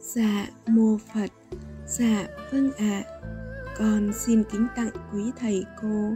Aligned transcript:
Dạ 0.00 0.46
mô 0.66 0.98
Phật 1.14 1.30
Dạ 1.86 2.26
vâng 2.52 2.70
ạ 2.78 3.02
à. 3.04 3.20
Con 3.78 4.12
xin 4.14 4.42
kính 4.52 4.66
tặng 4.76 4.90
quý 5.12 5.22
thầy 5.40 5.64
cô 5.82 6.12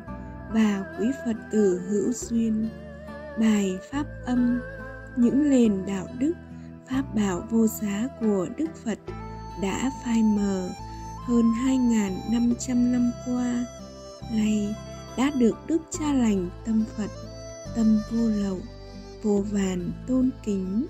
Và 0.53 0.97
quý 1.01 1.07
Phật 1.25 1.37
tử 1.53 1.81
hữu 1.89 2.13
duyên 2.13 2.69
Bài 3.39 3.79
Pháp 3.91 4.07
âm, 4.27 4.61
Những 5.17 5.51
nền 5.51 5.87
đạo 5.87 6.07
đức, 6.19 6.33
Pháp 6.91 7.15
bảo 7.15 7.47
vô 7.51 7.67
giá 7.67 8.09
của 8.21 8.47
Đức 8.57 8.67
Phật 8.85 8.99
Đã 9.63 9.91
phai 10.05 10.23
mờ 10.23 10.69
hơn 11.27 11.45
2.500 11.67 12.93
năm 12.93 13.11
qua 13.27 13.65
Nay 14.33 14.75
đã 15.17 15.31
được 15.39 15.55
Đức 15.67 15.83
Cha 15.91 16.13
Lành 16.15 16.51
tâm 16.67 16.85
Phật, 16.97 17.11
Tâm 17.77 18.01
vô 18.11 18.29
lậu, 18.29 18.59
Vô 19.23 19.45
vàn 19.51 19.91
tôn 20.07 20.31
kính, 20.45 20.87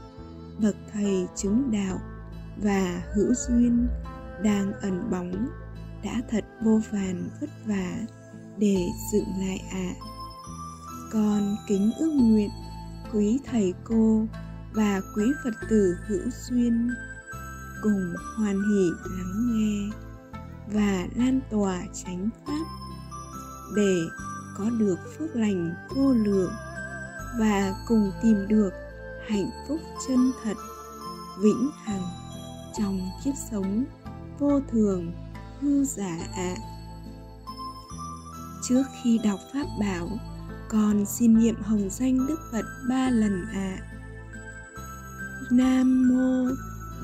Bậc 0.58 0.76
Thầy 0.92 1.26
chứng 1.36 1.70
đạo 1.72 1.98
và 2.62 3.02
hữu 3.14 3.34
duyên 3.34 3.88
đang 4.42 4.72
ẩn 4.80 5.10
bóng 5.10 5.48
đã 6.04 6.20
thật 6.30 6.44
vô 6.62 6.80
vàn 6.92 7.28
vất 7.40 7.50
vả 7.66 7.96
để 8.58 8.86
dựng 9.12 9.28
lại 9.38 9.58
ạ 9.72 9.94
à. 9.98 10.00
con 11.12 11.56
kính 11.68 11.92
ước 11.98 12.10
nguyện 12.12 12.50
quý 13.12 13.38
thầy 13.46 13.74
cô 13.84 14.26
và 14.72 15.00
quý 15.16 15.24
phật 15.44 15.54
tử 15.70 15.96
hữu 16.06 16.30
duyên 16.30 16.90
cùng 17.82 18.14
hoan 18.36 18.56
hỷ 18.56 18.90
lắng 19.18 19.52
nghe 19.52 19.90
và 20.66 21.06
lan 21.16 21.40
tỏa 21.50 21.82
chánh 22.04 22.28
pháp 22.46 22.64
để 23.76 23.96
có 24.58 24.70
được 24.70 24.98
phước 25.18 25.36
lành 25.36 25.74
vô 25.96 26.12
lượng 26.12 26.52
và 27.38 27.74
cùng 27.88 28.12
tìm 28.22 28.48
được 28.48 28.70
hạnh 29.26 29.50
phúc 29.68 29.80
chân 30.08 30.32
thật, 30.42 30.54
vĩnh 31.42 31.70
hằng 31.84 32.21
trong 32.78 33.10
kiếp 33.24 33.34
sống 33.50 33.84
vô 34.38 34.60
thường, 34.70 35.12
hư 35.60 35.84
giả 35.84 36.18
ạ 36.20 36.28
à. 36.36 36.56
trước 38.68 38.82
khi 39.02 39.18
đọc 39.24 39.40
pháp 39.54 39.66
bảo, 39.80 40.08
con 40.68 41.06
xin 41.06 41.38
niệm 41.38 41.54
hồng 41.62 41.90
danh 41.90 42.26
đức 42.26 42.38
phật 42.52 42.64
ba 42.88 43.10
lần 43.10 43.46
ạ 43.52 43.78
à. 43.78 43.92
nam 45.50 46.08
mô 46.08 46.54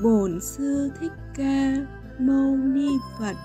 bổn 0.03 0.41
sư 0.41 0.91
thích 0.99 1.11
ca 1.35 1.73
mâu 2.19 2.57
ni 2.57 2.89
phật 3.19 3.35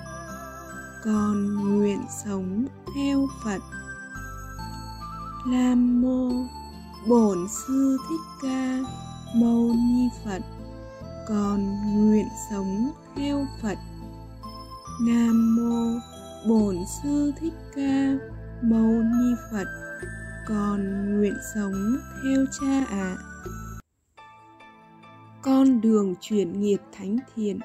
con 1.05 1.55
nguyện 1.79 2.01
sống 2.25 2.67
theo 2.95 3.27
phật 3.45 3.61
nam 5.47 6.03
mô 6.03 6.31
bổn 7.09 7.39
sư 7.49 7.99
thích 8.09 8.21
ca 8.43 8.79
mâu 9.35 9.75
ni 9.75 10.09
phật 10.25 10.43
con 11.29 11.67
nguyện 11.97 12.29
sống 12.51 12.91
theo 13.17 13.47
phật 13.63 13.79
nam 15.01 15.57
mô 15.57 16.01
bổn 16.49 16.77
sư 17.03 17.33
thích 17.41 17.53
ca 17.75 18.19
mâu 18.63 19.03
ni 19.03 19.35
phật, 19.51 19.67
con 20.49 21.11
nguyện 21.17 21.35
sống 21.55 21.97
theo 22.23 22.45
cha 22.61 22.85
ạ 22.91 23.17
à. 23.17 23.17
con 25.43 25.81
đường 25.81 26.15
chuyển 26.21 26.61
nghiệp 26.61 26.81
thánh 26.93 27.19
thiện, 27.35 27.61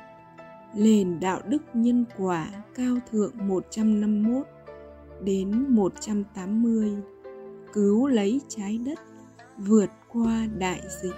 nền 0.76 1.20
đạo 1.20 1.42
đức 1.48 1.62
nhân 1.74 2.06
quả 2.18 2.48
cao 2.76 2.98
thượng 3.12 3.48
151 3.48 4.48
đến 5.22 5.66
180 5.70 6.92
cứu 7.74 8.08
lấy 8.08 8.42
trái 8.50 8.80
đất, 8.86 9.00
vượt 9.58 9.90
qua 10.12 10.48
đại 10.58 10.82
dịch 11.02 11.16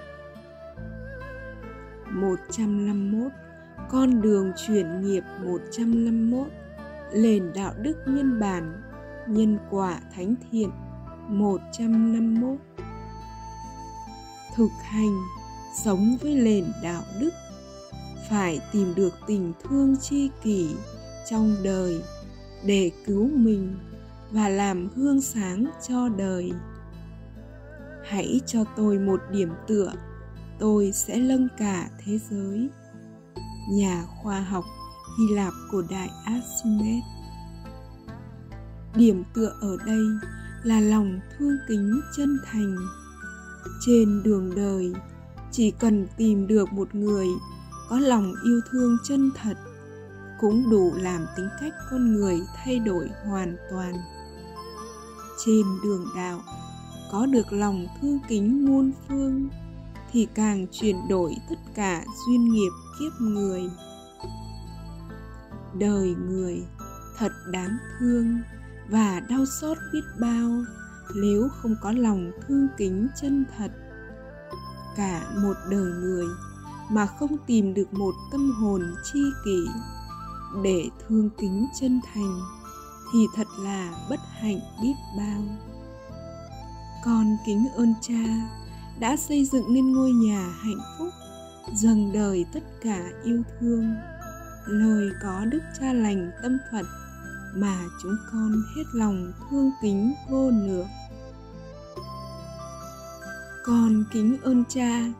151 2.14 3.31
Con 3.90 4.22
đường 4.22 4.52
chuyển 4.67 5.02
nghiệp 5.02 5.23
151 5.44 6.48
Nền 7.14 7.53
đạo 7.56 7.73
đức 7.81 7.98
nhân 8.06 8.40
bản 8.40 8.81
Nhân 9.28 9.58
quả 9.70 10.00
thánh 10.16 10.36
thiện 10.52 10.69
151 11.28 12.58
Thực 14.56 14.72
hành, 14.84 15.19
Sống 15.84 16.18
với 16.22 16.35
nền 16.35 16.66
đạo 16.84 17.03
đức, 17.19 17.30
Phải 18.30 18.59
tìm 18.72 18.94
được 18.96 19.14
tình 19.28 19.53
thương 19.64 19.96
chi 19.97 20.30
kỷ 20.44 20.75
trong 21.30 21.56
đời 21.64 22.02
để 22.66 22.91
cứu 23.06 23.30
mình 23.34 23.78
và 24.31 24.50
làm 24.50 24.90
gương 24.96 25.22
sáng 25.22 25.66
cho 25.88 26.09
đời. 26.09 26.52
Hãy 28.06 28.41
cho 28.46 28.64
tôi 28.75 29.00
một 29.00 29.22
điểm 29.31 29.50
tựa 29.68 29.94
tôi 30.61 30.91
sẽ 30.91 31.17
lâng 31.17 31.47
cả 31.57 31.89
thế 32.05 32.19
giới. 32.29 32.69
Nhà 33.72 34.05
khoa 34.22 34.39
học 34.41 34.63
hy 35.17 35.35
lạp 35.35 35.53
cổ 35.72 35.81
đại 35.89 36.09
archimedes 36.25 37.03
điểm 38.95 39.23
tựa 39.33 39.53
ở 39.61 39.77
đây 39.85 40.05
là 40.63 40.79
lòng 40.79 41.19
thương 41.38 41.57
kính 41.67 42.01
chân 42.17 42.38
thành. 42.45 42.75
Trên 43.85 44.23
đường 44.23 44.55
đời, 44.55 44.94
chỉ 45.51 45.72
cần 45.72 46.07
tìm 46.17 46.47
được 46.47 46.73
một 46.73 46.95
người 46.95 47.28
có 47.89 47.99
lòng 47.99 48.33
yêu 48.43 48.61
thương 48.72 48.97
chân 49.03 49.31
thật 49.35 49.57
cũng 50.39 50.69
đủ 50.69 50.93
làm 50.95 51.25
tính 51.38 51.47
cách 51.61 51.73
con 51.91 52.13
người 52.13 52.41
thay 52.55 52.79
đổi 52.79 53.09
hoàn 53.25 53.55
toàn. 53.72 53.93
Trên 55.45 55.63
đường 55.83 56.05
đạo 56.16 56.41
có 57.11 57.25
được 57.25 57.53
lòng 57.53 57.88
thương 58.01 58.19
kính 58.28 58.66
muôn 58.66 58.91
phương 59.07 59.49
thì 60.11 60.27
càng 60.33 60.67
chuyển 60.72 61.07
đổi 61.07 61.35
tất 61.49 61.59
cả 61.75 62.03
duyên 62.27 62.51
nghiệp 62.51 62.72
kiếp 62.99 63.22
người. 63.22 63.61
Đời 65.73 66.16
người 66.27 66.63
thật 67.17 67.31
đáng 67.51 67.77
thương 67.99 68.39
và 68.89 69.19
đau 69.19 69.45
xót 69.45 69.77
biết 69.94 70.03
bao 70.19 70.49
nếu 71.16 71.49
không 71.49 71.75
có 71.81 71.91
lòng 71.91 72.31
thương 72.47 72.67
kính 72.77 73.07
chân 73.22 73.45
thật. 73.57 73.72
Cả 74.95 75.31
một 75.44 75.53
đời 75.69 75.91
người 75.91 76.25
mà 76.89 77.05
không 77.05 77.38
tìm 77.47 77.73
được 77.73 77.93
một 77.93 78.11
tâm 78.31 78.51
hồn 78.51 78.95
chi 79.13 79.23
kỷ 79.45 79.66
để 80.63 80.89
thương 81.07 81.29
kính 81.38 81.67
chân 81.79 82.01
thành 82.13 82.39
thì 83.13 83.28
thật 83.35 83.47
là 83.59 84.07
bất 84.09 84.19
hạnh 84.39 84.59
biết 84.81 84.93
bao. 85.17 85.41
Con 87.05 87.38
kính 87.45 87.67
ơn 87.75 87.93
cha 88.01 88.60
đã 89.01 89.17
xây 89.17 89.45
dựng 89.45 89.73
nên 89.73 89.91
ngôi 89.91 90.12
nhà 90.12 90.53
hạnh 90.62 90.79
phúc, 90.97 91.07
dâng 91.75 92.12
đời 92.13 92.45
tất 92.53 92.63
cả 92.84 93.09
yêu 93.23 93.44
thương. 93.59 93.95
Lời 94.67 95.09
có 95.23 95.45
đức 95.45 95.59
cha 95.79 95.94
lành 95.94 96.31
tâm 96.44 96.57
phật 96.72 96.85
mà 97.56 97.78
chúng 98.03 98.16
con 98.31 98.51
hết 98.75 98.84
lòng 98.94 99.31
thương 99.50 99.72
kính 99.81 100.13
vô 100.29 100.50
lượng. 100.50 100.88
Con 103.66 104.03
kính 104.13 104.38
ơn 104.41 104.63
cha 104.69 105.13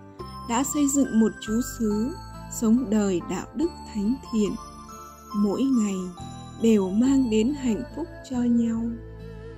đã 0.50 0.64
xây 0.74 0.88
dựng 0.88 1.20
một 1.20 1.32
chú 1.42 1.62
xứ 1.80 2.14
sống 2.52 2.90
đời 2.90 3.22
đạo 3.30 3.48
đức 3.56 3.70
thánh 3.94 4.16
thiện. 4.32 4.52
Mỗi 5.36 5.64
ngày 5.64 5.96
đều 6.62 6.90
mang 6.90 7.30
đến 7.30 7.54
hạnh 7.62 7.84
phúc 7.96 8.08
cho 8.30 8.38
nhau, 8.38 8.82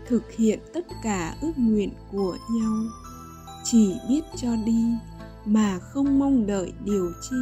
thực 0.07 0.31
hiện 0.31 0.59
tất 0.73 0.85
cả 1.03 1.35
ước 1.41 1.53
nguyện 1.57 1.89
của 2.11 2.37
nhau 2.51 2.73
chỉ 3.63 3.95
biết 4.09 4.21
cho 4.35 4.55
đi, 4.55 4.85
mà 5.45 5.79
không 5.79 6.19
mong 6.19 6.47
đợi 6.47 6.73
điều 6.85 7.11
chi, 7.29 7.35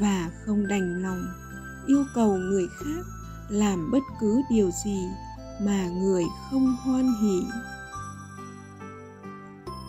và 0.00 0.30
không 0.46 0.66
đành 0.66 1.02
lòng 1.02 1.24
yêu 1.86 2.04
cầu 2.14 2.36
người 2.36 2.66
khác 2.78 3.04
làm 3.48 3.90
bất 3.90 4.02
cứ 4.20 4.42
điều 4.50 4.70
gì 4.84 4.98
mà 5.62 5.88
người 5.88 6.24
không 6.50 6.76
hoan 6.84 7.14
hỉ. 7.22 7.42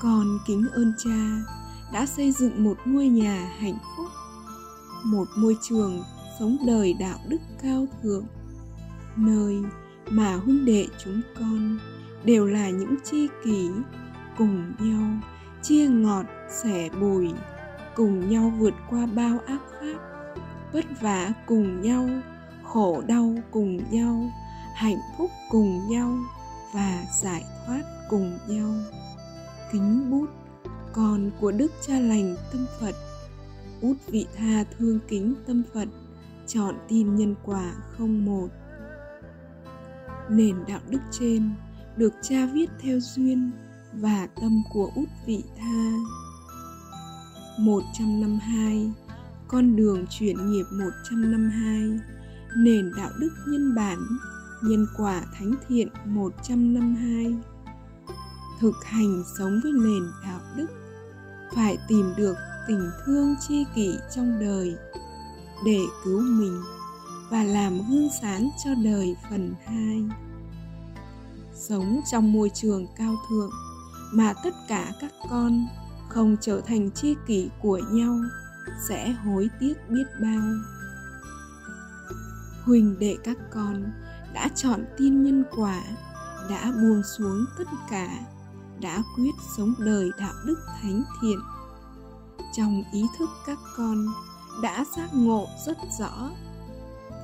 Con 0.01 0.40
kính 0.47 0.68
ơn 0.72 0.94
cha 1.03 1.41
đã 1.94 2.06
xây 2.06 2.31
dựng 2.31 2.63
một 2.63 2.78
ngôi 2.85 3.07
nhà 3.07 3.52
hạnh 3.59 3.78
phúc, 3.97 4.07
một 5.06 5.28
môi 5.37 5.58
trường 5.70 6.03
sống 6.40 6.58
đời 6.67 6.93
đạo 6.99 7.20
đức 7.28 7.41
cao 7.61 7.87
thượng, 8.03 8.26
nơi 9.16 9.64
mà 10.09 10.35
huynh 10.35 10.66
đệ 10.66 10.87
chúng 11.03 11.22
con 11.40 11.79
đều 12.23 12.46
là 12.46 12.70
những 12.70 12.96
chi 13.03 13.28
kỷ 13.43 13.70
cùng 14.37 14.73
nhau, 14.79 15.29
chia 15.61 15.87
ngọt, 15.87 16.26
sẻ 16.49 16.90
bùi, 17.02 17.29
cùng 17.96 18.29
nhau 18.29 18.53
vượt 18.59 18.73
qua 18.90 19.05
bao 19.05 19.40
ác 19.47 19.61
pháp. 19.72 19.99
Vất 20.73 20.85
vả 21.02 21.32
cùng 21.46 21.82
nhau, 21.82 22.09
khổ 22.64 23.02
đau 23.08 23.35
cùng 23.52 23.91
nhau, 23.91 24.29
hạnh 24.76 24.99
phúc 25.17 25.32
cùng 25.52 25.90
nhau 25.90 26.17
và 26.73 27.03
giải 27.22 27.43
thoát 27.66 27.84
cùng 28.09 28.37
nhau. 28.47 28.73
Kính 29.72 30.11
bút, 30.11 30.29
con 30.93 31.32
của 31.40 31.52
đức 31.52 31.72
cha 31.87 31.99
lành 31.99 32.35
tâm 32.52 32.66
phật. 32.79 32.96
Út 33.82 33.97
vị 34.08 34.26
tha 34.37 34.64
thương 34.78 34.99
kính 35.08 35.35
tâm 35.47 35.64
phật, 35.73 35.87
chọn 36.47 36.76
tin 36.87 37.16
nhân 37.16 37.35
quả 37.43 37.73
không 37.97 38.26
một. 38.26 38.47
Nền 40.29 40.55
đạo 40.67 40.79
đức 40.90 40.99
trên 41.11 41.49
được 41.97 42.14
cha 42.22 42.46
viết 42.53 42.70
theo 42.79 42.99
duyên 42.99 43.52
và 44.02 44.28
tâm 44.42 44.62
của 44.74 44.92
út 44.96 45.09
vị 45.26 45.44
tha. 45.58 45.92
152 47.59 48.92
Con 49.47 49.76
đường 49.76 50.06
chuyển 50.09 50.52
nghiệp 50.52 50.66
152 50.72 52.00
Nền 52.58 52.92
đạo 52.97 53.09
đức 53.20 53.30
nhân 53.47 53.76
bản, 53.76 54.00
Nhân 54.64 54.88
quả 54.97 55.22
thánh 55.34 55.53
thiện 55.68 55.88
152 56.06 57.36
Thực 58.59 58.76
hành 58.84 59.24
sống 59.38 59.59
với 59.64 59.72
nền 59.72 60.03
đạo 60.24 60.40
đức, 60.56 60.68
Phải 61.56 61.78
tìm 61.88 62.14
được 62.18 62.36
tình 62.68 62.90
thương 63.06 63.36
chi 63.47 63.66
kỷ 63.76 63.97
trong 64.16 64.40
đời 64.40 64.76
Để 65.66 65.80
cứu 66.03 66.22
mình 66.22 66.62
và 67.30 67.44
làm 67.44 67.80
hương 67.80 68.09
sáng 68.22 68.50
cho 68.64 68.70
đời 68.84 69.16
phần 69.30 69.53
2 69.66 70.03
Sống 71.53 72.02
trong 72.12 72.34
môi 72.34 72.50
trường 72.50 72.88
cao 72.97 73.16
thượng 73.30 73.52
mà 74.13 74.34
tất 74.43 74.53
cả 74.67 74.91
các 75.02 75.11
con 75.29 75.67
không 76.09 76.35
trở 76.41 76.61
thành 76.61 76.91
tri 76.91 77.16
kỷ 77.28 77.49
của 77.61 77.79
nhau 77.91 78.16
sẽ 78.90 79.11
hối 79.11 79.49
tiếc 79.59 79.73
biết 79.90 80.05
bao. 80.22 80.41
Huỳnh 82.63 82.99
đệ 82.99 83.17
các 83.23 83.37
con 83.53 83.91
đã 84.34 84.49
chọn 84.55 84.85
tin 84.97 85.23
nhân 85.23 85.43
quả, 85.57 85.81
đã 86.49 86.72
buông 86.72 87.02
xuống 87.17 87.46
tất 87.57 87.67
cả, 87.90 88.07
đã 88.81 89.03
quyết 89.16 89.31
sống 89.57 89.73
đời 89.79 90.11
đạo 90.19 90.34
đức 90.46 90.58
thánh 90.81 91.03
thiện. 91.22 91.40
Trong 92.53 92.84
ý 92.93 93.05
thức 93.19 93.29
các 93.46 93.58
con 93.78 94.05
đã 94.61 94.85
giác 94.97 95.09
ngộ 95.13 95.47
rất 95.66 95.78
rõ, 95.99 96.29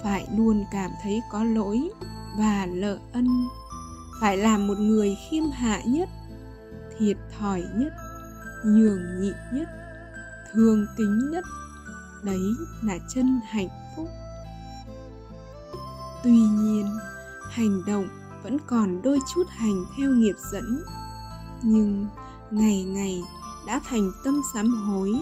phải 0.04 0.28
luôn 0.38 0.64
cảm 0.72 0.92
thấy 1.04 1.22
có 1.32 1.44
lỗi 1.44 1.90
và 2.38 2.66
lợ 2.66 2.98
ân, 3.14 3.48
phải 4.22 4.38
làm 4.38 4.68
một 4.68 4.78
người 4.80 5.18
khiêm 5.30 5.44
hạ 5.52 5.82
nhất 5.86 6.10
thiệt 7.02 7.18
thòi 7.40 7.64
nhất, 7.76 7.94
nhường 8.66 9.22
nhịn 9.22 9.34
nhất, 9.54 9.70
thương 10.54 10.86
kính 10.98 11.32
nhất. 11.32 11.44
Đấy 12.24 12.42
là 12.84 12.98
chân 13.14 13.40
hạnh 13.50 13.70
phúc. 13.96 14.08
Tuy 16.24 16.38
nhiên, 16.38 16.86
hành 17.50 17.82
động 17.88 18.08
vẫn 18.44 18.58
còn 18.68 19.02
đôi 19.02 19.20
chút 19.36 19.44
hành 19.50 19.86
theo 19.98 20.10
nghiệp 20.10 20.36
dẫn. 20.52 20.84
Nhưng 21.64 22.08
ngày 22.52 22.84
ngày 22.84 23.22
đã 23.68 23.82
thành 23.86 24.12
tâm 24.24 24.42
sám 24.54 24.74
hối, 24.74 25.14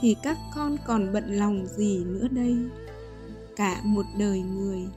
thì 0.00 0.16
các 0.22 0.36
con 0.54 0.76
còn 0.86 1.12
bận 1.12 1.38
lòng 1.38 1.66
gì 1.76 2.04
nữa 2.04 2.28
đây? 2.30 2.56
Cả 3.56 3.80
một 3.84 4.04
đời 4.18 4.40
người, 4.40 4.88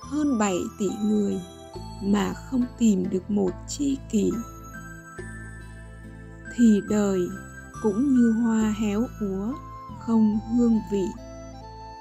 hơn 0.00 0.38
7 0.38 0.58
tỷ 0.78 0.88
người 1.04 1.40
mà 2.02 2.34
không 2.34 2.64
tìm 2.78 3.10
được 3.10 3.30
một 3.30 3.50
chi 3.68 3.98
kỷ 4.10 4.30
thì 6.58 6.82
đời 6.88 7.28
cũng 7.82 8.14
như 8.14 8.32
hoa 8.32 8.74
héo 8.78 9.06
úa 9.20 9.54
không 10.00 10.38
hương 10.56 10.80
vị. 10.92 11.04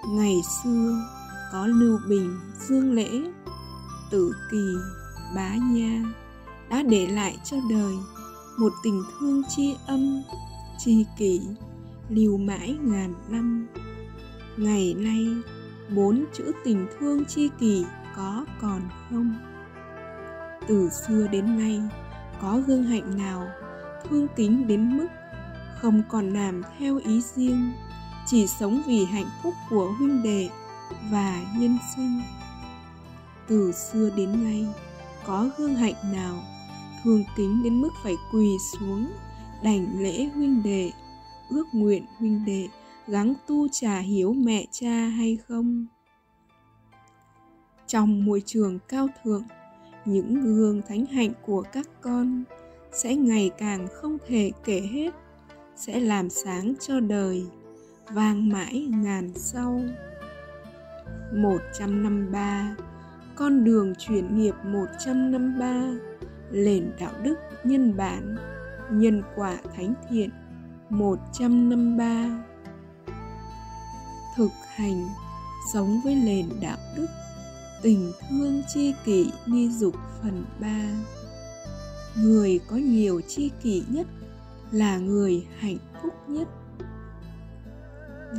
Ngày 0.10 0.36
xưa 0.64 0.96
có 1.52 1.68
lưu 1.68 2.00
bình 2.10 2.40
dương 2.60 2.92
lễ, 2.92 3.10
tử 4.12 4.32
kỳ, 4.52 4.76
bá 5.36 5.56
nha, 5.56 6.14
đã 6.70 6.84
để 6.84 7.08
lại 7.08 7.38
cho 7.44 7.58
đời 7.70 7.94
một 8.60 8.74
tình 8.84 9.04
thương 9.20 9.42
tri 9.50 9.76
âm 9.88 10.22
tri 10.78 11.06
kỷ, 11.18 11.42
lưu 12.10 12.38
mãi 12.38 12.78
ngàn 12.82 13.14
năm. 13.30 13.68
Ngày 14.58 14.96
nay, 14.98 15.28
bốn 15.96 16.26
chữ 16.34 16.52
tình 16.64 16.88
thương 17.00 17.26
tri 17.26 17.50
kỷ 17.60 17.86
có 18.16 18.46
còn 18.62 18.82
không? 19.10 19.36
Từ 20.68 20.90
xưa 20.90 21.28
đến 21.28 21.58
nay, 21.58 21.82
có 22.42 22.62
gương 22.68 22.84
hạnh 22.84 23.18
nào 23.18 23.48
thương 24.04 24.28
kính 24.36 24.68
đến 24.68 24.98
mức 24.98 25.08
không 25.82 26.02
còn 26.10 26.34
làm 26.34 26.62
theo 26.80 27.00
ý 27.06 27.22
riêng, 27.22 27.72
chỉ 28.26 28.48
sống 28.48 28.82
vì 28.88 29.06
hạnh 29.06 29.30
phúc 29.44 29.54
của 29.70 29.92
huynh 30.00 30.24
đệ 30.24 30.50
và 31.12 31.42
nhân 31.58 31.78
sinh. 31.96 32.22
Từ 33.48 33.72
xưa 33.72 34.10
đến 34.16 34.44
nay, 34.44 34.66
có 35.26 35.50
gương 35.58 35.76
hạnh 35.76 36.14
nào 36.14 36.36
thương 37.04 37.24
kính 37.36 37.64
đến 37.64 37.82
mức 37.82 37.90
phải 38.04 38.16
quỳ 38.34 38.58
xuống, 38.72 39.12
đảnh 39.64 40.00
lễ 40.00 40.30
huynh 40.36 40.64
đệ, 40.64 40.92
ước 41.50 41.66
nguyện 41.74 42.06
huynh 42.20 42.46
đệ, 42.46 42.68
gắng 43.08 43.34
tu 43.48 43.68
trả 43.72 44.00
hiếu 44.00 44.34
mẹ 44.34 44.66
cha 44.72 45.08
hay 45.08 45.38
không? 45.48 45.86
Trong 47.88 48.26
môi 48.26 48.44
trường 48.46 48.80
cao 48.88 49.08
thượng, 49.24 49.44
những 50.06 50.44
gương 50.44 50.82
thánh 50.88 51.06
hạnh 51.06 51.32
của 51.46 51.62
các 51.62 51.88
con 52.02 52.44
sẽ 52.92 53.16
ngày 53.16 53.52
càng 53.58 53.88
không 53.94 54.18
thể 54.28 54.52
kể 54.64 54.82
hết, 54.92 55.12
sẽ 55.76 56.00
làm 56.00 56.30
sáng 56.30 56.74
cho 56.80 57.00
đời, 57.00 57.46
vang 58.14 58.50
mãi 58.50 58.88
ngàn 58.90 59.32
sau. 59.36 59.82
153 61.34 62.76
Con 63.36 63.64
đường 63.64 63.94
chuyển 64.00 64.38
nghiệp 64.38 64.56
153 64.64 65.92
nền 66.52 66.92
đạo 67.00 67.12
đức 67.24 67.36
nhân 67.64 67.98
bản, 67.98 68.36
Nhân 68.92 69.22
quả 69.36 69.58
thánh 69.76 69.94
thiện 70.10 70.30
153 70.90 72.44
Thực 74.38 74.52
hành, 74.76 75.08
Sống 75.74 76.02
với 76.04 76.16
nền 76.16 76.46
đạo 76.62 76.78
đức, 76.96 77.08
Tình 77.82 78.12
thương 78.30 78.62
chi 78.74 78.94
kỷ 79.06 79.32
ni 79.46 79.70
dục 79.70 79.96
phần 80.22 80.46
3 80.60 80.68
Người 82.22 82.60
có 82.70 82.76
nhiều 82.76 83.22
chi 83.28 83.52
kỷ 83.64 83.84
nhất 83.90 84.08
là 84.72 84.98
người 84.98 85.48
hạnh 85.60 85.78
phúc 86.02 86.14
nhất. 86.28 86.48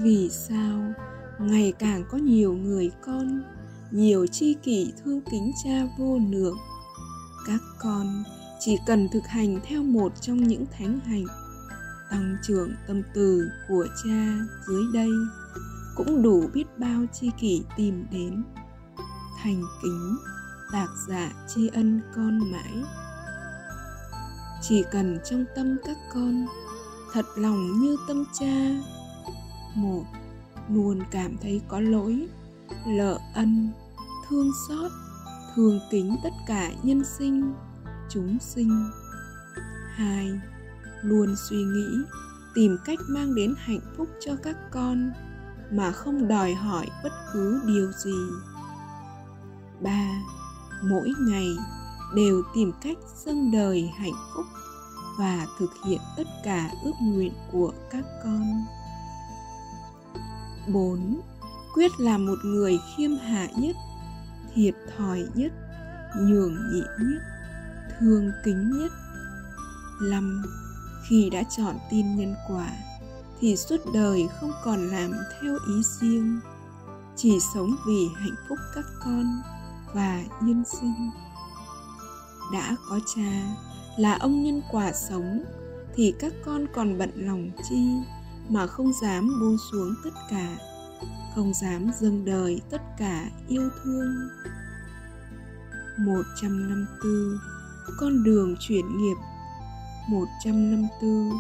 Vì 0.02 0.28
sao 0.30 0.92
ngày 1.40 1.72
càng 1.78 2.04
có 2.10 2.18
nhiều 2.18 2.52
người 2.52 2.90
con 3.06 3.42
nhiều 3.90 4.26
chi 4.26 4.56
kỷ 4.62 4.92
thương 5.04 5.20
kính 5.30 5.52
cha 5.64 5.88
vô 5.98 6.18
lượng? 6.30 6.56
Các 7.46 7.60
con 7.78 8.22
chỉ 8.60 8.78
cần 8.86 9.08
thực 9.12 9.26
hành 9.26 9.60
theo 9.64 9.82
một 9.82 10.12
trong 10.20 10.48
những 10.48 10.66
thánh 10.78 11.00
hạnh, 11.00 11.26
tăng 12.10 12.36
trưởng 12.42 12.72
tâm 12.86 13.02
từ 13.14 13.48
của 13.68 13.86
cha 14.04 14.34
dưới 14.68 14.82
đây 14.94 15.10
cũng 15.96 16.22
đủ 16.22 16.44
biết 16.54 16.78
bao 16.78 17.04
chi 17.12 17.30
kỷ 17.40 17.62
tìm 17.76 18.06
đến. 18.10 18.44
Thành 19.42 19.62
kính 19.82 20.16
tạc 20.72 20.88
dạ 21.08 21.32
tri 21.48 21.68
ân 21.68 22.00
con 22.14 22.52
mãi 22.52 22.84
chỉ 24.62 24.84
cần 24.90 25.18
trong 25.24 25.44
tâm 25.56 25.76
các 25.84 25.96
con, 26.14 26.46
thật 27.12 27.26
lòng 27.36 27.80
như 27.80 27.96
tâm 28.08 28.24
cha. 28.40 28.70
Một, 29.74 30.04
luôn 30.68 31.00
cảm 31.10 31.36
thấy 31.42 31.60
có 31.68 31.80
lỗi, 31.80 32.28
lợ 32.86 33.18
ân, 33.34 33.70
thương 34.28 34.50
xót, 34.68 34.90
thương 35.54 35.80
kính 35.90 36.16
tất 36.22 36.32
cả 36.46 36.70
nhân 36.82 37.02
sinh, 37.18 37.52
chúng 38.10 38.38
sinh. 38.40 38.90
Hai, 39.94 40.40
luôn 41.02 41.34
suy 41.48 41.56
nghĩ, 41.56 41.88
tìm 42.54 42.78
cách 42.84 42.98
mang 43.08 43.34
đến 43.34 43.54
hạnh 43.58 43.80
phúc 43.96 44.08
cho 44.20 44.32
các 44.42 44.56
con, 44.70 45.10
mà 45.70 45.92
không 45.92 46.28
đòi 46.28 46.54
hỏi 46.54 46.86
bất 47.04 47.12
cứ 47.32 47.60
điều 47.66 47.92
gì. 47.92 48.18
Ba, 49.80 50.08
mỗi 50.82 51.12
ngày 51.20 51.56
đều 52.14 52.42
tìm 52.54 52.72
cách 52.82 52.96
dâng 53.24 53.50
đời 53.50 53.90
hạnh 53.98 54.16
phúc 54.34 54.46
và 55.18 55.46
thực 55.58 55.70
hiện 55.86 56.00
tất 56.16 56.26
cả 56.44 56.70
ước 56.84 56.92
nguyện 57.00 57.32
của 57.52 57.72
các 57.90 58.04
con 58.24 58.64
4. 60.68 61.20
Quyết 61.74 61.90
là 62.00 62.18
một 62.18 62.38
người 62.44 62.78
khiêm 62.96 63.10
hạ 63.16 63.48
nhất, 63.56 63.76
thiệt 64.54 64.74
thòi 64.96 65.24
nhất, 65.34 65.52
nhường 66.20 66.54
nhịn 66.72 66.84
nhất, 67.00 67.22
thương 68.00 68.30
kính 68.44 68.70
nhất. 68.78 68.92
5. 70.02 70.42
Khi 71.08 71.30
đã 71.30 71.42
chọn 71.56 71.76
tin 71.90 72.16
nhân 72.16 72.34
quả, 72.48 72.70
thì 73.40 73.56
suốt 73.56 73.76
đời 73.94 74.28
không 74.40 74.52
còn 74.64 74.88
làm 74.88 75.10
theo 75.40 75.58
ý 75.68 75.82
riêng, 76.00 76.40
chỉ 77.16 77.38
sống 77.54 77.76
vì 77.86 78.08
hạnh 78.14 78.36
phúc 78.48 78.58
các 78.74 78.84
con 79.04 79.42
và 79.94 80.22
nhân 80.42 80.64
sinh. 80.80 81.10
Đã 82.52 82.76
có 82.88 83.00
cha, 83.16 83.56
là 83.96 84.16
ông 84.20 84.44
nhân 84.44 84.62
quả 84.72 84.92
sống, 84.92 85.44
thì 85.94 86.14
các 86.18 86.32
con 86.44 86.66
còn 86.74 86.98
bận 86.98 87.10
lòng 87.14 87.50
chi 87.68 87.88
mà 88.48 88.66
không 88.66 88.92
dám 89.02 89.40
buông 89.40 89.56
xuống 89.72 89.94
tất 90.04 90.10
cả, 90.30 90.56
không 91.34 91.54
dám 91.54 91.90
dâng 92.00 92.24
đời 92.24 92.60
tất 92.70 92.82
cả 92.98 93.30
yêu 93.48 93.70
thương. 93.84 94.28
154 95.98 97.38
Con 97.98 98.24
đường 98.24 98.56
chuyển 98.60 98.98
nghiệp. 98.98 99.16
154 100.08 101.32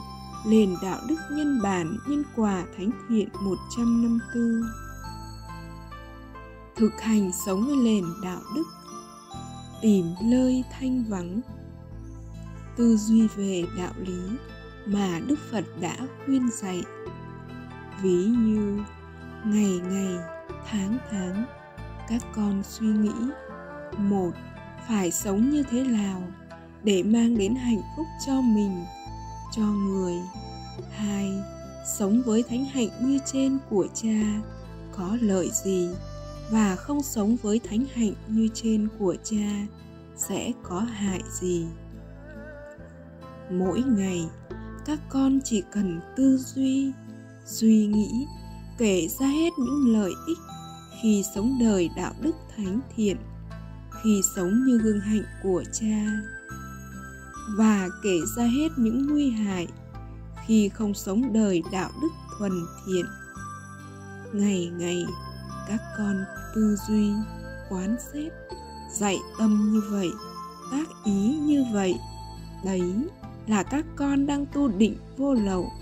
Nền 0.46 0.74
đạo 0.82 1.00
đức 1.08 1.16
nhân 1.30 1.62
bản, 1.62 1.96
nhân 2.08 2.22
quả 2.36 2.64
thánh 2.76 2.90
thiện 3.08 3.28
154 3.42 4.62
Thực 6.76 7.00
hành 7.00 7.30
sống 7.46 7.66
với 7.66 7.76
nền 7.76 8.04
đạo 8.22 8.40
đức. 8.54 8.64
Tìm 9.80 10.14
nơi 10.22 10.64
thanh 10.70 11.04
vắng. 11.04 11.40
Tư 12.76 12.96
duy 12.96 13.28
về 13.28 13.64
đạo 13.78 13.92
lý 13.98 14.36
mà 14.86 15.20
Đức 15.26 15.38
Phật 15.50 15.64
đã 15.80 15.96
khuyên 16.24 16.50
dạy. 16.50 16.82
Ví 18.02 18.24
như, 18.24 18.78
ngày 19.44 19.80
ngày, 19.90 20.14
tháng 20.70 20.98
tháng, 21.10 21.44
các 22.08 22.22
con 22.36 22.62
suy 22.62 22.86
nghĩ, 22.86 23.14
một, 23.98 24.30
phải 24.88 25.10
sống 25.10 25.50
như 25.50 25.62
thế 25.70 25.84
nào 25.84 26.22
để 26.82 27.02
mang 27.02 27.38
đến 27.38 27.54
hạnh 27.54 27.82
phúc 27.96 28.06
cho 28.26 28.40
mình, 28.40 28.84
cho 29.56 29.62
người? 29.62 30.14
Hai, 30.96 31.32
sống 31.98 32.22
với 32.26 32.42
thánh 32.42 32.64
hạnh 32.64 32.88
như 33.00 33.18
trên 33.32 33.58
của 33.70 33.86
cha 33.94 34.40
có 34.96 35.16
lợi 35.20 35.50
gì? 35.64 35.88
Và 36.50 36.76
không 36.76 37.02
sống 37.02 37.36
với 37.42 37.60
thánh 37.70 37.84
hạnh 37.94 38.12
như 38.28 38.48
trên 38.54 38.88
của 38.98 39.16
cha 39.24 39.66
sẽ 40.16 40.52
có 40.62 40.80
hại 40.80 41.22
gì. 41.40 41.66
Mỗi 43.50 43.82
ngày, 43.82 44.28
các 44.86 44.98
con 45.08 45.40
chỉ 45.44 45.62
cần 45.72 46.00
tư 46.16 46.36
duy, 46.36 46.92
suy 47.46 47.86
nghĩ, 47.86 48.26
kể 48.78 49.08
ra 49.20 49.26
hết 49.26 49.50
những 49.58 49.92
lợi 49.92 50.12
ích 50.26 50.38
khi 51.02 51.24
sống 51.34 51.58
đời 51.60 51.90
đạo 51.96 52.12
đức 52.20 52.34
thánh 52.56 52.80
thiện, 52.96 53.16
khi 54.02 54.20
sống 54.36 54.64
như 54.66 54.78
gương 54.78 55.00
hạnh 55.00 55.24
của 55.42 55.64
cha, 55.72 56.06
và 57.56 57.88
kể 58.02 58.18
ra 58.36 58.44
hết 58.44 58.68
những 58.76 59.06
nguy 59.06 59.30
hại 59.30 59.66
khi 60.46 60.68
không 60.68 60.94
sống 60.94 61.32
đời 61.32 61.62
đạo 61.72 61.90
đức 62.02 62.08
thuần 62.38 62.52
thiện. 62.86 63.06
Ngày 64.32 64.70
ngày, 64.78 65.06
các 65.68 65.80
con 65.98 66.24
tư 66.54 66.76
duy, 66.88 67.12
quán 67.68 67.96
xét, 68.12 68.32
dạy 68.92 69.18
tâm 69.38 69.72
như 69.72 69.82
vậy, 69.90 70.10
tác 70.72 70.88
ý 71.04 71.38
như 71.38 71.64
vậy. 71.72 71.94
Đấy 72.64 72.82
là 73.46 73.62
các 73.62 73.84
con 73.96 74.26
đang 74.26 74.46
tu 74.46 74.68
định 74.68 74.96
vô 75.16 75.34
lậu, 75.34 75.72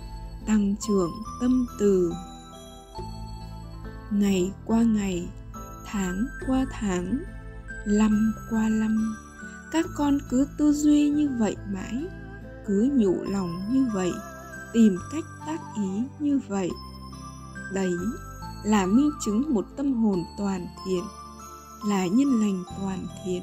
tăng 0.46 0.74
trưởng 0.88 1.10
tâm 1.40 1.66
từ. 1.80 2.12
Ngày 4.10 4.52
qua 4.64 4.82
ngày, 4.82 5.28
tháng 5.86 6.26
qua 6.46 6.66
tháng, 6.70 7.18
năm 7.86 8.32
qua 8.50 8.68
năm, 8.68 9.16
các 9.72 9.86
con 9.96 10.18
cứ 10.30 10.46
tư 10.58 10.72
duy 10.72 11.10
như 11.10 11.28
vậy 11.38 11.56
mãi, 11.72 12.06
cứ 12.66 12.90
nhủ 12.92 13.24
lòng 13.24 13.62
như 13.70 13.86
vậy, 13.94 14.12
tìm 14.72 14.98
cách 15.12 15.24
tác 15.46 15.58
ý 15.76 16.02
như 16.18 16.40
vậy. 16.48 16.70
Đấy 17.72 17.92
là 18.66 18.86
minh 18.86 19.10
chứng 19.24 19.54
một 19.54 19.66
tâm 19.76 19.92
hồn 19.92 20.24
toàn 20.38 20.66
thiện, 20.84 21.04
là 21.86 22.06
nhân 22.06 22.40
lành 22.40 22.64
toàn 22.80 23.06
thiện, 23.24 23.42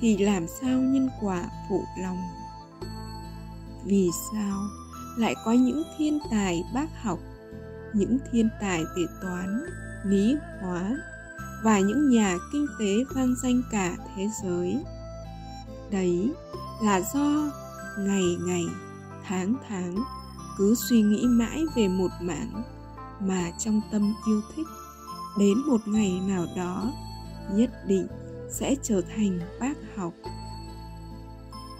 thì 0.00 0.18
làm 0.18 0.46
sao 0.60 0.78
nhân 0.78 1.08
quả 1.20 1.44
phụ 1.68 1.84
lòng? 2.02 2.18
Vì 3.84 4.10
sao 4.32 4.58
lại 5.16 5.34
có 5.44 5.52
những 5.52 5.82
thiên 5.98 6.18
tài 6.30 6.64
bác 6.74 7.02
học, 7.02 7.18
những 7.94 8.18
thiên 8.32 8.48
tài 8.60 8.82
về 8.96 9.04
toán, 9.22 9.60
lý 10.04 10.36
hóa 10.60 10.96
và 11.64 11.78
những 11.80 12.10
nhà 12.10 12.36
kinh 12.52 12.66
tế 12.78 13.04
vang 13.14 13.34
danh 13.42 13.62
cả 13.70 13.96
thế 14.16 14.28
giới? 14.42 14.84
Đấy 15.90 16.32
là 16.82 17.00
do 17.14 17.50
ngày 17.98 18.36
ngày, 18.40 18.64
tháng 19.24 19.54
tháng, 19.68 19.96
cứ 20.58 20.74
suy 20.74 21.02
nghĩ 21.02 21.26
mãi 21.26 21.64
về 21.76 21.88
một 21.88 22.10
mảng 22.20 22.62
mà 23.20 23.50
trong 23.58 23.80
tâm 23.92 24.14
yêu 24.26 24.40
thích. 24.56 24.66
Đến 25.38 25.58
một 25.58 25.88
ngày 25.88 26.20
nào 26.28 26.46
đó, 26.56 26.92
nhất 27.52 27.70
định 27.86 28.06
sẽ 28.50 28.76
trở 28.82 29.00
thành 29.16 29.40
bác 29.60 29.74
học. 29.96 30.12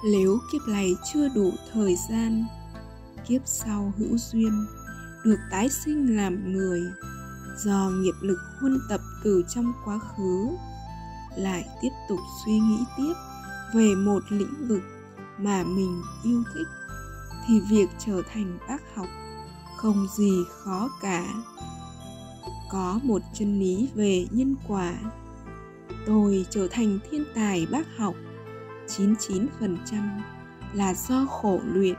Nếu 0.04 0.38
kiếp 0.52 0.68
này 0.68 0.95
chưa 1.12 1.28
đủ 1.28 1.52
thời 1.73 1.97
gian, 2.11 2.45
kiếp 3.28 3.40
sau 3.45 3.92
hữu 3.99 4.18
duyên 4.18 4.66
được 5.25 5.38
tái 5.50 5.68
sinh 5.68 6.16
làm 6.16 6.52
người 6.52 6.83
do 7.64 7.90
nghiệp 7.90 8.14
lực 8.21 8.38
huân 8.61 8.80
tập 8.88 9.00
từ 9.25 9.45
trong 9.49 9.73
quá 9.85 9.99
khứ, 9.99 10.49
lại 11.37 11.68
tiếp 11.83 11.92
tục 12.09 12.18
suy 12.45 12.59
nghĩ 12.59 12.78
tiếp 12.97 13.12
về 13.75 13.95
một 13.95 14.23
lĩnh 14.30 14.68
vực 14.68 14.83
mà 15.38 15.64
mình 15.64 16.02
yêu 16.25 16.42
thích, 16.54 16.68
thì 17.47 17.61
việc 17.61 17.88
trở 18.07 18.23
thành 18.33 18.59
bác 18.68 18.95
học 18.95 19.07
không 19.78 20.06
gì 20.08 20.44
khó 20.49 20.88
cả. 21.00 21.25
Có 22.70 23.00
một 23.02 23.23
chân 23.35 23.58
lý 23.58 23.88
về 23.94 24.26
nhân 24.30 24.54
quả. 24.68 24.94
Tôi 26.06 26.47
trở 26.50 26.68
thành 26.70 26.99
thiên 27.11 27.25
tài 27.35 27.66
bác 27.70 27.87
học. 27.99 28.14
99% 28.87 29.49
là 30.73 30.94
do 30.94 31.26
khổ 31.26 31.61
luyện, 31.73 31.94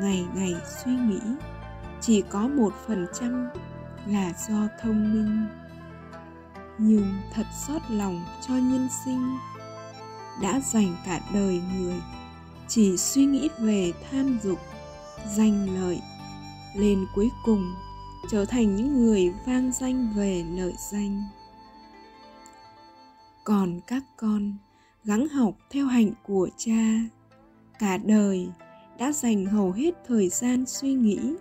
ngày 0.00 0.26
ngày 0.34 0.54
suy 0.84 0.92
nghĩ. 0.92 1.20
Chỉ 2.00 2.22
có 2.30 2.48
một 2.48 2.74
phần 2.86 3.06
trăm 3.20 3.46
là 4.06 4.32
do 4.48 4.68
thông 4.82 5.14
minh. 5.14 5.46
Nhưng 6.78 7.14
thật 7.34 7.46
xót 7.66 7.82
lòng 7.90 8.24
cho 8.48 8.54
nhân 8.54 8.88
sinh. 9.04 9.36
Đã 10.42 10.60
dành 10.72 10.96
cả 11.06 11.20
đời 11.34 11.60
người 11.74 11.94
chỉ 12.68 12.96
suy 12.96 13.24
nghĩ 13.24 13.48
về 13.58 13.92
tham 14.10 14.38
dục, 14.42 14.58
danh 15.36 15.68
lợi 15.80 16.00
lên 16.76 17.06
cuối 17.14 17.30
cùng, 17.44 17.74
trở 18.30 18.44
thành 18.44 18.76
những 18.76 19.04
người 19.04 19.32
vang 19.46 19.72
danh 19.72 20.12
về 20.16 20.44
lợi 20.56 20.74
danh. 20.92 21.22
Còn 23.44 23.80
các 23.86 24.02
con 24.16 24.52
gắng 25.04 25.28
học 25.28 25.54
theo 25.70 25.86
hạnh 25.86 26.10
của 26.22 26.48
cha, 26.56 26.98
cả 27.78 27.96
đời 27.96 28.48
đã 28.98 29.12
dành 29.12 29.46
hầu 29.46 29.72
hết 29.72 29.94
thời 30.06 30.28
gian 30.28 30.66
suy 30.66 30.94
nghĩ, 30.94 31.34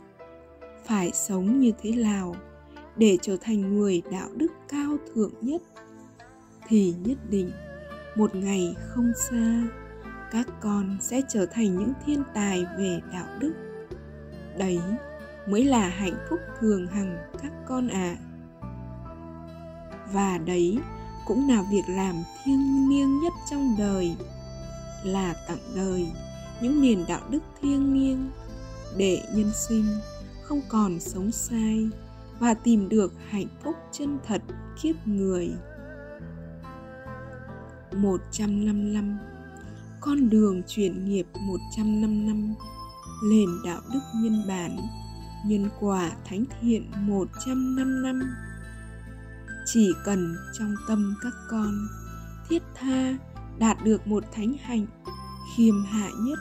phải 0.86 1.12
sống 1.14 1.60
như 1.60 1.72
thế 1.82 1.92
nào 1.92 2.36
để 2.96 3.18
trở 3.22 3.38
thành 3.42 3.76
người 3.76 4.02
đạo 4.12 4.30
đức 4.36 4.52
cao 4.70 4.98
thượng 5.14 5.34
nhất, 5.42 5.62
thì 6.68 6.94
nhất 7.06 7.18
định 7.30 7.52
một 8.16 8.36
ngày 8.36 8.76
không 8.80 9.12
xa, 9.30 9.64
các 10.32 10.48
con 10.62 10.98
sẽ 11.02 11.22
trở 11.30 11.46
thành 11.46 11.80
những 11.80 11.94
thiên 12.06 12.24
tài 12.34 12.66
về 12.78 13.00
đạo 13.14 13.28
đức. 13.40 13.54
Đấy 14.58 14.80
mới 15.48 15.64
là 15.64 15.90
hạnh 15.90 16.18
phúc 16.30 16.40
thường 16.60 16.88
hằng 16.88 17.18
các 17.42 17.52
con 17.68 17.88
ạ 17.88 18.18
à. 18.18 18.22
và 20.14 20.38
đấy 20.38 20.80
cũng 21.28 21.50
là 21.50 21.64
việc 21.72 21.84
làm 21.88 22.16
thiêng 22.44 22.90
liêng 22.90 23.20
nhất 23.20 23.34
trong 23.52 23.76
đời, 23.78 24.16
là 25.04 25.36
tặng 25.48 25.74
đời 25.76 26.08
những 26.62 26.82
nền 26.82 27.06
đạo 27.08 27.22
đức 27.30 27.44
thiêng 27.62 27.94
liêng 27.94 28.30
để 28.98 29.22
nhân 29.36 29.52
sinh 29.68 29.86
không 30.44 30.62
còn 30.70 31.00
sống 31.00 31.32
sai 31.32 31.90
và 32.40 32.54
tìm 32.54 32.90
được 32.90 33.14
hạnh 33.30 33.48
phúc 33.64 33.76
chân 33.92 34.18
thật 34.28 34.42
kiếp 34.82 34.96
người 35.08 35.52
155 37.96 39.18
Con 40.02 40.30
đường 40.30 40.62
chuyển 40.68 41.06
nghiệp 41.06 41.26
105 41.34 42.28
năm 42.28 42.56
Nền 43.30 43.50
đạo 43.66 43.82
đức 43.94 44.00
nhân 44.16 44.44
bản 44.48 44.78
Nhân 45.46 45.70
quả 45.80 46.12
thánh 46.26 46.46
thiện 46.62 46.92
105 46.96 48.04
năm. 48.04 48.22
Chỉ 49.66 49.94
cần 50.06 50.36
trong 50.60 50.76
tâm 50.88 51.16
các 51.22 51.34
con, 51.50 51.88
Thiết 52.50 52.64
tha 52.76 53.18
đạt 53.60 53.78
được 53.84 54.08
một 54.08 54.24
thánh 54.32 54.54
hạnh 54.62 54.86
Khiêm 55.56 55.84
hạ 55.84 56.10
nhất, 56.20 56.40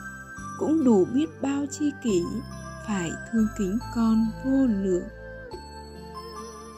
Cũng 0.59 0.83
đủ 0.83 1.05
biết 1.13 1.41
bao 1.41 1.65
chi 1.71 1.91
kỷ 2.03 2.23
Phải 2.87 3.11
thương 3.31 3.47
kính 3.57 3.77
con 3.95 4.25
vô 4.45 4.67
lượng. 4.67 5.03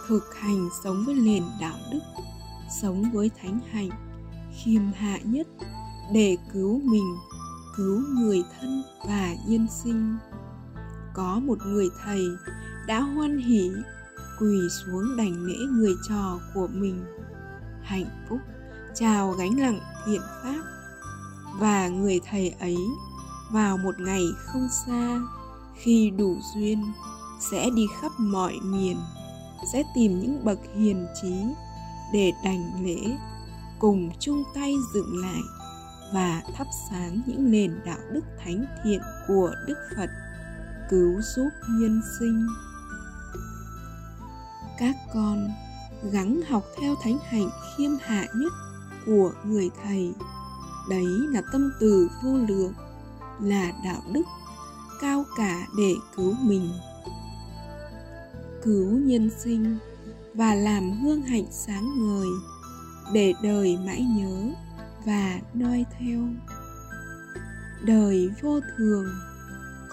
Thực 0.07 0.35
hành 0.35 0.69
sống 0.83 1.03
với 1.05 1.15
nền 1.15 1.43
đạo 1.61 1.77
đức, 1.91 1.99
sống 2.81 3.03
với 3.13 3.31
thánh 3.41 3.59
hạnh 3.71 3.89
khiêm 4.63 4.81
hạ 4.95 5.17
nhất 5.23 5.47
để 6.13 6.37
cứu 6.53 6.81
mình, 6.83 7.15
cứu 7.77 8.01
người 8.09 8.43
thân 8.59 8.83
và 9.07 9.35
nhân 9.47 9.67
sinh 9.83 10.17
có 11.15 11.39
một 11.39 11.57
người 11.65 11.89
thầy 12.03 12.25
đã 12.87 12.99
hoan 12.99 13.37
hỷ, 13.37 13.71
quỳ 14.39 14.57
xuống 14.69 15.17
đảnh 15.17 15.43
lễ 15.45 15.57
người 15.71 15.95
trò 16.09 16.39
của 16.53 16.67
mình. 16.67 17.05
Hạnh 17.83 18.25
phúc, 18.29 18.39
chào 18.95 19.31
gánh 19.31 19.55
nặng 19.57 19.79
thiện 20.05 20.21
pháp. 20.43 20.61
Và 21.59 21.87
người 21.87 22.19
thầy 22.29 22.49
ấy 22.49 22.77
vào 23.51 23.77
một 23.77 23.99
ngày 23.99 24.23
không 24.45 24.67
xa, 24.85 25.21
khi 25.75 26.11
đủ 26.17 26.37
duyên, 26.55 26.83
sẽ 27.51 27.69
đi 27.75 27.87
khắp 28.01 28.11
mọi 28.17 28.59
miền, 28.63 28.97
sẽ 29.73 29.83
tìm 29.95 30.19
những 30.19 30.45
bậc 30.45 30.59
hiền 30.75 31.07
trí 31.21 31.33
để 32.13 32.31
đành 32.43 32.85
lễ, 32.85 33.17
cùng 33.79 34.09
chung 34.19 34.43
tay 34.55 34.73
dựng 34.93 35.17
lại 35.21 35.41
và 36.13 36.41
thắp 36.55 36.67
sáng 36.89 37.21
những 37.25 37.51
nền 37.51 37.79
đạo 37.85 37.97
đức 38.11 38.21
thánh 38.43 38.65
thiện 38.83 39.01
của 39.27 39.51
đức 39.67 39.77
phật 39.97 40.09
cứu 40.89 41.21
giúp 41.21 41.49
nhân 41.69 42.01
sinh. 42.19 42.47
Các 44.79 44.95
con 45.13 45.47
gắng 46.11 46.41
học 46.49 46.63
theo 46.81 46.95
thánh 47.03 47.17
hạnh 47.29 47.49
khiêm 47.77 47.91
hạ 48.01 48.25
nhất 48.35 48.53
của 49.05 49.31
người 49.43 49.69
thầy. 49.83 50.13
Đấy 50.89 51.05
là 51.33 51.41
tâm 51.51 51.71
từ 51.79 52.09
vô 52.23 52.37
lượng, 52.37 52.73
là 53.41 53.71
đạo 53.83 54.01
đức 54.13 54.23
cao 55.01 55.25
cả 55.37 55.67
để 55.77 55.93
cứu 56.15 56.33
mình. 56.41 56.69
Cứu 58.63 58.91
nhân 58.91 59.29
sinh 59.39 59.77
và 60.33 60.55
làm 60.55 60.91
hương 60.91 61.21
hạnh 61.21 61.45
sáng 61.51 61.89
ngời 61.97 62.27
để 63.13 63.33
đời 63.43 63.77
mãi 63.85 64.01
nhớ 64.01 64.53
và 65.05 65.39
noi 65.53 65.85
theo. 65.99 66.19
Đời 67.81 68.29
vô 68.41 68.59
thường 68.77 69.05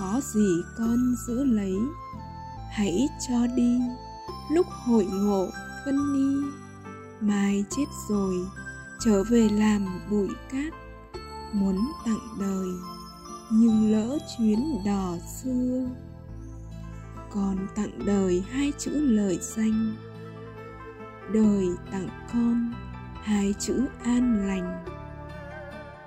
có 0.02 0.20
gì 0.22 0.62
con 0.78 1.14
giữ 1.26 1.44
lấy. 1.44 1.76
Hãy 2.70 3.08
cho 3.28 3.46
đi, 3.56 3.78
lúc 4.50 4.66
hội 4.86 5.04
ngộ 5.04 5.48
phân 5.84 6.12
ni, 6.12 6.48
mai 7.20 7.64
chết 7.70 7.84
rồi, 8.08 8.34
trở 9.04 9.24
về 9.24 9.48
làm 9.48 10.00
bụi 10.10 10.28
cát, 10.52 10.74
muốn 11.52 11.78
tặng 12.04 12.28
đời, 12.40 12.68
nhưng 13.52 13.92
lỡ 13.92 14.18
chuyến 14.36 14.84
đò 14.86 15.14
xưa. 15.42 15.88
Còn 17.30 17.66
tặng 17.74 18.06
đời 18.06 18.44
hai 18.50 18.72
chữ 18.78 18.90
lời 18.90 19.38
danh, 19.42 19.96
đời 21.32 21.66
tặng 21.92 22.08
con 22.32 22.72
hai 23.22 23.54
chữ 23.58 23.86
an 24.04 24.46
lành. 24.46 24.84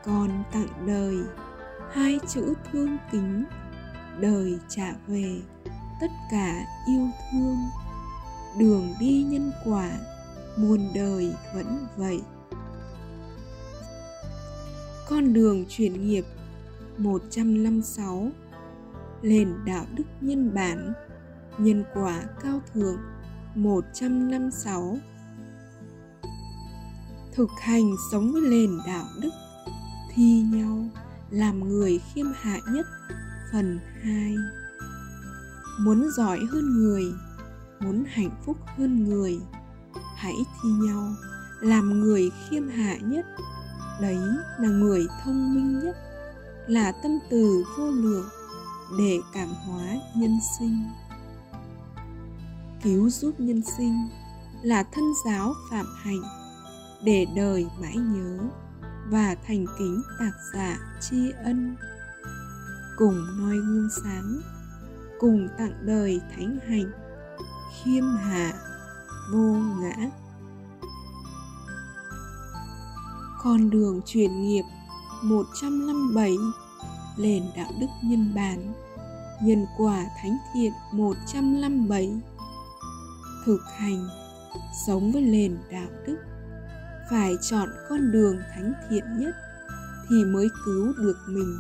Con 0.05 0.43
tặng 0.51 0.85
đời 0.87 1.17
hai 1.93 2.19
chữ 2.27 2.53
thương 2.71 2.97
kính 3.11 3.45
đời 4.19 4.59
trả 4.69 4.93
về 5.07 5.41
tất 6.01 6.11
cả 6.31 6.65
yêu 6.87 7.07
thương. 7.31 7.57
Đường 8.59 8.93
đi 8.99 9.23
nhân 9.23 9.51
quả, 9.65 9.91
muôn 10.57 10.79
đời 10.95 11.33
vẫn 11.55 11.87
vậy. 11.97 12.21
Con 15.09 15.33
đường 15.33 15.65
chuyển 15.69 16.07
nghiệp 16.07 16.25
156 16.97 18.29
Lên 19.21 19.53
đạo 19.65 19.85
đức 19.95 20.03
nhân 20.21 20.53
bản, 20.53 20.93
Nhân 21.57 21.83
quả 21.93 22.23
cao 22.43 22.61
thượng 22.73 22.97
156 23.55 24.97
Thực 27.33 27.49
hành 27.61 27.91
sống 28.11 28.31
với 28.31 28.41
nền 28.41 28.69
đạo 28.87 29.05
đức, 29.21 29.31
Thi 30.13 30.41
nhau 30.41 30.89
làm 31.29 31.69
người 31.69 31.99
khiêm 32.13 32.25
hạ 32.41 32.59
nhất 32.71 32.85
Phần 33.51 33.79
2 34.01 34.35
Muốn 35.79 36.09
giỏi 36.17 36.39
hơn 36.51 36.73
người, 36.73 37.13
Muốn 37.79 38.03
hạnh 38.07 38.29
phúc 38.45 38.57
hơn 38.77 39.03
người, 39.09 39.39
Hãy 40.15 40.33
thi 40.35 40.69
nhau, 40.69 41.15
làm 41.61 41.99
người 41.99 42.31
khiêm 42.49 42.69
hạ 42.69 42.95
nhất. 43.01 43.25
Đấy 44.01 44.19
là 44.59 44.69
người 44.69 45.07
thông 45.23 45.53
minh 45.55 45.79
nhất, 45.79 45.95
là 46.67 46.91
tâm 46.91 47.11
từ 47.29 47.63
vô 47.77 47.91
lượng 47.91 48.29
để 48.99 49.19
cảm 49.33 49.47
hóa 49.47 49.85
nhân 50.15 50.37
sinh. 50.59 50.83
Cứu 52.83 53.09
giúp 53.09 53.39
nhân 53.39 53.61
sinh 53.77 54.09
là 54.63 54.83
thân 54.83 55.03
giáo 55.25 55.53
phạm 55.71 55.85
hạnh 55.97 56.21
để 57.03 57.25
đời 57.35 57.67
mãi 57.81 57.95
nhớ 57.97 58.39
và 59.09 59.35
thành 59.47 59.65
kính 59.79 60.01
tạc 60.19 60.33
giả 60.53 60.77
tri 61.01 61.31
ân 61.43 61.75
cùng 62.97 63.25
noi 63.37 63.57
gương 63.57 63.89
sáng, 64.03 64.41
cùng 65.19 65.47
tặng 65.57 65.85
đời 65.85 66.21
thánh 66.35 66.57
hạnh, 66.67 66.91
khiêm 67.73 68.03
hạ, 68.03 68.53
vô 69.31 69.55
ngã. 69.81 70.09
Con 73.43 73.69
đường 73.69 74.01
truyền 74.05 74.41
nghiệp 74.41 74.63
157 75.23 76.31
Nền 77.17 77.43
đạo 77.55 77.71
đức 77.79 77.87
nhân 78.03 78.33
bản, 78.35 78.73
Nhân 79.41 79.65
quả 79.77 80.05
thánh 80.21 80.37
thiện 80.53 80.71
157 80.91 82.21
Thực 83.45 83.61
hành 83.77 84.07
Sống 84.87 85.11
với 85.11 85.21
nền 85.21 85.57
đạo 85.71 85.89
đức. 86.07 86.17
Phải 87.09 87.33
chọn 87.41 87.69
con 87.89 88.11
đường 88.11 88.37
thánh 88.55 88.73
thiện 88.89 89.03
nhất 89.19 89.35
Thì 90.09 90.23
mới 90.23 90.47
cứu 90.65 90.93
được 90.97 91.17
mình. 91.27 91.57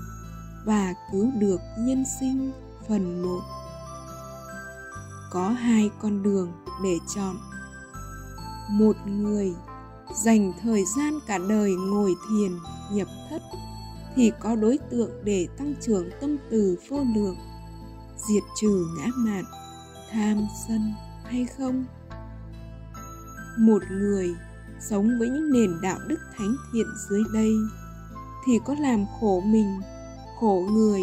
Và 0.65 0.93
cứu 1.11 1.31
được 1.39 1.61
nhân 1.77 2.03
sinh. 2.19 2.51
Phần 2.87 3.21
1 3.21 3.41
Có 5.31 5.49
hai 5.49 5.89
con 6.01 6.23
đường 6.23 6.51
để 6.83 6.97
chọn. 7.15 7.35
Một 8.69 8.95
người 9.05 9.53
dành 10.23 10.53
thời 10.61 10.83
gian 10.97 11.13
cả 11.27 11.37
đời 11.49 11.75
ngồi 11.75 12.15
thiền, 12.29 12.51
nhập 12.91 13.07
thất, 13.29 13.41
thì 14.15 14.31
có 14.39 14.55
đối 14.55 14.79
tượng 14.91 15.11
để 15.23 15.47
tăng 15.57 15.73
trưởng 15.81 16.09
tâm 16.21 16.37
từ 16.51 16.77
vô 16.89 17.03
lượng. 17.15 17.37
Diệt 18.27 18.43
trừ 18.61 18.85
ngã 18.97 19.07
mạn, 19.15 19.43
tham 20.11 20.47
sân 20.67 20.93
hay 21.25 21.45
không? 21.57 21.85
Một 23.59 23.83
người 23.91 24.35
sống 24.89 25.09
với 25.19 25.29
những 25.29 25.51
nền 25.51 25.81
đạo 25.81 25.99
đức 26.07 26.19
thánh 26.37 26.55
thiện 26.73 26.87
dưới 27.09 27.23
đây 27.33 27.51
thì 28.45 28.59
có 28.65 28.75
làm 28.79 29.05
khổ 29.19 29.41
mình 29.45 29.81
khổ 30.39 30.67
người 30.71 31.01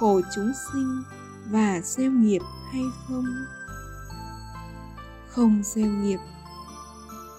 khổ 0.00 0.20
chúng 0.34 0.52
sinh 0.72 1.02
và 1.50 1.80
gieo 1.80 2.10
nghiệp 2.10 2.42
hay 2.72 2.82
không 3.08 3.24
không 5.34 5.62
gieo 5.64 5.86
nghiệp 5.86 6.18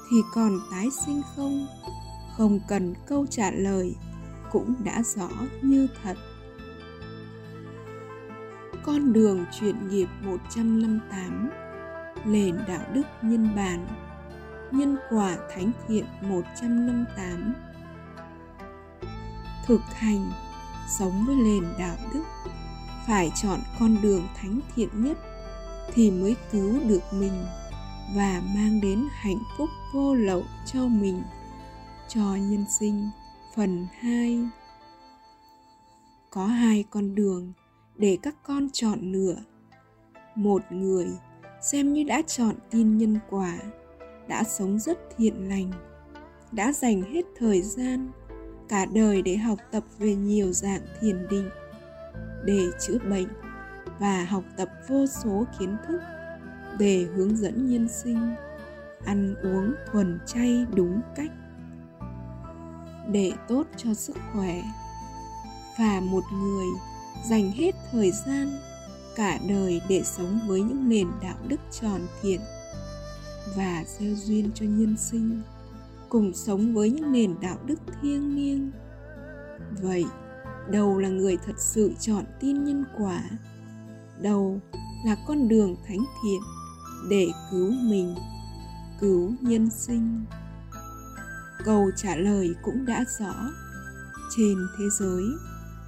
thì 0.10 0.18
còn 0.34 0.60
tái 0.72 0.88
sinh 1.06 1.22
không? 1.36 1.68
Không 2.38 2.60
cần 2.68 2.94
câu 3.08 3.26
trả 3.30 3.52
lời, 3.52 3.96
cũng 4.52 4.74
đã 4.84 5.04
rõ 5.04 5.30
như 5.62 5.88
thật. 6.04 6.18
Con 8.84 9.14
đường 9.14 9.46
chuyển 9.60 9.88
nghiệp 9.90 10.08
158 10.24 11.50
Nền 12.26 12.58
đạo 12.68 12.82
đức 12.94 13.04
nhân 13.22 13.50
bản 13.56 13.88
Nhân 14.72 14.98
quả 15.10 15.38
thánh 15.56 15.72
thiện 15.88 16.06
158 16.22 17.54
Thực 19.68 19.82
hành 19.82 20.32
Sống 20.88 21.26
với 21.28 21.36
nền 21.36 21.64
đạo 21.80 21.98
đức. 22.14 22.24
Phải 23.08 23.32
chọn 23.36 23.60
con 23.80 23.98
đường 24.02 24.28
thánh 24.36 24.60
thiện 24.76 24.90
nhất 25.04 25.18
Thì 25.94 26.12
mới 26.12 26.36
cứu 26.52 26.80
được 26.88 27.02
mình 27.14 27.46
và 28.16 28.42
mang 28.56 28.82
đến 28.82 29.08
hạnh 29.12 29.44
phúc 29.58 29.70
vô 29.94 30.16
lậu 30.16 30.44
cho 30.74 30.88
mình. 30.88 31.22
Cho 32.08 32.36
nhân 32.36 32.66
sinh, 32.80 33.10
phần 33.56 33.88
2 34.00 34.50
có 36.30 36.46
hai 36.46 36.86
con 36.90 37.16
đường 37.16 37.54
để 37.96 38.18
các 38.22 38.36
con 38.44 38.70
chọn 38.74 39.12
lựa. 39.12 39.36
Một 40.36 40.62
người 40.70 41.08
xem 41.62 41.94
như 41.94 42.04
đã 42.04 42.22
chọn 42.22 42.56
tin 42.70 42.98
nhân 42.98 43.20
quả, 43.30 43.58
đã 44.28 44.44
sống 44.44 44.80
rất 44.80 45.00
thiện 45.18 45.50
lành, 45.50 45.72
đã 46.52 46.74
dành 46.74 47.02
hết 47.02 47.26
thời 47.38 47.62
gian 47.62 48.12
cả 48.70 48.86
đời 48.86 49.22
để 49.22 49.38
học 49.38 49.60
tập 49.72 49.84
về 50.00 50.16
nhiều 50.16 50.52
dạng 50.52 50.82
thiền 51.02 51.28
định, 51.30 51.50
để 52.44 52.66
chữa 52.88 52.98
bệnh 53.10 53.28
và 54.00 54.26
học 54.26 54.44
tập 54.58 54.70
vô 54.88 55.06
số 55.08 55.46
kiến 55.60 55.78
thức, 55.88 56.00
để 56.80 57.08
hướng 57.16 57.38
dẫn 57.38 57.70
nhân 57.70 57.90
sinh, 57.90 58.36
ăn 59.06 59.36
uống 59.44 59.74
thuần 59.92 60.20
chay 60.26 60.66
đúng 60.74 61.02
cách, 61.16 61.32
để 63.12 63.32
tốt 63.48 63.64
cho 63.78 63.94
sức 63.94 64.18
khỏe. 64.34 64.62
Và 65.80 66.00
một 66.00 66.24
người 66.34 66.68
dành 67.30 67.52
hết 67.52 67.76
thời 67.92 68.12
gian 68.12 68.52
cả 69.16 69.40
đời 69.50 69.82
để 69.90 70.02
sống 70.04 70.40
với 70.48 70.62
những 70.62 70.90
nền 70.90 71.08
đạo 71.22 71.38
đức 71.48 71.60
tròn 71.72 72.02
thiện 72.22 72.40
và 73.56 73.84
gieo 73.88 74.16
duyên 74.16 74.52
cho 74.56 74.66
nhân 74.66 74.96
sinh 74.98 75.42
cùng 76.16 76.34
sống 76.34 76.74
với 76.74 76.92
những 76.92 77.12
nền 77.12 77.36
đạo 77.42 77.58
đức 77.66 77.76
thiêng 78.02 78.36
liêng. 78.36 78.72
Vậy 79.82 80.06
đâu 80.72 80.98
là 80.98 81.10
người 81.10 81.38
thật 81.46 81.54
sự 81.58 81.94
chọn 82.00 82.24
tin 82.40 82.64
nhân 82.64 82.84
quả. 82.98 83.24
Đâu 84.22 84.62
là 85.06 85.16
con 85.28 85.48
đường 85.48 85.76
thánh 85.88 85.98
thiện 85.98 86.42
để 87.10 87.28
cứu 87.52 87.72
mình, 87.72 88.16
cứu 89.02 89.34
nhân 89.42 89.70
sinh. 89.70 90.26
Câu 91.66 91.92
trả 91.96 92.16
lời 92.16 92.56
cũng 92.64 92.86
đã 92.86 93.06
rõ. 93.20 93.34
Trên 94.38 94.56
thế 94.78 94.86
giới, 95.00 95.24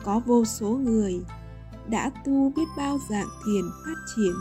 có 0.04 0.22
vô 0.26 0.46
số 0.46 0.70
người 0.70 1.26
đã 1.90 2.12
tu 2.26 2.52
biết 2.56 2.68
bao 2.78 3.00
dạng 3.10 3.30
thiền 3.46 3.66
phát 3.86 4.02
triển, 4.16 4.34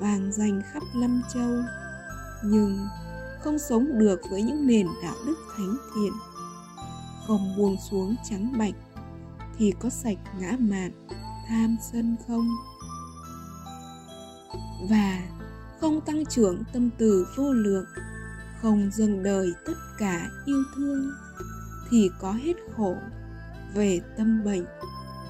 vàng 0.00 0.32
danh 0.32 0.62
khắp 0.72 0.82
lâm 0.94 1.22
châu. 1.34 1.50
Nhưng 2.44 2.78
không 3.44 3.58
sống 3.58 3.98
được 3.98 4.20
với 4.30 4.42
những 4.42 4.66
nền 4.66 4.86
đạo 5.02 5.14
đức 5.26 5.36
thánh 5.56 5.76
thiện. 5.94 6.12
Không 7.26 7.56
buông 7.56 7.76
xuống 7.90 8.16
trắng 8.30 8.52
bạch 8.58 8.74
thì 9.58 9.72
có 9.80 9.88
sạch 9.88 10.18
ngã 10.40 10.56
mạn 10.58 10.90
tham 11.48 11.76
sân 11.92 12.16
không? 12.28 12.48
Và 14.90 15.18
không 15.80 16.00
tăng 16.00 16.26
trưởng 16.26 16.62
tâm 16.72 16.90
từ 16.98 17.26
vô 17.36 17.52
lượng, 17.52 17.84
không 18.62 18.90
dâng 18.92 19.22
đời 19.22 19.52
tất 19.66 19.76
cả 19.98 20.28
yêu 20.46 20.62
thương 20.76 21.10
thì 21.90 22.10
có 22.20 22.32
hết 22.32 22.54
khổ 22.76 22.96
về 23.74 24.00
tâm 24.18 24.44
bệnh, 24.44 24.64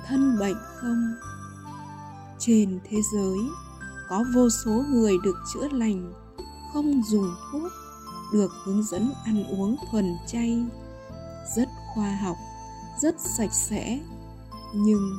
thân 0.06 0.38
bệnh 0.38 0.56
không? 0.76 1.14
Trên 2.38 2.78
thế 2.84 2.96
giới 3.12 3.38
có 4.08 4.24
vô 4.34 4.48
số 4.50 4.84
người 4.88 5.16
được 5.24 5.36
chữa 5.54 5.68
lành, 5.72 6.12
không 6.72 7.02
dùng 7.02 7.34
thuốc 7.52 7.72
được 8.32 8.50
hướng 8.64 8.82
dẫn 8.82 9.12
ăn 9.24 9.44
uống 9.44 9.76
thuần 9.90 10.16
chay, 10.26 10.66
rất 11.56 11.68
khoa 11.94 12.10
học, 12.22 12.36
rất 13.02 13.14
sạch 13.20 13.52
sẽ, 13.52 14.00
nhưng 14.74 15.18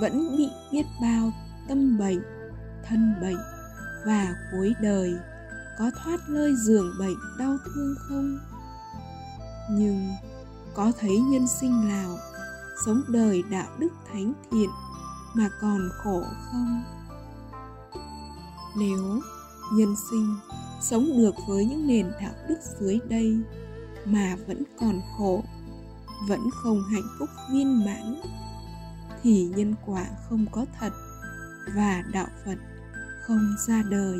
vẫn 0.00 0.36
bị 0.36 0.48
biết 0.72 0.86
bao 1.02 1.32
tâm 1.68 1.98
bệnh, 1.98 2.22
thân 2.88 3.14
bệnh 3.20 3.38
và 4.06 4.34
cuối 4.52 4.74
đời 4.80 5.14
có 5.78 5.90
thoát 6.04 6.20
nơi 6.28 6.54
giường 6.56 6.94
bệnh 6.98 7.16
đau 7.38 7.56
thương 7.64 7.94
không? 7.98 8.38
Nhưng 9.70 10.10
có 10.74 10.92
thấy 11.00 11.18
nhân 11.18 11.48
sinh 11.48 11.88
nào 11.88 12.18
sống 12.84 13.02
đời 13.08 13.42
đạo 13.50 13.68
đức 13.78 13.88
thánh 14.12 14.32
thiện 14.50 14.70
mà 15.34 15.48
còn 15.60 15.88
khổ 15.92 16.22
không? 16.50 16.82
Nếu 18.76 19.20
nhân 19.72 19.94
sinh 20.10 20.36
sống 20.80 21.18
được 21.18 21.34
với 21.46 21.64
những 21.64 21.86
nền 21.86 22.10
đạo 22.20 22.32
đức 22.48 22.58
dưới 22.80 22.98
đây 23.08 23.38
mà 24.04 24.36
vẫn 24.46 24.62
còn 24.80 25.00
khổ, 25.18 25.42
vẫn 26.28 26.40
không 26.52 26.82
hạnh 26.92 27.08
phúc 27.18 27.28
viên 27.52 27.84
mãn, 27.84 28.20
thì 29.22 29.50
nhân 29.56 29.74
quả 29.86 30.06
không 30.28 30.46
có 30.52 30.66
thật 30.80 30.92
và 31.74 32.02
đạo 32.12 32.28
phật 32.44 32.56
không 33.26 33.54
ra 33.66 33.82
đời. 33.90 34.18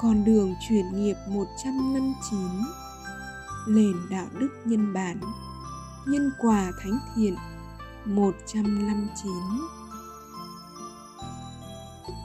Con 0.00 0.24
đường 0.24 0.54
chuyển 0.68 1.04
nghiệp 1.04 1.16
159 1.28 2.40
Nền 3.68 3.94
đạo 4.10 4.26
đức 4.38 4.48
nhân 4.64 4.92
bản, 4.92 5.20
Nhân 6.06 6.30
quả 6.38 6.72
thánh 6.82 6.98
thiện 7.14 7.36
159 8.04 9.32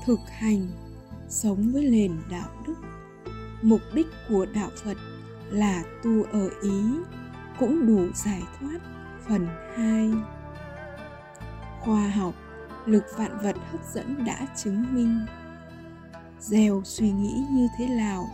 Thực 0.06 0.20
hành 0.30 0.68
Sống 1.32 1.72
với 1.72 1.84
nền 1.84 2.12
đạo 2.30 2.50
đức. 2.68 2.76
Mục 3.62 3.82
đích 3.94 4.08
của 4.30 4.46
đạo 4.54 4.70
Phật 4.84 4.98
là 5.52 5.84
tu 6.04 6.24
ở 6.24 6.50
ý, 6.64 6.82
Cũng 7.60 7.88
đủ 7.88 8.06
giải 8.16 8.42
thoát. 8.60 8.80
Phần 9.28 9.48
2 9.76 10.12
Khoa 11.80 12.08
học, 12.08 12.34
Lực 12.86 13.04
vạn 13.18 13.38
vật 13.44 13.56
hấp 13.72 13.82
dẫn 13.94 14.26
đã 14.26 14.48
chứng 14.64 14.96
minh. 14.96 15.20
Gieo 16.40 16.82
suy 16.86 17.12
nghĩ 17.12 17.44
như 17.52 17.68
thế 17.78 17.88
nào, 17.88 18.28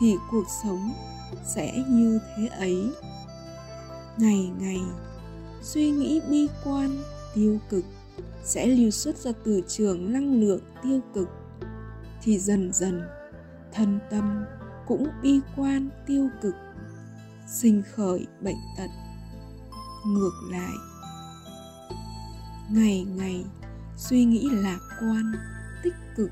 thì 0.00 0.16
cuộc 0.30 0.44
sống 0.62 0.92
sẽ 1.54 1.84
như 1.88 2.18
thế 2.36 2.46
ấy. 2.46 2.90
Ngày 4.16 4.50
ngày, 4.58 4.80
suy 5.62 5.90
nghĩ 5.90 6.20
bi 6.30 6.48
quan, 6.64 6.90
tiêu 7.34 7.58
cực 7.70 7.84
sẽ 8.44 8.66
lưu 8.66 8.90
xuất 8.90 9.16
ra 9.16 9.32
từ 9.44 9.62
trường 9.68 10.12
năng 10.12 10.40
lượng 10.40 10.60
tiêu 10.82 11.00
cực 11.14 11.28
thì 12.22 12.38
dần 12.38 12.72
dần, 12.72 13.02
thân 13.72 13.98
tâm 14.10 14.44
cũng 14.86 15.08
bi 15.22 15.40
quan 15.56 15.88
tiêu 16.06 16.28
cực, 16.42 16.54
sinh 17.46 17.82
khởi 17.96 18.26
bệnh 18.40 18.56
tật, 18.78 18.90
ngược 20.06 20.34
lại. 20.50 20.74
Ngày 22.70 23.04
ngày, 23.04 23.44
suy 23.96 24.24
nghĩ 24.24 24.48
lạc 24.50 24.78
quan, 25.00 25.32
tích 25.82 25.94
cực 26.16 26.30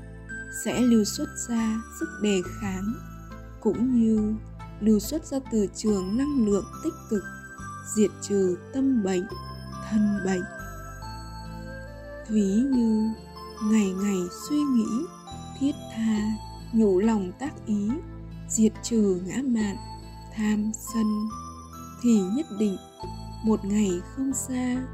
sẽ 0.63 0.81
lưu 0.81 1.03
xuất 1.03 1.27
ra 1.49 1.81
sức 1.99 2.07
đề 2.23 2.41
kháng, 2.61 2.93
cũng 3.61 4.01
như 4.01 4.35
lưu 4.79 4.99
xuất 4.99 5.25
ra 5.25 5.39
từ 5.51 5.67
trường 5.75 6.17
năng 6.17 6.45
lượng 6.45 6.65
tích 6.83 6.93
cực, 7.09 7.23
diệt 7.95 8.11
trừ 8.21 8.57
tâm 8.73 9.03
bệnh, 9.03 9.23
thân 9.89 10.19
bệnh. 10.25 10.43
Ví 12.29 12.63
như 12.71 13.09
ngày 13.63 13.93
ngày 14.03 14.19
suy 14.49 14.57
nghĩ 14.57 15.05
thiết 15.61 15.75
tha, 15.95 16.37
nhủ 16.73 16.99
lòng 16.99 17.31
tác 17.39 17.65
ý, 17.65 17.89
diệt 18.49 18.73
trừ 18.83 19.21
ngã 19.25 19.35
mạn, 19.45 19.75
tham 20.35 20.71
sân. 20.93 21.29
Thì 22.01 22.21
nhất 22.21 22.45
định, 22.59 22.77
một 23.43 23.65
ngày 23.65 24.01
không 24.15 24.33
xa, 24.33 24.87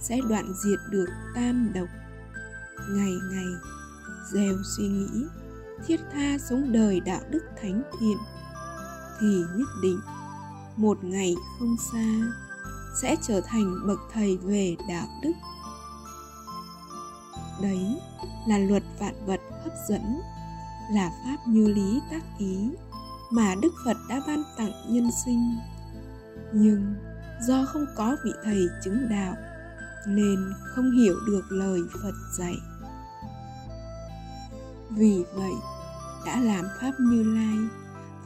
sẽ 0.00 0.20
đoạn 0.28 0.52
diệt 0.64 0.78
được 0.90 1.06
tam 1.34 1.72
độc. 1.74 1.88
Ngày 2.90 3.12
ngày, 3.32 3.46
gieo 4.32 4.54
suy 4.76 4.88
nghĩ, 4.88 5.24
thiết 5.86 6.00
tha 6.12 6.38
sống 6.38 6.72
đời 6.72 7.00
đạo 7.00 7.20
đức 7.30 7.42
thánh 7.62 7.82
thiện. 8.00 8.18
Thì 9.20 9.42
nhất 9.56 9.68
định, 9.82 10.00
một 10.76 11.04
ngày 11.04 11.34
không 11.58 11.76
xa, 11.92 12.32
sẽ 13.02 13.16
trở 13.22 13.40
thành 13.40 13.86
bậc 13.86 13.98
thầy 14.12 14.36
về 14.36 14.76
đạo 14.88 15.06
đức 15.22 15.32
đấy 17.60 17.98
là 18.48 18.58
luật 18.58 18.82
vạn 18.98 19.26
vật 19.26 19.40
hấp 19.64 19.72
dẫn, 19.88 20.20
là 20.92 21.10
pháp 21.24 21.36
như 21.46 21.68
lý 21.68 22.00
tác 22.10 22.22
ý 22.38 22.70
mà 23.32 23.54
đức 23.62 23.72
phật 23.84 23.96
đã 24.08 24.20
ban 24.26 24.42
tặng 24.56 24.72
nhân 24.88 25.10
sinh. 25.24 25.56
Nhưng 26.52 26.94
do 27.46 27.64
không 27.66 27.86
có 27.96 28.16
vị 28.24 28.30
thầy 28.44 28.66
chứng 28.84 29.08
đạo 29.08 29.34
nên 30.06 30.52
không 30.74 30.90
hiểu 30.90 31.16
được 31.26 31.42
lời 31.50 31.80
phật 32.02 32.14
dạy. 32.38 32.56
Vì 34.90 35.24
vậy, 35.34 35.52
đã 36.26 36.40
làm 36.40 36.64
pháp 36.80 36.92
như 36.98 37.22
lai, 37.22 37.56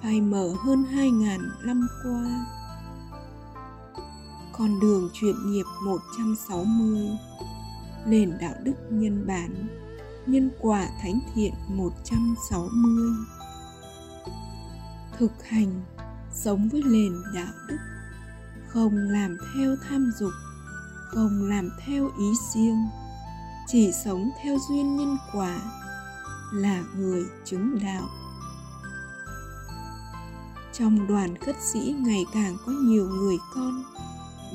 phải 0.02 0.20
mở 0.20 0.48
hơn 0.64 0.84
hai 0.84 1.10
ngàn 1.10 1.40
năm 1.62 1.88
qua. 2.04 2.46
Con 4.58 4.80
đường 4.80 5.10
chuyển 5.12 5.50
nghiệp 5.50 5.64
160 5.84 7.08
nền 8.06 8.38
đạo 8.40 8.54
đức 8.62 8.74
nhân 8.90 9.26
bản 9.26 9.66
nhân 10.26 10.50
quả 10.60 10.88
thánh 11.02 11.20
thiện 11.34 11.52
160 11.68 12.70
thực 15.18 15.44
hành 15.44 15.82
sống 16.32 16.68
với 16.68 16.82
nền 16.86 17.22
đạo 17.34 17.52
đức, 17.68 17.76
không 18.68 18.96
làm 18.96 19.36
theo 19.54 19.76
tham 19.88 20.12
dục, 20.18 20.32
không 21.08 21.48
làm 21.48 21.70
theo 21.86 22.10
ý 22.18 22.26
riêng, 22.54 22.88
chỉ 23.66 23.92
sống 24.04 24.30
theo 24.42 24.58
duyên 24.68 24.96
nhân 24.96 25.16
quả, 25.32 25.60
là 26.52 26.84
người 26.96 27.24
chứng 27.44 27.78
đạo. 27.82 28.08
Trong 30.72 31.06
đoàn 31.06 31.38
khất 31.38 31.56
sĩ 31.60 31.94
ngày 31.98 32.24
càng 32.34 32.56
có 32.66 32.72
nhiều 32.72 33.08
người 33.08 33.36
con 33.54 33.82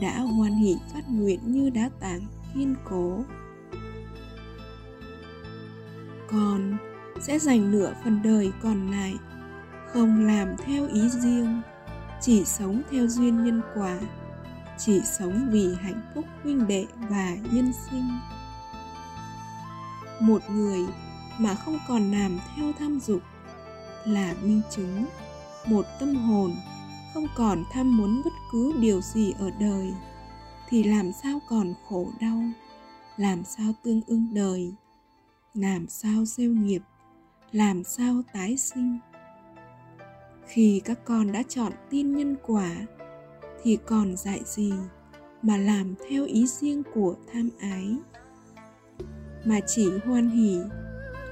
đã 0.01 0.19
hoan 0.19 0.53
hỷ 0.53 0.75
phát 0.93 1.09
nguyện 1.09 1.39
như 1.45 1.69
đá 1.69 1.89
tảng 1.99 2.21
kiên 2.53 2.75
cố 2.89 3.23
con 6.31 6.77
sẽ 7.19 7.39
dành 7.39 7.71
nửa 7.71 7.93
phần 8.03 8.21
đời 8.23 8.51
còn 8.63 8.91
lại 8.91 9.13
không 9.93 10.25
làm 10.25 10.47
theo 10.65 10.87
ý 10.87 11.09
riêng, 11.09 11.61
chỉ 12.21 12.45
sống 12.45 12.81
theo 12.91 13.07
duyên 13.07 13.45
nhân 13.45 13.61
quả, 13.75 13.99
chỉ 14.77 15.01
sống 15.01 15.47
vì 15.51 15.75
hạnh 15.81 16.01
phúc 16.15 16.25
huynh 16.43 16.67
đệ 16.67 16.85
và 17.09 17.35
nhân 17.51 17.73
sinh. 17.89 18.09
Một 20.19 20.41
người 20.49 20.79
mà 21.39 21.55
không 21.55 21.79
còn 21.87 22.11
làm 22.11 22.39
theo 22.55 22.71
tham 22.79 22.99
dục 22.99 23.21
là 24.05 24.33
minh 24.43 24.61
chứng, 24.75 25.05
một 25.65 25.85
tâm 25.99 26.15
hồn 26.15 26.51
không 27.13 27.27
còn 27.35 27.63
tham 27.71 27.97
muốn 27.97 28.21
bất 28.23 28.33
cứ 28.51 28.73
điều 28.79 29.01
gì 29.01 29.33
ở 29.39 29.51
đời 29.59 29.93
thì 30.69 30.83
làm 30.83 31.11
sao 31.23 31.39
còn 31.49 31.73
khổ 31.89 32.07
đau, 32.19 32.43
làm 33.17 33.43
sao 33.43 33.73
tương 33.83 34.01
ưng 34.07 34.33
đời? 34.33 34.73
Làm 35.53 35.87
sao 35.87 36.25
gieo 36.25 36.51
nghiệp, 36.51 36.81
làm 37.51 37.83
sao 37.83 38.21
tái 38.33 38.57
sinh. 38.57 38.99
Khi 40.45 40.81
các 40.85 40.99
con 41.05 41.31
đã 41.31 41.43
chọn 41.47 41.71
tin 41.89 42.15
nhân 42.15 42.35
quả, 42.47 42.71
thì 43.63 43.77
còn 43.85 44.15
dạy 44.17 44.41
gì 44.45 44.73
mà 45.41 45.57
làm 45.57 45.95
theo 46.09 46.25
ý 46.25 46.47
riêng 46.47 46.83
của 46.93 47.15
tham 47.33 47.49
ái? 47.59 47.97
Mà 49.45 49.59
chỉ 49.67 49.89
hoan 50.05 50.29
hỷ, 50.29 50.59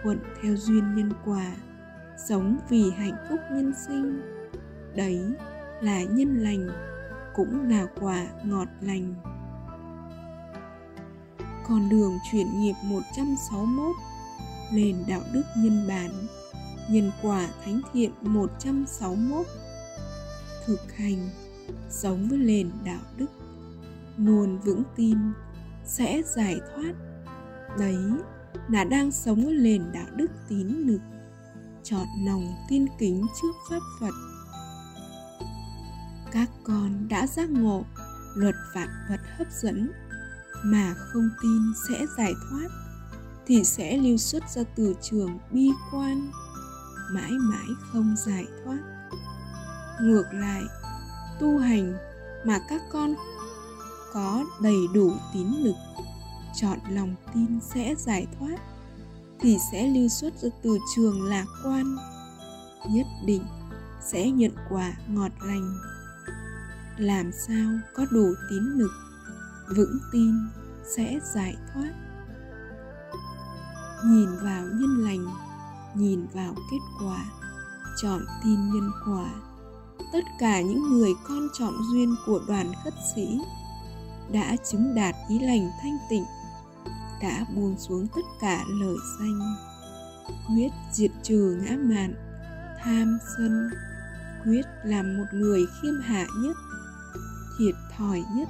thuận 0.03 0.19
theo 0.41 0.55
duyên 0.55 0.95
nhân 0.95 1.13
quả, 1.25 1.55
sống 2.27 2.57
vì 2.69 2.91
hạnh 2.91 3.15
phúc 3.29 3.39
nhân 3.51 3.73
sinh. 3.87 4.21
Đấy 4.95 5.21
là 5.81 6.03
nhân 6.03 6.37
lành, 6.37 6.69
cũng 7.35 7.69
là 7.69 7.87
quả 8.01 8.27
ngọt 8.45 8.67
lành. 8.81 9.13
Con 11.67 11.89
đường 11.89 12.17
chuyển 12.31 12.59
nghiệp 12.59 12.75
161 12.83 13.95
nền 14.73 14.95
đạo 15.07 15.21
đức 15.33 15.43
nhân 15.57 15.87
bản 15.87 16.11
nhân 16.89 17.11
quả 17.21 17.49
thánh 17.65 17.81
thiện 17.93 18.11
161 18.21 19.45
thực 20.65 20.93
hành 20.95 21.29
sống 21.89 22.27
với 22.29 22.37
nền 22.37 22.71
đạo 22.85 23.01
đức 23.17 23.29
luôn 24.17 24.59
vững 24.59 24.83
tin 24.95 25.17
sẽ 25.85 26.21
giải 26.35 26.59
thoát. 26.75 26.93
Đấy 27.79 27.97
là 28.69 28.83
đang 28.83 29.11
sống 29.11 29.45
với 29.45 29.53
nền 29.53 29.91
đạo 29.93 30.07
đức 30.15 30.31
tín 30.49 30.67
lực, 30.67 31.01
chọn 31.83 32.07
lòng 32.25 32.55
tin 32.69 32.85
kính 32.99 33.25
trước 33.41 33.51
pháp 33.69 33.79
phật. 33.99 34.13
Các 36.31 36.49
con 36.63 37.07
đã 37.09 37.27
giác 37.27 37.49
ngộ 37.49 37.83
luật 38.35 38.55
vạn 38.75 38.89
vật 39.09 39.19
hấp 39.37 39.47
dẫn 39.51 39.91
mà 40.63 40.93
không 40.97 41.29
tin 41.41 41.61
sẽ 41.87 42.05
giải 42.17 42.33
thoát 42.49 42.67
thì 43.49 43.63
sẽ 43.63 43.97
lưu 43.97 44.17
xuất 44.17 44.49
ra 44.49 44.63
từ 44.75 44.95
trường 45.01 45.39
bi 45.51 45.69
quan, 45.91 46.31
mãi 47.13 47.31
mãi 47.31 47.67
không 47.91 48.15
giải 48.25 48.45
thoát. 48.63 48.79
Ngược 50.01 50.25
lại, 50.31 50.61
tu 51.39 51.57
hành 51.57 51.93
mà 52.45 52.59
các 52.69 52.81
con 52.91 53.15
có 54.13 54.45
đầy 54.61 54.87
đủ 54.93 55.11
tín 55.33 55.47
lực, 55.47 55.75
chọn 56.55 56.79
lòng 56.89 57.15
tin 57.33 57.59
sẽ 57.61 57.95
giải 57.97 58.27
thoát, 58.39 58.57
thì 59.39 59.57
sẽ 59.71 59.87
lưu 59.87 60.07
xuất 60.07 60.33
ra 60.41 60.49
từ 60.63 60.77
trường 60.95 61.23
lạc 61.23 61.45
quan, 61.63 61.95
nhất 62.89 63.07
định 63.25 63.43
sẽ 64.01 64.31
nhận 64.31 64.51
quả 64.69 64.93
ngọt 65.07 65.31
lành. 65.41 65.77
Làm 66.97 67.31
sao 67.47 67.79
có 67.95 68.05
đủ 68.11 68.33
tín 68.49 68.63
lực, 68.63 68.91
vững 69.75 69.99
tin 70.11 70.33
sẽ 70.95 71.19
giải 71.33 71.55
thoát? 71.73 72.08
Nhìn 74.05 74.29
vào 74.41 74.63
nhân 74.63 74.97
lành, 74.97 75.25
nhìn 75.95 76.27
vào 76.33 76.55
kết 76.71 76.77
quả, 77.03 77.25
chọn 78.01 78.21
tin 78.43 78.69
nhân 78.69 78.91
quả. 79.05 79.29
Tất 80.13 80.23
cả 80.39 80.61
những 80.61 80.89
người 80.89 81.11
con 81.27 81.47
chọn 81.53 81.73
duyên 81.91 82.15
của 82.25 82.41
đoàn 82.47 82.71
khất 82.83 82.93
sĩ 83.15 83.39
đã 84.31 84.55
chứng 84.71 84.95
đạt 84.95 85.15
ý 85.29 85.39
lành 85.39 85.69
thanh 85.81 85.97
tịnh, 86.09 86.25
đã 87.21 87.45
buông 87.55 87.75
xuống 87.77 88.07
tất 88.15 88.21
cả 88.41 88.65
lời 88.67 88.95
danh, 89.19 89.55
quyết 90.47 90.71
diệt 90.91 91.11
trừ 91.23 91.59
ngã 91.61 91.77
mạn, 91.81 92.13
tham 92.83 93.17
sân, 93.37 93.69
quyết 94.45 94.65
làm 94.83 95.17
một 95.17 95.25
người 95.33 95.65
khiêm 95.81 95.93
hạ 96.01 96.27
nhất, 96.35 96.55
thiệt 97.59 97.75
thòi 97.97 98.23
nhất, 98.35 98.47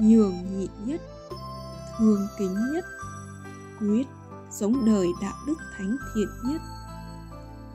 nhường 0.00 0.58
nhịn 0.58 0.70
nhất, 0.86 1.00
thương 1.98 2.26
kính 2.38 2.56
nhất, 2.72 2.84
quyết 3.80 4.06
sống 4.52 4.84
đời 4.84 5.08
đạo 5.22 5.34
đức 5.46 5.58
thánh 5.76 5.96
thiện 6.14 6.28
nhất. 6.44 6.60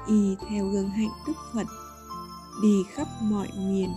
Y 0.08 0.36
theo 0.50 0.68
gương 0.68 0.90
hạnh 0.90 1.12
đức 1.28 1.34
phật, 1.54 1.68
đi 2.62 2.84
khắp 2.94 3.08
mọi 3.22 3.48
miền, 3.58 3.90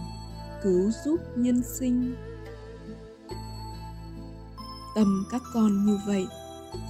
cứu 0.62 0.90
giúp 1.04 1.16
nhân 1.36 1.62
sinh. 1.78 2.16
Tâm 4.94 5.24
các 5.30 5.42
con 5.54 5.86
như 5.86 5.98
vậy 6.06 6.26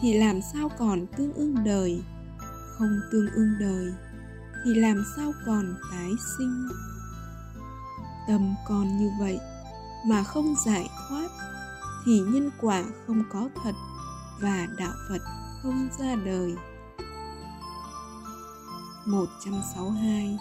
thì 0.01 0.19
làm 0.19 0.41
sao 0.53 0.69
còn 0.79 1.07
tương 1.17 1.33
ưng 1.33 1.65
đời? 1.65 2.03
Không 2.79 3.01
tương 3.13 3.31
ưng 3.31 3.55
đời 3.61 3.93
thì 4.65 4.75
làm 4.75 5.05
sao 5.17 5.33
còn 5.47 5.75
tái 5.91 6.11
sinh? 6.39 6.69
Tâm 8.29 8.55
con 8.69 8.99
như 8.99 9.11
vậy 9.21 9.39
mà 10.07 10.23
không 10.23 10.55
giải 10.67 10.91
thoát 11.09 11.29
thì 12.07 12.21
nhân 12.21 12.51
quả 12.61 12.85
không 13.07 13.23
có 13.33 13.49
thật 13.65 13.75
và 14.41 14.67
đạo 14.79 14.93
Phật 15.09 15.40
không 15.63 15.89
ra 15.99 16.17
đời. 16.25 16.55
162 19.07 20.39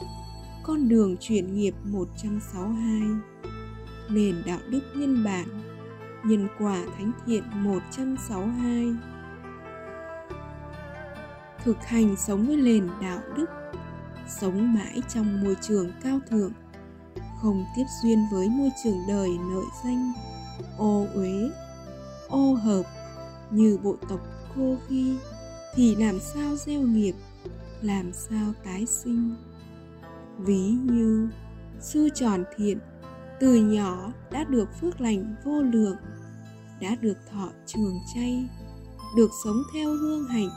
Con 0.64 0.90
đường 0.90 1.18
chuyển 1.20 1.56
nghiệp 1.56 1.74
162 1.84 3.02
Nền 4.10 4.44
đạo 4.46 4.60
đức 4.70 4.82
nhân 4.96 5.24
bản, 5.24 5.48
Nhân 6.24 6.48
quả 6.60 6.84
thánh 6.98 7.12
thiện 7.26 7.44
162 7.54 8.96
Thực 11.64 11.78
hành 11.86 12.16
sống 12.18 12.48
với 12.48 12.56
nền 12.56 12.88
đạo 13.02 13.20
đức, 13.36 13.50
Sống 14.28 14.74
mãi 14.74 15.02
trong 15.10 15.44
môi 15.44 15.56
trường 15.62 15.92
cao 16.04 16.20
thượng, 16.30 16.52
Không 17.42 17.66
tiếp 17.76 17.86
duyên 18.04 18.26
với 18.32 18.50
môi 18.50 18.70
trường 18.84 18.98
đời 19.08 19.30
nợ 19.30 19.62
danh, 19.84 20.14
Ô 20.78 21.06
uế, 21.16 21.50
Ô 22.28 22.54
hợp 22.54 22.84
Như 23.52 23.78
bộ 23.84 23.96
tộc 24.10 24.20
cô 24.60 24.78
ghi, 24.90 25.18
Thì 25.76 25.96
làm 25.96 26.20
sao 26.20 26.56
gieo 26.56 26.82
nghiệp, 26.82 27.14
Làm 27.82 28.14
sao 28.14 28.54
tái 28.64 28.86
sinh? 28.86 29.36
Ví 30.38 30.70
như, 30.84 31.30
Sư 31.80 32.10
tròn 32.16 32.44
thiện 32.56 32.80
từ 33.40 33.56
nhỏ 33.56 34.14
đã 34.32 34.44
được 34.44 34.70
phước 34.82 35.02
lành 35.02 35.36
vô 35.46 35.62
lượng, 35.62 35.96
đã 36.82 36.96
được 37.02 37.18
thọ 37.32 37.50
trường 37.66 38.00
chay, 38.16 38.50
được 39.16 39.30
sống 39.44 39.64
theo 39.74 39.90
hương 39.90 40.28
hạnh 40.28 40.50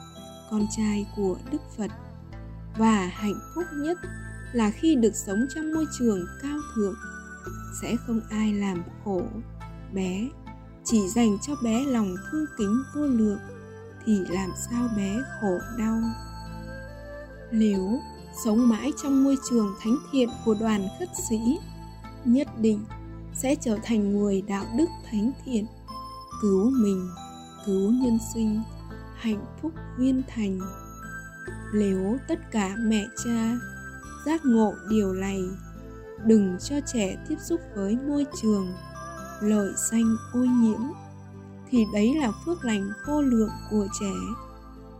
con 0.51 0.67
trai 0.77 1.07
của 1.17 1.37
đức 1.53 1.63
phật. 1.77 1.91
Và 2.79 3.07
hạnh 3.07 3.41
phúc 3.55 3.65
nhất 3.77 3.99
là 4.53 4.71
khi 4.71 4.95
được 4.95 5.15
sống 5.15 5.47
trong 5.55 5.73
môi 5.75 5.87
trường 5.99 6.27
cao 6.43 6.59
thượng. 6.75 6.95
Sẽ 7.83 7.97
không 8.07 8.21
ai 8.31 8.55
làm 8.55 8.83
khổ 9.05 9.23
bé, 9.93 10.29
chỉ 10.85 11.09
dành 11.09 11.39
cho 11.43 11.53
bé 11.65 11.85
lòng 11.85 12.15
thương 12.31 12.47
kính 12.59 12.83
vô 12.95 13.07
lượng 13.07 13.39
thì 14.07 14.21
làm 14.29 14.51
sao 14.71 14.89
bé 14.97 15.17
khổ 15.41 15.59
đau? 15.79 16.01
Nếu 17.51 18.01
sống 18.45 18.69
mãi 18.69 18.93
trong 19.03 19.25
môi 19.25 19.37
trường 19.51 19.75
thánh 19.81 19.97
thiện 20.13 20.29
của 20.45 20.55
đoàn 20.61 20.89
khất 20.99 21.09
sĩ, 21.29 21.59
nhất 22.25 22.49
định 22.61 22.85
sẽ 23.35 23.55
trở 23.55 23.79
thành 23.83 24.13
người 24.19 24.43
đạo 24.43 24.65
đức 24.77 24.89
thánh 25.11 25.33
thiện, 25.45 25.67
cứu 26.43 26.71
mình, 26.71 27.11
cứu 27.67 27.91
nhân 27.91 28.19
sinh, 28.35 28.63
hạnh 29.17 29.45
phúc 29.63 29.73
viên 29.99 30.23
thành. 30.29 30.61
Nếu 31.75 32.19
tất 32.29 32.51
cả 32.51 32.75
mẹ 32.79 33.05
cha 33.25 33.57
giác 34.27 34.45
ngộ 34.45 34.75
điều 34.91 35.13
này, 35.13 35.41
đừng 36.25 36.57
cho 36.61 36.77
trẻ 36.93 37.17
tiếp 37.29 37.37
xúc 37.41 37.61
với 37.75 37.99
môi 38.09 38.27
trường, 38.43 38.73
lợi 39.41 39.73
danh 39.91 40.17
ô 40.33 40.39
nhiễm 40.39 40.81
thì 41.73 41.87
đấy 41.93 42.15
là 42.15 42.33
phước 42.45 42.65
lành 42.65 42.91
vô 43.07 43.23
lượng 43.23 43.51
của 43.71 43.87
trẻ, 44.01 44.13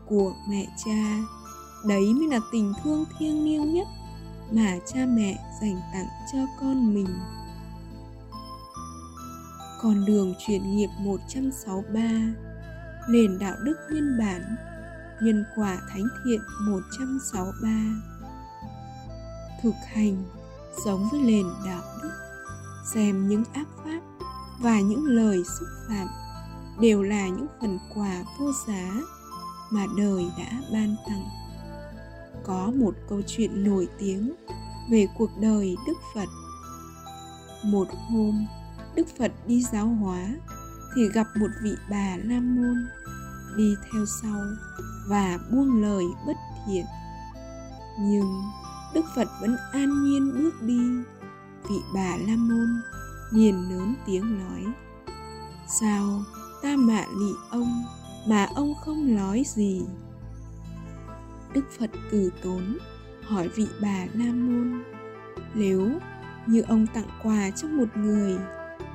của 0.07 0.33
mẹ 0.49 0.67
cha 0.85 1.19
đấy 1.85 2.15
mới 2.15 2.29
là 2.29 2.41
tình 2.53 2.73
thương 2.83 3.05
thiêng 3.19 3.45
liêng 3.45 3.75
nhất 3.75 3.87
mà 4.51 4.79
cha 4.87 5.07
mẹ 5.07 5.39
dành 5.61 5.81
tặng 5.93 6.07
cho 6.33 6.39
con 6.61 6.95
mình. 6.95 7.09
Con 9.83 10.05
đường 10.05 10.35
chuyển 10.47 10.77
nghiệp 10.77 10.89
163 10.99 12.01
Nền 13.09 13.39
đạo 13.39 13.55
đức 13.65 13.77
nhân 13.91 14.19
bản, 14.19 14.57
Nhân 15.23 15.45
quả 15.57 15.79
thánh 15.91 16.05
thiện 16.25 16.41
163 16.61 17.69
Thực 19.63 19.75
hành 19.93 20.25
Sống 20.85 21.09
với 21.13 21.21
nền 21.21 21.47
đạo 21.67 21.83
đức, 22.03 22.11
Xem 22.95 23.29
những 23.29 23.45
ác 23.53 23.67
pháp 23.85 24.01
Và 24.61 24.81
những 24.81 25.05
lời 25.05 25.43
xúc 25.45 25.69
phạm 25.89 26.22
Đều 26.81 27.03
là 27.03 27.29
những 27.29 27.47
phần 27.61 27.79
quà 27.95 28.25
vô 28.39 28.53
giá 28.67 28.93
Mà 29.71 29.87
đời 29.97 30.27
đã 30.39 30.63
ban 30.73 30.97
tặng 31.09 31.29
có 32.45 32.73
một 32.75 32.95
câu 33.09 33.23
chuyện 33.27 33.65
nổi 33.65 33.89
tiếng 33.99 34.33
về 34.91 35.07
cuộc 35.19 35.31
đời 35.41 35.77
Đức 35.87 35.99
Phật. 36.15 36.29
Một 37.65 37.89
hôm, 38.11 38.47
Đức 38.95 39.07
Phật 39.19 39.33
đi 39.47 39.63
giáo 39.63 39.87
hóa 39.87 40.27
thì 40.97 41.09
gặp 41.09 41.27
một 41.41 41.51
vị 41.63 41.71
bà 41.91 42.17
la 42.25 42.41
môn 42.41 42.87
đi 43.57 43.75
theo 43.93 44.07
sau 44.23 44.41
và 45.07 45.39
buông 45.51 45.83
lời 45.83 46.05
bất 46.27 46.37
thiện. 46.67 46.85
Nhưng 48.01 48.43
Đức 48.95 49.05
Phật 49.17 49.29
vẫn 49.41 49.57
an 49.73 50.05
nhiên 50.05 50.33
bước 50.39 50.63
đi. 50.63 50.81
Vị 51.69 51.77
bà 51.95 52.17
la 52.17 52.37
môn 52.37 52.83
liền 53.33 53.71
lớn 53.71 53.95
tiếng 54.07 54.39
nói: 54.39 54.67
"Sao 55.81 56.23
ta 56.63 56.77
mạ 56.77 57.05
lị 57.19 57.33
ông, 57.51 57.85
mà 58.27 58.49
ông 58.55 58.75
không 58.85 59.15
nói 59.17 59.43
gì?" 59.47 59.83
Đức 61.55 61.65
Phật 61.79 61.91
từ 62.11 62.33
tốn 62.43 62.79
hỏi 63.23 63.49
vị 63.49 63.67
bà 63.81 64.07
La 64.15 64.33
Môn, 64.33 64.83
Nếu 65.55 65.91
như 66.47 66.61
ông 66.61 66.87
tặng 66.87 67.09
quà 67.23 67.51
cho 67.51 67.69
một 67.69 67.97
người 67.97 68.39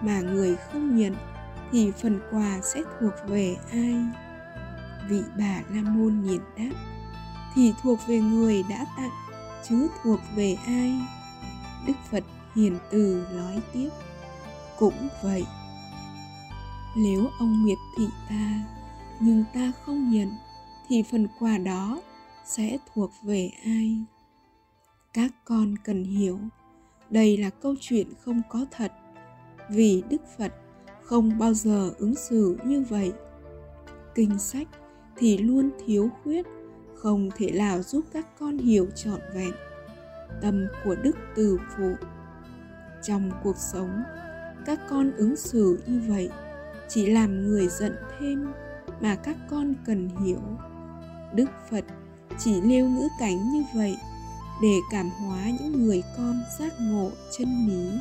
mà 0.02 0.22
người 0.22 0.56
không 0.56 0.98
nhận, 0.98 1.16
thì 1.72 1.92
phần 2.02 2.20
quà 2.32 2.60
sẽ 2.62 2.82
thuộc 3.00 3.14
về 3.28 3.58
ai? 3.72 4.06
Vị 5.10 5.22
bà 5.38 5.62
La 5.70 5.82
Môn 5.82 6.22
nhìn 6.22 6.42
đáp, 6.58 6.76
thì 7.56 7.74
thuộc 7.84 8.00
về 8.08 8.20
người 8.20 8.64
đã 8.70 8.86
tặng, 8.98 9.12
chứ 9.70 9.88
thuộc 10.04 10.20
về 10.36 10.58
ai? 10.66 11.02
Đức 11.88 11.94
Phật 12.12 12.24
hiền 12.56 12.78
từ 12.92 13.26
nói 13.36 13.62
tiếp, 13.74 13.90
cũng 14.80 15.08
vậy 15.24 15.46
nếu 16.98 17.28
ông 17.40 17.64
miệt 17.64 17.78
thị 17.98 18.08
ta, 18.30 18.64
nhưng 19.20 19.44
ta 19.54 19.72
không 19.86 20.12
nhận, 20.12 20.30
thì 20.88 21.04
phần 21.12 21.28
quà 21.40 21.58
đó 21.58 22.02
sẽ 22.46 22.78
thuộc 22.94 23.12
về 23.24 23.50
ai? 23.66 23.98
Các 25.14 25.32
con 25.46 25.76
cần 25.84 26.04
hiểu, 26.04 26.40
đây 27.10 27.38
là 27.38 27.50
câu 27.50 27.76
chuyện 27.80 28.08
không 28.22 28.42
có 28.50 28.66
thật, 28.72 28.92
vì 29.70 30.04
đức 30.10 30.22
phật 30.38 30.54
không 31.02 31.38
bao 31.38 31.54
giờ 31.54 31.94
ứng 31.98 32.16
xử 32.16 32.58
như 32.66 32.84
vậy. 32.90 33.12
Kinh 34.16 34.40
sách 34.40 34.68
thì 35.18 35.38
luôn 35.38 35.70
thiếu 35.86 36.10
khuyết, 36.24 36.46
không 36.96 37.30
thể 37.36 37.52
nào 37.52 37.82
giúp 37.82 38.06
các 38.14 38.40
con 38.40 38.58
hiểu 38.58 38.88
trọn 38.96 39.20
vẹn 39.34 39.52
tâm 40.42 40.68
của 40.84 40.96
đức 40.96 41.18
từ 41.36 41.60
phụ. 41.78 41.94
Trong 43.04 43.32
cuộc 43.44 43.58
sống, 43.58 44.04
các 44.66 44.80
con 44.90 45.12
ứng 45.12 45.36
xử 45.36 45.80
như 45.88 46.02
vậy 46.08 46.30
chỉ 46.90 47.06
làm 47.06 47.48
người 47.48 47.68
giận 47.68 47.96
thêm 48.20 48.48
mà 49.02 49.16
các 49.16 49.38
con 49.50 49.74
cần 49.86 50.10
hiểu. 50.26 50.42
Đức 51.36 51.50
phật 51.70 51.86
chỉ 52.40 52.62
nêu 52.62 52.90
ngữ 52.90 53.08
cảnh 53.20 53.52
như 53.54 53.64
vậy 53.76 53.98
để 54.62 54.74
cảm 54.92 55.10
hóa 55.10 55.44
những 55.60 55.84
người 55.84 56.04
con 56.18 56.42
giác 56.60 56.74
ngộ 56.80 57.12
chân 57.38 57.68
lý. 57.68 58.00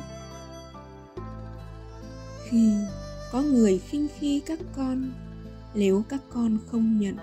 Khi 2.49 2.73
có 3.31 3.41
người 3.41 3.79
khinh 3.79 4.07
khi 4.19 4.39
các 4.45 4.59
con, 4.75 5.11
nếu 5.73 6.03
các 6.09 6.21
con 6.29 6.57
không 6.71 6.99
nhận, 6.99 7.17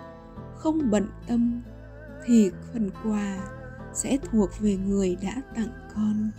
không 0.56 0.90
bận 0.90 1.06
tâm, 1.26 1.62
thì 2.26 2.50
phần 2.72 2.90
quà 3.04 3.38
sẽ 3.94 4.18
thuộc 4.30 4.50
về 4.60 4.76
người 4.76 5.16
đã 5.22 5.34
tặng 5.56 5.72
con. 5.94 6.30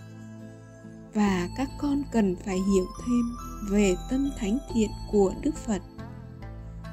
Và 1.13 1.49
các 1.57 1.69
con 1.79 2.03
cần 2.11 2.35
phải 2.45 2.55
hiểu 2.55 2.85
thêm 3.05 3.35
về 3.69 3.95
tâm 4.09 4.29
thánh 4.39 4.57
thiện 4.73 4.89
của 5.11 5.33
đức 5.43 5.55
phật, 5.67 5.81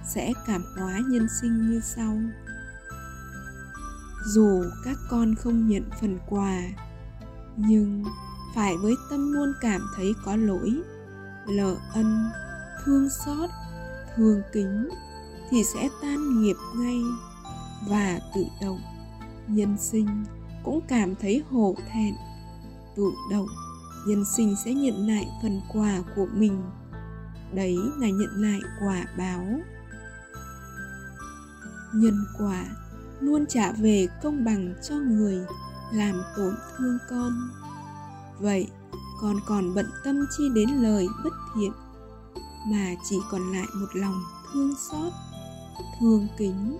sẽ 0.04 0.32
cảm 0.46 0.64
hóa 0.78 1.00
nhân 1.08 1.26
sinh 1.40 1.70
như 1.70 1.80
sau. 1.80 2.16
Dù 4.26 4.64
các 4.84 4.98
con 5.10 5.34
không 5.34 5.68
nhận 5.68 5.90
phần 6.00 6.18
quà, 6.28 6.62
nhưng 7.56 8.04
phải 8.54 8.76
với 8.76 8.94
tâm 9.10 9.32
luôn 9.32 9.52
cảm 9.60 9.80
thấy 9.96 10.12
có 10.24 10.36
lỗi 10.36 10.82
lỡ 11.46 11.76
ân, 11.94 12.30
thương 12.84 13.08
xót, 13.10 13.50
thương 14.16 14.42
kính 14.52 14.88
thì 15.50 15.64
sẽ 15.74 15.88
tan 16.02 16.42
nghiệp 16.42 16.56
ngay 16.76 17.00
và 17.88 18.20
tự 18.34 18.44
động 18.62 18.80
nhân 19.46 19.76
sinh 19.78 20.24
cũng 20.64 20.80
cảm 20.88 21.14
thấy 21.14 21.42
hổ 21.50 21.74
thẹn, 21.92 22.14
tự 22.96 23.12
động 23.30 23.46
nhân 24.06 24.24
sinh 24.36 24.56
sẽ 24.64 24.74
nhận 24.74 25.08
lại 25.08 25.28
phần 25.42 25.60
quà 25.72 26.02
của 26.16 26.26
mình. 26.32 26.62
Đấy 27.54 27.76
là 27.98 28.06
nhận 28.06 28.30
lại 28.42 28.60
quả 28.80 29.04
báo. 29.18 29.44
Nhân 31.94 32.24
quả, 32.38 32.64
luôn 33.20 33.46
trả 33.48 33.72
về 33.72 34.08
công 34.22 34.44
bằng 34.44 34.74
cho 34.88 34.94
người, 34.94 35.46
làm 35.92 36.22
tổn 36.36 36.54
thương 36.76 36.98
con. 37.10 37.32
Vậy, 38.40 38.66
con 39.20 39.36
còn 39.46 39.74
bận 39.74 39.86
tâm 40.04 40.26
chi 40.36 40.44
đến 40.54 40.68
lời 40.68 41.06
bất 41.24 41.32
thiện, 41.54 41.72
mà 42.66 42.94
chỉ 43.08 43.16
còn 43.30 43.52
lại 43.52 43.66
một 43.74 43.88
lòng 43.94 44.22
thương 44.52 44.74
xót, 44.90 45.12
thương 46.00 46.28
kính. 46.38 46.78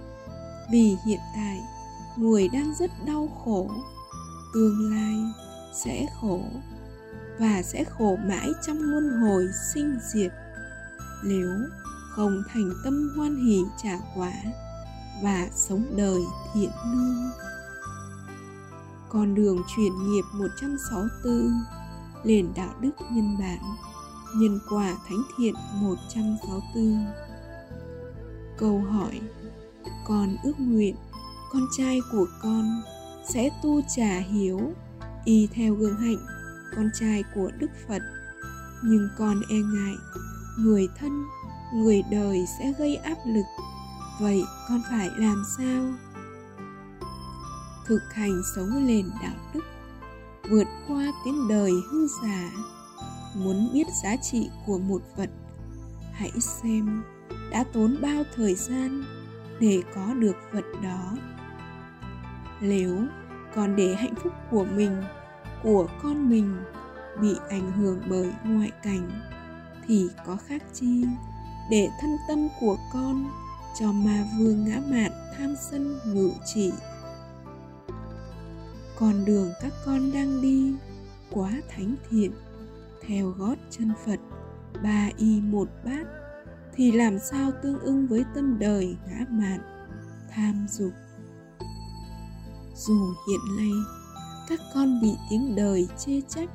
Vì 0.73 0.97
hiện 1.07 1.21
tại, 1.35 1.61
người 2.17 2.49
đang 2.49 2.75
rất 2.79 2.91
đau 3.07 3.29
khổ, 3.45 3.71
tương 4.55 4.91
lai 4.91 5.17
sẽ 5.85 6.07
khổ 6.21 6.41
và 7.39 7.63
sẽ 7.63 7.85
khổ 7.85 8.19
mãi 8.29 8.53
trong 8.67 8.81
luân 8.81 9.11
hồi 9.21 9.49
sinh 9.75 9.99
diệt 10.13 10.33
nếu 11.25 11.51
không 12.11 12.43
thành 12.53 12.73
tâm 12.85 13.13
hoan 13.17 13.37
hỷ 13.37 13.63
trả 13.83 13.99
quả 14.17 14.33
và 15.23 15.49
sống 15.55 15.85
đời 15.97 16.21
thiện 16.55 16.71
lương. 16.87 17.31
Con 19.09 19.35
đường 19.35 19.63
chuyển 19.77 19.93
nghiệp 19.93 20.25
164 20.33 21.53
Nền 22.25 22.49
đạo 22.57 22.75
đức 22.81 22.91
nhân 23.11 23.39
bản, 23.39 23.59
Nhân 24.37 24.59
quả 24.71 24.97
thánh 25.09 25.23
thiện 25.39 25.55
164 25.75 27.07
Câu 28.59 28.81
hỏi, 28.81 29.21
Con 30.07 30.37
ước 30.45 30.55
nguyện 30.59 30.97
con 31.53 31.63
trai 31.79 32.01
của 32.13 32.27
con 32.43 32.83
sẽ 33.29 33.51
tu 33.63 33.81
trả 33.97 34.19
hiếu 34.19 34.61
y 35.25 35.49
theo 35.55 35.75
gương 35.75 35.97
hạnh 35.97 36.27
con 36.77 36.91
trai 36.95 37.25
của 37.35 37.51
Đức 37.59 37.71
Phật. 37.89 38.03
Nhưng 38.85 39.09
con 39.19 39.41
e 39.51 39.57
ngại, 39.57 39.95
người 40.59 40.89
thân, 40.99 41.25
người 41.75 42.03
đời 42.11 42.45
sẽ 42.59 42.73
gây 42.79 42.97
áp 42.97 43.19
lực. 43.27 43.45
Vậy 44.21 44.43
con 44.69 44.83
phải 44.91 45.11
làm 45.17 45.43
sao? 45.59 45.83
Thực 47.87 48.01
hành 48.13 48.43
sống 48.57 48.87
nền 48.87 49.11
đạo 49.23 49.35
đức, 49.55 49.65
vượt 50.51 50.67
qua 50.89 51.13
tiếng 51.25 51.49
đời 51.49 51.73
hư 51.91 52.07
giả. 52.23 52.51
Muốn 53.37 53.71
biết 53.73 53.87
giá 54.03 54.17
trị 54.17 54.51
của 54.67 54.79
một 54.79 55.03
vật, 55.17 55.31
hãy 56.13 56.31
xem 56.41 57.03
đã 57.51 57.65
tốn 57.73 57.97
bao 58.03 58.23
thời 58.37 58.55
gian 58.55 59.05
để 59.61 59.83
có 59.95 60.15
được 60.15 60.37
vật 60.53 60.65
đó. 60.83 61.17
Nếu 62.61 62.99
còn 63.55 63.77
để 63.77 63.95
hạnh 63.95 64.15
phúc 64.23 64.33
của 64.51 64.65
mình 64.65 65.03
của 65.63 65.87
con 66.03 66.31
mình 66.31 66.57
bị 67.21 67.35
ảnh 67.49 67.73
hưởng 67.73 68.01
bởi 68.11 68.33
ngoại 68.45 68.71
cảnh 68.83 69.11
thì 69.87 70.09
có 70.27 70.37
khác 70.47 70.63
chi? 70.73 71.05
Để 71.71 71.89
thân 72.01 72.11
tâm 72.29 72.49
của 72.61 72.77
con 72.93 73.31
cho 73.81 73.93
ma 73.93 74.25
vương 74.39 74.65
ngã 74.65 74.81
mạn 74.91 75.13
tham 75.39 75.55
sân 75.71 75.99
ngự 76.07 76.31
trị. 76.55 76.73
Con 78.99 79.25
đường 79.25 79.51
các 79.61 79.73
con 79.87 80.13
đang 80.13 80.43
đi 80.43 80.75
quá 81.31 81.53
thánh 81.69 81.95
thiện, 82.11 82.33
theo 83.07 83.29
gót 83.29 83.55
chân 83.71 83.93
phật, 84.07 84.21
ba 84.83 85.09
y 85.17 85.41
một 85.41 85.69
bát, 85.85 86.07
thì 86.75 86.93
làm 86.93 87.19
sao 87.19 87.51
tương 87.63 87.79
ưng 87.79 88.07
với 88.07 88.25
tâm 88.35 88.59
đời 88.59 88.97
ngã 89.09 89.25
mạn, 89.31 89.61
tham 90.31 90.67
dục? 90.71 90.93
Dù 92.77 93.15
hiện 93.29 93.57
nay 93.57 94.02
các 94.49 94.61
con 94.75 95.01
bị 95.01 95.13
tiếng 95.31 95.57
đời 95.57 95.89
chê 95.99 96.21
trách, 96.29 96.51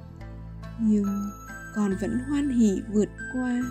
nhưng 0.80 1.30
con 1.76 1.96
vẫn 2.02 2.20
hoan 2.30 2.50
hỉ 2.50 2.82
vượt 2.94 3.10
qua, 3.34 3.62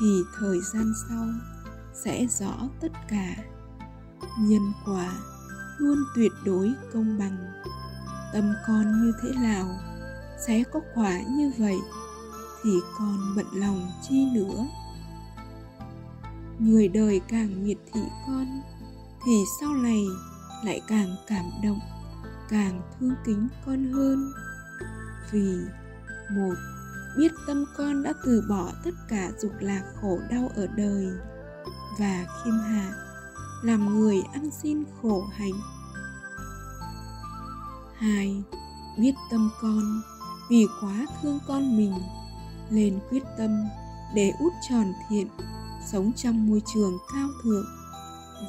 thì 0.00 0.22
thời 0.38 0.58
gian 0.72 0.92
sau 1.08 1.26
sẽ 2.04 2.26
rõ 2.26 2.68
tất 2.80 2.92
cả. 3.08 3.36
Nhân 4.38 4.72
quả 4.86 5.12
luôn 5.78 5.98
tuyệt 6.16 6.32
đối 6.44 6.72
công 6.92 7.18
bằng. 7.18 7.36
Tâm 8.32 8.54
con 8.66 9.02
như 9.02 9.12
thế 9.22 9.30
nào 9.42 9.78
sẽ 10.46 10.62
có 10.72 10.80
quả 10.94 11.20
như 11.22 11.52
vậy 11.58 11.76
thì 12.64 12.70
con 12.98 13.18
bận 13.36 13.46
lòng 13.52 13.90
chi 14.02 14.26
nữa. 14.34 14.66
Người 16.58 16.88
đời 16.88 17.20
càng 17.28 17.64
miệt 17.64 17.78
thị 17.92 18.00
con 18.26 18.62
thì 19.26 19.32
sau 19.60 19.74
này 19.74 20.04
lại 20.64 20.80
càng 20.88 21.16
cảm 21.26 21.44
động 21.62 21.80
càng 22.52 22.80
thương 23.00 23.14
kính 23.24 23.48
con 23.66 23.92
hơn. 23.92 24.32
Vì, 25.30 25.56
một, 26.30 26.54
biết 27.18 27.32
tâm 27.46 27.64
con 27.76 28.02
đã 28.02 28.12
từ 28.24 28.42
bỏ 28.48 28.72
tất 28.84 28.90
cả 29.08 29.30
dục 29.38 29.52
lạc 29.60 29.82
khổ 30.00 30.18
đau 30.30 30.50
ở 30.56 30.66
đời 30.66 31.06
và 31.98 32.26
khiêm 32.44 32.54
hạ, 32.54 32.94
làm 33.62 33.98
người 33.98 34.16
ăn 34.32 34.50
xin 34.62 34.84
khổ 35.02 35.24
hạnh. 35.32 35.60
Hai, 37.96 38.42
biết 38.98 39.14
tâm 39.30 39.50
con, 39.60 40.02
vì 40.50 40.66
quá 40.80 41.06
thương 41.22 41.38
con 41.46 41.76
mình, 41.76 41.94
lên 42.70 42.98
quyết 43.10 43.22
tâm 43.38 43.64
để 44.14 44.32
út 44.38 44.52
tròn 44.68 44.92
thiện, 45.08 45.28
sống 45.92 46.12
trong 46.16 46.46
môi 46.46 46.62
trường 46.74 46.98
cao 47.14 47.28
thượng 47.42 47.66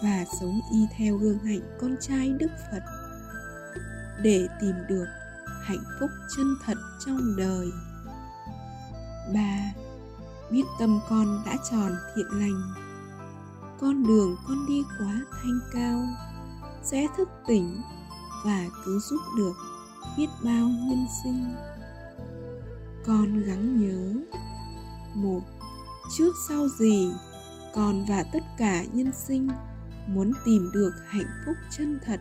và 0.04 0.26
sống 0.40 0.60
y 0.72 0.80
theo 0.98 1.18
gương 1.18 1.40
hạnh 1.40 1.78
con 1.82 1.96
trai 2.02 2.30
đức 2.30 2.52
phật 2.72 3.03
để 4.22 4.48
tìm 4.62 4.76
được 4.90 5.06
hạnh 5.64 5.84
phúc 6.00 6.10
chân 6.36 6.56
thật 6.66 6.78
trong 7.06 7.36
đời. 7.38 7.72
Ba 9.34 9.74
biết 10.52 10.64
tâm 10.80 11.00
con 11.10 11.44
đã 11.46 11.58
tròn 11.72 11.92
thiện 12.16 12.28
lành. 12.32 12.74
Con 13.80 14.08
đường 14.08 14.36
con 14.48 14.66
đi 14.68 14.84
quá 15.00 15.22
thanh 15.32 15.60
cao, 15.74 16.08
sẽ 16.84 17.08
thức 17.18 17.30
tỉnh 17.48 17.82
và 18.46 18.66
cứu 18.86 19.00
giúp 19.00 19.22
được 19.38 19.54
biết 20.18 20.28
bao 20.44 20.68
nhân 20.68 21.06
sinh. 21.24 21.56
Con 23.06 23.44
gắng 23.44 23.82
nhớ, 23.82 24.14
một, 25.16 25.42
trước 26.18 26.34
sau 26.48 26.68
gì 26.68 27.12
con 27.74 28.06
và 28.10 28.24
tất 28.34 28.44
cả 28.58 28.84
nhân 28.94 29.12
sinh 29.14 29.50
muốn 30.08 30.32
tìm 30.46 30.72
được 30.74 30.94
hạnh 31.08 31.30
phúc 31.46 31.56
chân 31.78 32.00
thật 32.06 32.20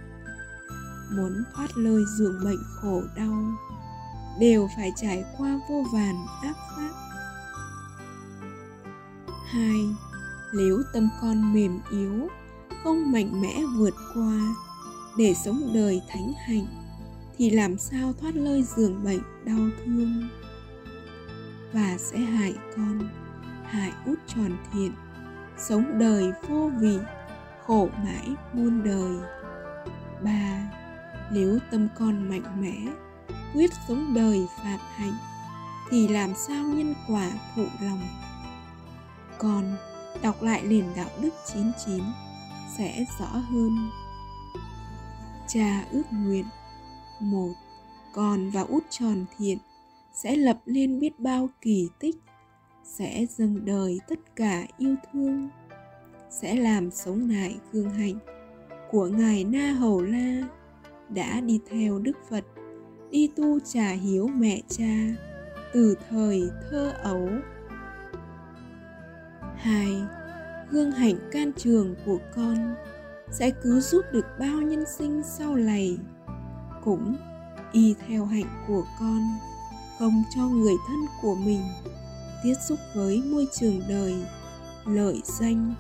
muốn 1.13 1.45
thoát 1.55 1.77
lời 1.77 2.05
giường 2.17 2.45
bệnh 2.45 2.63
khổ 2.75 3.03
đau, 3.17 3.45
đều 4.41 4.69
phải 4.77 4.93
trải 4.97 5.25
qua 5.39 5.61
vô 5.69 5.85
vàn 5.93 6.15
ác 6.43 6.57
pháp. 6.77 6.93
Hai, 9.47 9.87
nếu 10.55 10.83
tâm 10.93 11.09
con 11.21 11.55
mềm 11.55 11.81
yếu, 11.91 12.29
không 12.85 13.13
mạnh 13.13 13.43
mẽ 13.43 13.63
vượt 13.77 13.95
qua 14.15 14.41
để 15.19 15.35
sống 15.45 15.71
đời 15.75 16.03
thánh 16.09 16.33
hạnh, 16.47 16.67
thì 17.39 17.51
làm 17.51 17.79
sao 17.79 18.13
thoát 18.21 18.37
lơi 18.37 18.63
giường 18.63 19.05
bệnh 19.05 19.23
đau 19.45 19.85
thương? 19.85 20.29
Và 21.73 21.97
sẽ 21.99 22.19
hại 22.19 22.55
con, 22.77 23.09
hại 23.65 23.93
út 24.07 24.19
tròn 24.27 24.57
thiện, 24.73 24.93
sống 25.59 25.99
đời 25.99 26.33
vô 26.49 26.71
vị, 26.81 26.99
khổ 27.67 27.89
mãi 28.05 28.29
muôn 28.53 28.83
đời. 28.85 29.17
Ba 30.25 30.73
nếu 31.33 31.59
tâm 31.71 31.89
con 31.99 32.29
mạnh 32.29 32.61
mẽ, 32.61 32.93
quyết 33.55 33.71
sống 33.89 34.15
đời 34.15 34.47
phạm 34.57 34.79
hạnh, 34.95 35.17
thì 35.91 36.09
làm 36.09 36.35
sao 36.35 36.65
nhân 36.65 36.95
quả 37.09 37.31
phụ 37.57 37.65
lòng? 37.81 38.01
Con 39.39 39.77
đọc 40.23 40.43
lại 40.43 40.63
nền 40.63 40.85
đạo 40.97 41.11
đức 41.21 41.35
99 41.53 42.03
sẽ 42.79 43.05
rõ 43.21 43.27
hơn. 43.27 43.91
Cha 45.49 45.85
ước 45.91 46.03
nguyện, 46.11 46.45
một, 47.21 47.53
con 48.15 48.51
và 48.51 48.61
út 48.61 48.83
tròn 48.91 49.25
thiện 49.39 49.59
sẽ 50.13 50.37
lập 50.37 50.59
lên 50.65 51.01
biết 51.01 51.21
bao 51.21 51.49
kỳ 51.61 51.89
tích, 51.99 52.17
sẽ 52.85 53.27
dâng 53.37 53.65
đời 53.65 54.01
tất 54.09 54.37
cả 54.37 54.67
yêu 54.79 54.95
thương, 55.13 55.49
sẽ 56.31 56.55
làm 56.55 56.91
sống 56.91 57.31
lại 57.31 57.57
gương 57.73 57.91
hạnh 57.91 58.19
của 58.91 59.07
ngài 59.07 59.45
na 59.45 59.73
hầu 59.73 60.03
la 60.03 60.43
đã 61.15 61.41
đi 61.41 61.61
theo 61.71 61.99
đức 61.99 62.17
phật, 62.31 62.45
đi 63.11 63.31
tu 63.37 63.59
trả 63.61 63.89
hiếu 63.89 64.27
mẹ 64.27 64.61
cha 64.69 65.17
từ 65.73 65.97
thời 66.11 66.51
thơ 66.71 66.93
ấu. 67.03 67.29
Hai, 69.57 70.03
gương 70.71 70.93
hạnh 70.93 71.17
can 71.33 71.53
trường 71.57 71.95
của 72.07 72.19
con 72.37 72.75
sẽ 73.31 73.51
cứu 73.51 73.81
giúp 73.81 74.05
được 74.13 74.27
bao 74.39 74.61
nhân 74.61 74.85
sinh 74.99 75.23
sau 75.25 75.57
này, 75.57 75.99
cũng 76.85 77.17
y 77.73 77.95
theo 78.07 78.25
hạnh 78.25 78.65
của 78.69 78.85
con, 79.01 79.21
không 79.99 80.23
cho 80.35 80.43
người 80.43 80.75
thân 80.89 80.99
của 81.23 81.35
mình 81.35 81.61
tiếp 82.43 82.55
xúc 82.69 82.79
với 82.95 83.23
môi 83.27 83.47
trường 83.53 83.81
đời, 83.89 84.15
lợi 84.87 85.23
danh, 85.25 85.75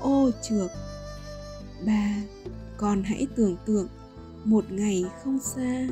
ô 0.00 0.30
trược. 0.42 0.70
Ba, 1.86 2.14
con 2.76 3.02
hãy 3.02 3.26
tưởng 3.36 3.56
tượng 3.66 3.88
một 4.46 4.64
ngày 4.70 5.04
không 5.24 5.38
xa. 5.38 5.86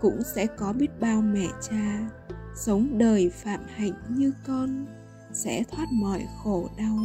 Cũng 0.00 0.22
sẽ 0.34 0.46
có 0.46 0.72
biết 0.72 1.00
bao 1.00 1.20
mẹ 1.20 1.46
cha 1.70 2.10
sống 2.54 2.98
đời 2.98 3.30
phạm 3.44 3.60
hạnh 3.76 3.92
như 4.08 4.32
con 4.46 4.86
sẽ 5.32 5.64
thoát 5.70 5.86
mọi 5.92 6.26
khổ 6.42 6.68
đau, 6.78 6.98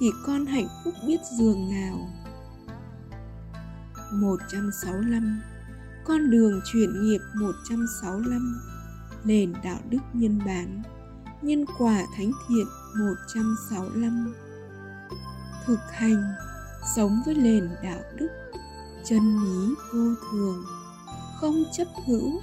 thì 0.00 0.06
con 0.26 0.46
hạnh 0.46 0.68
phúc 0.84 0.94
biết 1.06 1.20
giường 1.38 1.70
nào. 1.70 2.08
165 4.12 5.40
Con 6.04 6.30
đường 6.30 6.60
chuyển 6.72 7.02
nghiệp 7.02 7.20
165 7.34 8.60
Nền 9.24 9.52
đạo 9.64 9.78
đức 9.90 9.98
nhân 10.12 10.38
bản, 10.46 10.82
Nhân 11.42 11.64
quả 11.78 12.06
thánh 12.16 12.32
thiện 12.48 12.66
165 12.96 14.34
Thực 15.66 15.80
hành, 15.92 16.22
Sống 16.96 17.22
với 17.26 17.34
nền 17.34 17.68
đạo 17.82 18.00
đức. 18.16 18.28
Chân 19.04 19.38
lý 19.44 19.74
vô 19.92 20.14
thường, 20.30 20.64
Không 21.40 21.64
chấp 21.76 21.88
hữu 22.06 22.40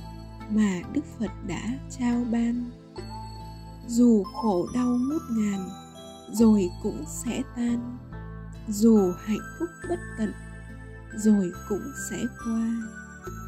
Mà 0.49 0.81
Đức 0.93 1.01
Phật 1.19 1.31
đã 1.47 1.61
trao 1.99 2.23
ban. 2.31 2.71
Dù 3.87 4.23
khổ 4.23 4.67
đau 4.73 4.87
ngút 4.87 5.21
ngàn, 5.29 5.69
Rồi 6.31 6.69
cũng 6.83 7.03
sẽ 7.07 7.41
tan. 7.55 7.97
Dù 8.67 9.11
hạnh 9.25 9.45
phúc 9.59 9.69
bất 9.89 9.99
tận, 10.17 10.33
Rồi 11.15 11.51
cũng 11.69 11.91
sẽ 12.09 12.23
qua. 12.45 12.75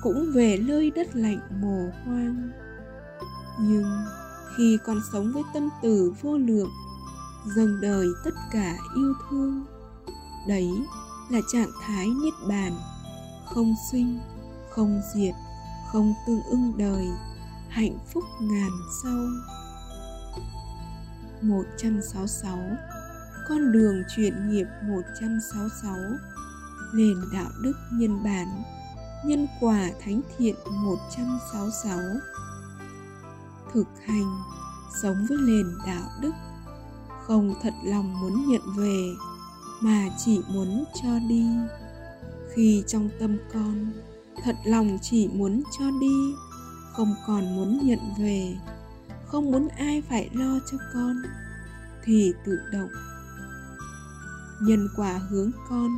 Cũng 0.02 0.32
về 0.34 0.58
nơi 0.58 0.92
đất 0.92 1.16
lạnh 1.16 1.40
mồ 1.62 1.90
hoang. 2.06 2.50
Nhưng 3.60 4.06
khi 4.58 4.78
còn 4.86 5.02
sống 5.12 5.32
với 5.34 5.44
tâm 5.54 5.70
từ 5.82 6.14
vô 6.22 6.38
lượng, 6.38 6.70
dâng 7.56 7.82
đời 7.82 8.08
tất 8.24 8.34
cả 8.52 8.78
yêu 8.96 9.14
thương, 9.30 9.66
đấy 10.48 10.70
là 11.30 11.40
trạng 11.54 11.72
thái 11.82 12.08
niết 12.08 12.34
bàn 12.50 12.74
không 13.50 13.76
sinh, 13.92 14.20
không 14.70 15.02
diệt, 15.16 15.36
không 15.92 16.14
tương 16.28 16.42
ưng 16.44 16.78
đời, 16.78 17.08
hạnh 17.70 17.98
phúc 18.14 18.24
ngàn 18.42 18.72
sau. 19.04 19.28
166 21.42 22.58
Con 23.50 23.72
đường 23.72 24.04
chuyển 24.16 24.50
nghiệp 24.50 24.66
166 24.82 25.96
Nền 26.94 27.16
đạo 27.34 27.52
đức 27.62 27.74
nhân 27.92 28.24
bản. 28.24 28.64
Nhân 29.26 29.48
quả 29.60 29.90
thánh 30.06 30.22
thiện 30.38 30.56
166 30.70 32.00
thực 33.74 33.88
hành. 34.06 34.42
Sống 35.02 35.26
với 35.30 35.38
nền 35.38 35.78
đạo 35.86 36.10
đức. 36.22 36.32
Không 37.28 37.56
thật 37.62 37.74
lòng 37.84 38.22
muốn 38.22 38.50
nhận 38.50 38.62
về, 38.78 39.14
mà 39.82 40.10
chỉ 40.26 40.42
muốn 40.54 40.84
cho 41.02 41.20
đi 41.30 41.46
khi 42.58 42.84
trong 42.88 43.10
tâm 43.20 43.38
con, 43.54 43.92
thật 44.44 44.56
lòng 44.66 44.98
chỉ 45.02 45.28
muốn 45.28 45.64
cho 45.80 45.86
đi, 46.02 46.34
không 46.92 47.16
còn 47.28 47.56
muốn 47.56 47.80
nhận 47.84 48.00
về, 48.20 48.56
không 49.28 49.52
muốn 49.52 49.68
ai 49.68 50.02
phải 50.10 50.30
lo 50.34 50.60
cho 50.72 50.78
con, 50.94 51.16
thì 52.04 52.34
tự 52.46 52.60
động. 52.72 52.90
Nhân 54.62 54.88
quả 54.96 55.20
hướng 55.30 55.52
con 55.70 55.90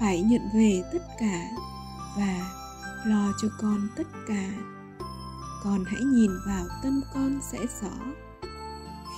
phải 0.00 0.22
nhận 0.22 0.40
về 0.54 0.82
tất 0.92 1.02
cả 1.20 1.48
và 2.16 2.52
lo 3.06 3.32
cho 3.42 3.48
con 3.60 3.88
tất 3.96 4.06
cả. 4.28 4.50
Con 5.62 5.84
hãy 5.84 6.00
nhìn 6.04 6.30
vào 6.46 6.66
tâm 6.82 7.00
con 7.14 7.40
sẽ 7.52 7.58
rõ. 7.82 7.96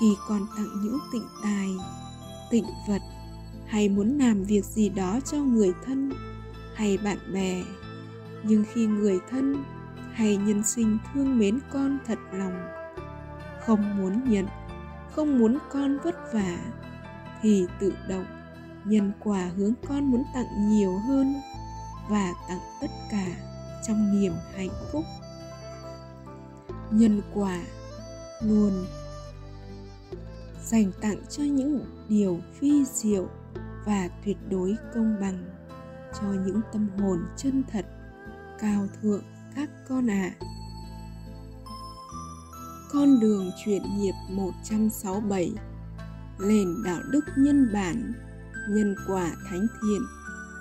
Khi 0.01 0.17
con 0.29 0.47
tặng 0.57 0.83
những 0.83 0.99
tịnh 1.13 1.27
tài, 1.43 1.69
tịnh 2.51 2.67
vật 2.89 3.03
hay 3.67 3.89
muốn 3.89 4.19
làm 4.19 4.45
việc 4.45 4.65
gì 4.65 4.89
đó 4.89 5.21
cho 5.33 5.39
người 5.39 5.73
thân 5.87 6.13
hay 6.77 6.99
bạn 7.05 7.19
bè. 7.33 7.63
Nhưng 8.43 8.65
khi 8.73 8.87
người 8.87 9.19
thân 9.31 9.65
hay 10.13 10.37
nhân 10.37 10.63
sinh 10.65 10.99
thương 11.15 11.39
mến 11.39 11.59
con 11.73 11.99
thật 12.07 12.19
lòng, 12.33 12.69
không 13.67 13.97
muốn 13.99 14.31
nhận, 14.31 14.47
không 15.11 15.39
muốn 15.39 15.59
con 15.73 15.99
vất 16.05 16.33
vả, 16.33 16.59
thì 17.43 17.67
tự 17.81 17.93
động 18.09 18.25
nhân 18.85 19.13
quả 19.21 19.51
hướng 19.57 19.73
con 19.89 20.05
muốn 20.11 20.25
tặng 20.35 20.71
nhiều 20.71 20.99
hơn 20.99 21.35
và 22.09 22.33
tặng 22.49 22.61
tất 22.81 22.91
cả 23.11 23.27
trong 23.87 24.21
niềm 24.21 24.33
hạnh 24.57 24.71
phúc. 24.93 25.05
Nhân 26.91 27.23
quả 27.35 27.61
luôn 28.43 28.87
dành 30.65 30.93
tặng 31.01 31.19
cho 31.31 31.43
những 31.43 31.85
điều 32.09 32.41
phi 32.59 32.85
diệu 32.85 33.29
và 33.85 34.09
tuyệt 34.25 34.37
đối 34.51 34.77
công 34.95 35.17
bằng 35.21 35.56
cho 36.21 36.27
những 36.47 36.61
tâm 36.73 36.89
hồn 36.99 37.19
chân 37.37 37.63
thật, 37.73 37.87
cao 38.59 38.87
thượng 39.03 39.23
các 39.57 39.71
con 39.89 40.11
ạ. 40.11 40.31
À. 40.41 40.47
Con 42.93 43.21
đường 43.21 43.51
chuyển 43.65 43.83
nghiệp 43.99 44.15
167 44.31 45.53
Nền 46.39 46.83
đạo 46.85 47.01
đức 47.11 47.25
nhân 47.37 47.71
bản, 47.73 48.13
Nhân 48.69 48.95
quả 49.09 49.31
thánh 49.51 49.67
thiện 49.83 50.03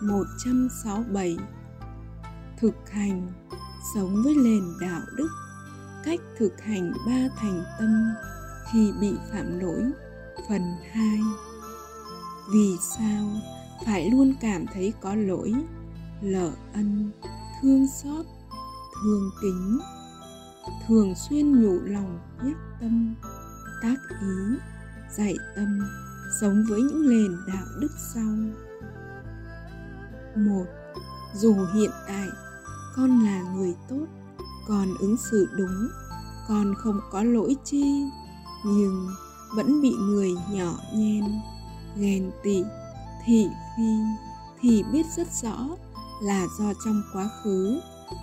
167 0.02 1.38
Thực 2.58 2.90
hành, 2.92 3.28
Sống 3.94 4.24
với 4.24 4.36
nền 4.36 4.64
đạo 4.82 5.02
đức, 5.16 5.30
cách 6.04 6.20
thực 6.38 6.62
hành 6.62 6.94
ba 7.08 7.30
thành 7.38 7.64
tâm 7.80 8.10
khi 8.72 8.94
bị 9.02 9.14
phạm 9.32 9.60
lỗi. 9.60 9.92
Phần 10.50 10.62
2 10.92 11.20
vì 12.54 12.78
sao? 12.98 13.26
Phải 13.86 14.10
luôn 14.12 14.34
cảm 14.42 14.66
thấy 14.74 14.94
có 15.02 15.16
lỗi 15.16 15.54
lỡ 16.22 16.52
ân, 16.74 17.12
thương 17.62 17.88
xót, 17.88 18.26
thương 19.04 19.30
kính. 19.42 19.80
Thường 20.88 21.14
xuyên 21.16 21.62
nhủ 21.62 21.80
lòng 21.84 22.20
nhắc 22.44 22.58
tâm, 22.82 23.16
tác 23.82 23.96
ý, 24.22 24.58
dạy 25.18 25.36
tâm, 25.56 25.80
sống 26.42 26.64
với 26.70 26.82
những 26.82 27.10
nền 27.10 27.38
đạo 27.48 27.66
đức 27.80 27.92
sau. 28.14 28.36
Một, 30.36 30.66
dù 31.36 31.56
hiện 31.74 31.92
tại 32.08 32.28
con 32.96 33.20
là 33.20 33.42
người 33.56 33.76
tốt, 33.90 34.06
con 34.68 34.88
ứng 35.00 35.18
xử 35.18 35.48
đúng, 35.58 35.88
con 36.48 36.74
không 36.78 37.00
có 37.12 37.24
lỗi 37.24 37.56
chi, 37.64 38.04
nhưng 38.66 39.08
vẫn 39.56 39.82
bị 39.82 39.96
người 40.00 40.32
nhỏ 40.52 40.80
nhen, 40.94 41.24
ghen 41.98 42.32
tị, 42.44 42.64
thị 43.26 43.48
phi 43.78 43.96
thì 44.62 44.84
biết 44.92 45.06
rất 45.16 45.28
rõ 45.44 45.70
là 46.22 46.46
do 46.60 46.74
trong 46.86 47.02
quá 47.14 47.30
khứ 47.44 47.80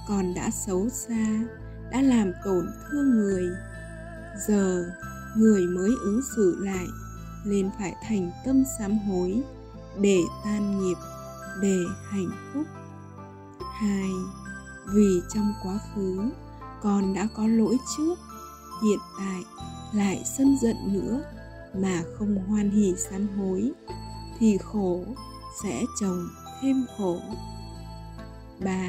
con 0.09 0.35
đã 0.35 0.51
xấu 0.51 0.89
xa, 0.89 1.45
đã 1.91 2.03
làm 2.03 2.33
tổn 2.45 2.67
thương 2.91 3.11
người. 3.11 3.45
Giờ 4.49 4.85
người 5.37 5.67
mới 5.67 5.91
ứng 6.05 6.21
xử 6.37 6.57
lại 6.61 6.87
nên 7.45 7.71
phải 7.79 7.95
thành 8.09 8.31
tâm 8.45 8.65
sám 8.79 8.99
hối 8.99 9.43
để 10.01 10.21
tan 10.45 10.81
nghiệp, 10.81 10.97
để 11.63 11.79
hạnh 12.09 12.31
phúc. 12.53 12.67
Hai, 13.73 14.11
vì 14.95 15.23
trong 15.35 15.55
quá 15.63 15.79
khứ 15.95 16.31
con 16.83 17.15
đã 17.15 17.29
có 17.37 17.47
lỗi 17.47 17.77
trước, 17.97 18.15
hiện 18.83 18.99
tại 19.19 19.43
lại 19.95 20.23
sân 20.39 20.57
giận 20.63 20.77
nữa 20.93 21.23
mà 21.75 22.03
không 22.19 22.37
hoan 22.49 22.71
hỉ 22.71 22.95
sám 23.11 23.29
hối 23.39 23.73
thì 24.39 24.59
khổ 24.59 25.05
sẽ 25.63 25.85
chồng 26.01 26.29
thêm 26.61 26.87
khổ 26.97 27.21
Bà, 28.65 28.89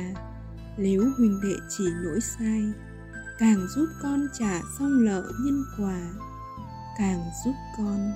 nếu 0.78 1.12
huynh 1.18 1.42
đệ 1.42 1.56
chỉ 1.78 1.84
lỗi 1.84 2.20
sai 2.22 2.62
càng 3.40 3.68
giúp 3.76 3.86
con 4.02 4.28
trả 4.40 4.62
xong 4.80 5.06
nợ 5.06 5.32
nhân 5.40 5.64
quả 5.78 6.00
càng 6.98 7.32
giúp 7.46 7.54
con 7.78 8.12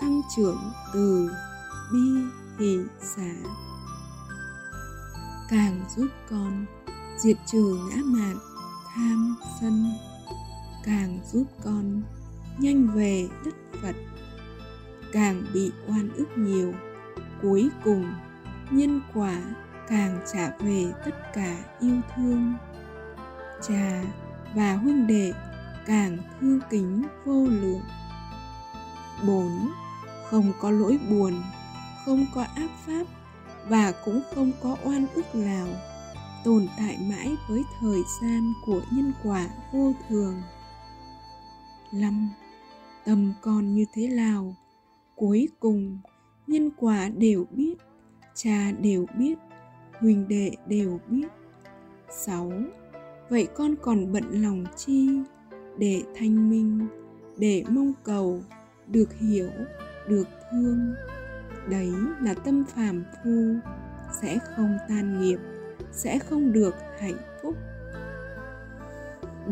tăng 0.00 0.20
trưởng 0.36 0.72
từ 0.94 1.30
bi 1.92 1.98
hỷ 2.58 2.78
xả. 3.00 3.32
Càng 5.48 5.84
giúp 5.96 6.08
con 6.30 6.66
diệt 7.18 7.36
trừ 7.46 7.78
ngã 7.90 7.96
mạn 8.04 8.36
tham 8.94 9.36
sân. 9.60 9.84
Càng 10.84 11.18
giúp 11.32 11.44
con 11.64 12.02
nhanh 12.58 12.88
về 12.94 13.28
đất 13.44 13.54
phật 13.82 13.96
càng 15.12 15.44
bị 15.52 15.72
oan 15.88 16.08
ức 16.16 16.28
nhiều 16.36 16.72
cuối 17.42 17.68
cùng 17.84 18.14
nhân 18.70 19.00
quả 19.14 19.42
càng 19.88 20.18
trả 20.32 20.50
về 20.58 20.92
tất 21.04 21.32
cả 21.34 21.56
yêu 21.80 22.00
thương 22.16 22.54
cha 23.68 24.02
và 24.54 24.74
huynh 24.74 25.06
đệ 25.06 25.32
càng 25.86 26.18
thương 26.40 26.60
kính 26.70 27.02
vô 27.24 27.46
lượng 27.46 27.82
bốn 29.26 29.70
không 30.30 30.52
có 30.60 30.70
lỗi 30.70 30.98
buồn 31.10 31.42
không 32.04 32.26
có 32.34 32.42
ác 32.54 32.70
pháp 32.86 33.04
và 33.68 33.92
cũng 34.04 34.22
không 34.34 34.52
có 34.62 34.76
oan 34.84 35.06
ức 35.14 35.34
nào 35.34 35.68
tồn 36.44 36.66
tại 36.78 36.98
mãi 37.00 37.36
với 37.48 37.64
thời 37.80 38.02
gian 38.22 38.52
của 38.66 38.80
nhân 38.90 39.12
quả 39.24 39.48
vô 39.72 39.92
thường. 40.08 40.42
5. 41.92 42.30
Tâm 43.04 43.32
con 43.40 43.74
như 43.74 43.84
thế 43.94 44.08
nào? 44.08 44.54
Cuối 45.16 45.48
cùng, 45.60 45.98
nhân 46.46 46.70
quả 46.76 47.08
đều 47.08 47.44
biết, 47.50 47.74
cha 48.34 48.72
đều 48.72 49.06
biết, 49.18 49.38
huynh 50.00 50.28
đệ 50.28 50.50
đều 50.66 51.00
biết. 51.08 51.28
6. 52.10 52.52
Vậy 53.28 53.48
con 53.54 53.74
còn 53.82 54.12
bận 54.12 54.24
lòng 54.42 54.64
chi 54.76 55.08
để 55.78 56.02
thanh 56.16 56.50
minh, 56.50 56.86
để 57.38 57.64
mong 57.68 57.92
cầu, 58.04 58.42
được 58.86 59.18
hiểu, 59.18 59.48
được 60.08 60.28
thương. 60.50 60.94
Đấy 61.68 61.92
là 62.20 62.34
tâm 62.34 62.64
phàm 62.64 63.04
phu, 63.24 63.54
sẽ 64.20 64.38
không 64.56 64.76
tan 64.88 65.20
nghiệp 65.20 65.38
sẽ 65.92 66.18
không 66.18 66.52
được 66.52 66.74
hạnh 66.98 67.16
phúc 67.42 67.56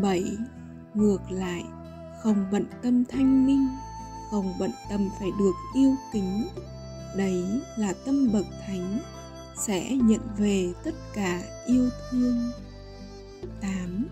7. 0.03 0.37
Ngược 0.95 1.19
lại, 1.31 1.65
không 2.23 2.47
bận 2.53 2.65
tâm 2.83 3.05
thanh 3.05 3.47
minh, 3.47 3.69
không 4.31 4.53
bận 4.61 4.71
tâm 4.91 5.09
phải 5.21 5.29
được 5.39 5.53
yêu 5.75 5.95
kính. 6.13 6.47
Đấy 7.17 7.45
là 7.77 7.95
tâm 8.07 8.33
bậc 8.33 8.45
thánh, 8.67 8.99
sẽ 9.57 9.97
nhận 9.97 10.21
về 10.39 10.73
tất 10.85 10.95
cả 11.15 11.43
yêu 11.67 11.89
thương. 12.11 12.51
8. 13.61 14.07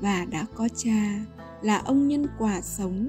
Và 0.00 0.24
đã 0.30 0.46
có 0.54 0.68
cha 0.76 1.24
là 1.62 1.78
ông 1.78 2.08
nhân 2.08 2.26
quả 2.38 2.60
sống, 2.60 3.08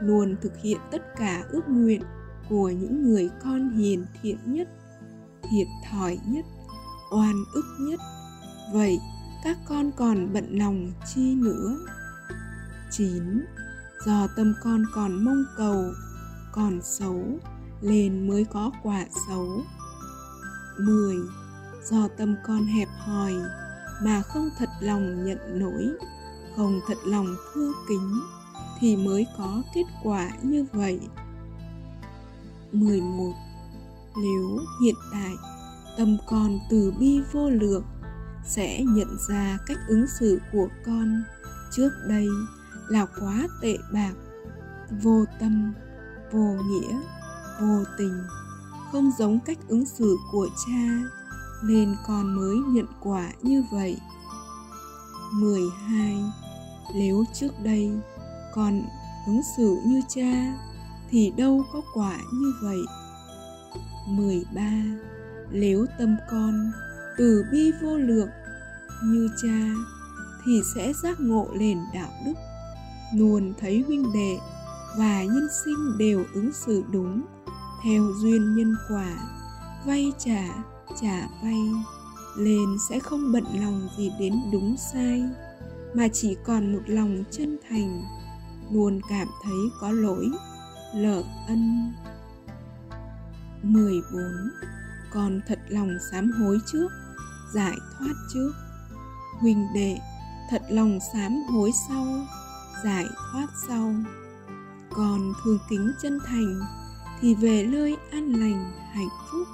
luôn 0.00 0.36
thực 0.42 0.52
hiện 0.62 0.78
tất 0.90 1.02
cả 1.16 1.44
ước 1.50 1.68
nguyện 1.68 2.02
của 2.48 2.70
những 2.70 3.02
người 3.02 3.30
con 3.44 3.70
hiền 3.70 4.06
thiện 4.22 4.38
nhất, 4.46 4.68
thiệt 5.42 5.66
thòi 5.90 6.18
nhất 6.26 6.44
oan 7.12 7.44
ức 7.52 7.64
nhất 7.78 8.00
vậy 8.72 9.00
các 9.44 9.58
con 9.68 9.90
còn 9.96 10.32
bận 10.32 10.58
lòng 10.58 10.92
chi 11.14 11.34
nữa 11.34 11.76
9. 12.90 13.44
Do 14.06 14.28
tâm 14.36 14.54
con 14.62 14.84
còn 14.94 15.24
mong 15.24 15.44
cầu, 15.56 15.84
còn 16.52 16.80
xấu, 16.82 17.24
lên 17.82 18.28
mới 18.28 18.44
có 18.44 18.70
quả 18.82 19.06
xấu. 19.28 19.62
10. 20.78 21.16
Do 21.90 22.08
tâm 22.16 22.36
con 22.46 22.66
hẹp 22.66 22.88
hòi, 22.98 23.34
mà 24.02 24.22
không 24.22 24.48
thật 24.58 24.68
lòng 24.80 25.24
nhận 25.24 25.38
lỗi 25.60 25.90
không 26.56 26.80
thật 26.86 26.98
lòng 27.06 27.26
thương 27.54 27.72
kính, 27.88 28.20
thì 28.80 28.96
mới 28.96 29.26
có 29.38 29.62
kết 29.74 29.84
quả 30.02 30.30
như 30.42 30.66
vậy. 30.72 31.00
11. 32.72 33.32
Nếu 34.16 34.58
hiện 34.82 34.94
tại 35.12 35.32
tâm 35.98 36.16
con 36.28 36.58
từ 36.70 36.92
bi 36.98 37.20
vô 37.32 37.50
lượng 37.50 37.84
sẽ 38.44 38.82
nhận 38.82 39.16
ra 39.28 39.58
cách 39.66 39.78
ứng 39.88 40.06
xử 40.06 40.40
của 40.52 40.68
con 40.86 41.22
trước 41.72 41.90
đây 42.08 42.28
là 42.88 43.06
quá 43.20 43.48
tệ 43.62 43.78
bạc 43.92 44.12
vô 45.02 45.24
tâm 45.40 45.72
vô 46.32 46.56
nghĩa 46.68 47.00
vô 47.60 47.84
tình, 47.98 48.22
không 48.92 49.10
giống 49.18 49.40
cách 49.40 49.58
ứng 49.68 49.86
xử 49.86 50.16
của 50.32 50.48
cha, 50.66 51.02
nên 51.64 51.96
con 52.06 52.36
mới 52.36 52.56
nhận 52.56 52.86
quả 53.00 53.32
như 53.42 53.64
vậy. 53.72 54.00
12 55.32 56.24
nếu 56.94 57.24
trước 57.34 57.52
đây 57.64 57.90
con 58.54 58.82
ứng 59.26 59.40
xử 59.56 59.76
như 59.86 60.02
cha, 60.08 60.58
thì 61.10 61.32
đâu 61.36 61.64
có 61.72 61.80
quả 61.94 62.18
như 62.32 62.52
vậy? 62.62 62.78
13 64.06 64.62
nếu 65.52 65.86
tâm 65.98 66.16
con 66.30 66.72
từ 67.18 67.44
bi 67.52 67.72
vô 67.82 67.96
lượng 67.96 68.28
như 69.04 69.28
cha, 69.42 69.74
thì 70.44 70.60
sẽ 70.74 70.92
giác 71.02 71.20
ngộ 71.20 71.48
lên 71.54 71.78
đạo 71.94 72.10
đức, 72.26 72.32
luôn 73.14 73.52
thấy 73.60 73.84
huynh 73.86 74.12
đệ 74.12 74.38
và 74.98 75.22
nhân 75.22 75.48
sinh 75.64 75.98
đều 75.98 76.24
ứng 76.34 76.52
xử 76.52 76.84
đúng 76.92 77.22
theo 77.84 78.12
duyên 78.16 78.54
nhân 78.54 78.76
quả. 78.88 79.16
Vay 79.86 80.12
trả 80.18 80.44
trả 81.00 81.28
vay, 81.42 81.70
lên 82.36 82.76
sẽ 82.88 83.00
không 83.00 83.32
bận 83.32 83.44
lòng 83.60 83.88
gì 83.96 84.10
đến 84.18 84.34
đúng 84.52 84.76
sai, 84.92 85.24
mà 85.94 86.08
chỉ 86.12 86.36
còn 86.44 86.72
một 86.72 86.82
lòng 86.86 87.24
chân 87.30 87.58
thành, 87.68 88.02
luôn 88.70 89.00
cảm 89.08 89.28
thấy 89.44 89.58
có 89.80 89.90
lỗi. 89.92 90.30
Lỡ 90.94 91.22
ân. 91.48 91.92
14 93.62 94.22
còn 95.12 95.40
thật 95.46 95.58
lòng 95.68 95.90
sám 96.10 96.30
hối 96.30 96.58
trước, 96.72 96.88
giải 97.54 97.76
thoát 97.98 98.14
trước. 98.32 98.52
Huynh 99.40 99.66
đệ, 99.74 99.98
thật 100.50 100.62
lòng 100.70 100.98
sám 101.12 101.42
hối 101.52 101.70
sau, 101.88 102.06
giải 102.84 103.06
thoát 103.32 103.46
sau. 103.68 103.94
Còn 104.90 105.32
thương 105.44 105.58
kính 105.70 105.92
chân 106.02 106.18
thành 106.26 106.60
thì 107.22 107.34
về 107.34 107.66
nơi 107.66 107.96
an 108.10 108.32
lành, 108.32 108.72
hạnh 108.92 109.08
phúc 109.30 109.48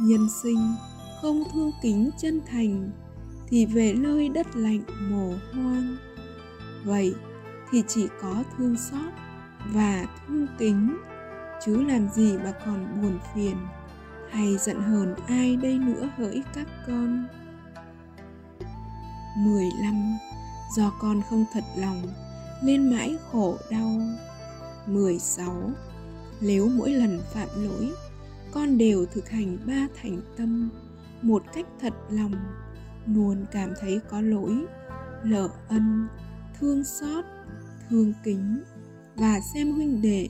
nhân 0.00 0.28
sinh 0.42 0.74
không 1.22 1.44
thương 1.52 1.70
kính 1.82 2.10
chân 2.18 2.40
thành, 2.50 2.90
thì 3.48 3.66
về 3.66 3.94
nơi 3.94 4.28
đất 4.28 4.46
lạnh 4.56 4.80
mồ 5.10 5.34
hoang 5.52 5.96
vậy 6.84 7.14
thì 7.70 7.82
chỉ 7.88 8.08
có 8.22 8.42
thương 8.56 8.76
xót 8.76 9.12
và 9.72 10.06
thương 10.26 10.46
kính, 10.58 10.96
chứ 11.64 11.82
làm 11.82 12.08
gì 12.08 12.38
mà 12.38 12.52
còn 12.66 13.02
buồn 13.02 13.18
phiền 13.34 13.56
hay 14.30 14.56
giận 14.58 14.80
hờn 14.82 15.14
ai 15.26 15.56
đây 15.56 15.78
nữa 15.78 16.08
hỡi 16.16 16.42
các 16.54 16.66
con 16.86 17.26
15. 19.36 20.18
Do 20.76 20.92
con 21.00 21.22
không 21.30 21.44
thật 21.52 21.64
lòng, 21.76 22.02
nên 22.62 22.90
mãi 22.90 23.16
khổ 23.32 23.56
đau 23.70 24.00
16. 24.86 25.70
Nếu 26.40 26.68
mỗi 26.68 26.90
lần 26.90 27.20
phạm 27.32 27.48
lỗi, 27.56 27.92
con 28.52 28.78
đều 28.78 29.06
thực 29.06 29.28
hành 29.28 29.58
ba 29.66 29.88
thành 30.02 30.20
tâm. 30.36 30.70
Một 31.22 31.42
cách 31.54 31.66
thật 31.80 31.92
lòng, 32.10 32.34
luôn 33.06 33.46
cảm 33.52 33.72
thấy 33.80 34.00
có 34.10 34.20
lỗi 34.20 34.66
lỡ 35.24 35.48
ân, 35.68 36.08
thương 36.60 36.84
xót, 36.84 37.24
thương 37.90 38.12
kính 38.24 38.62
và 39.16 39.40
xem 39.54 39.72
huynh 39.72 40.02
đệ 40.02 40.28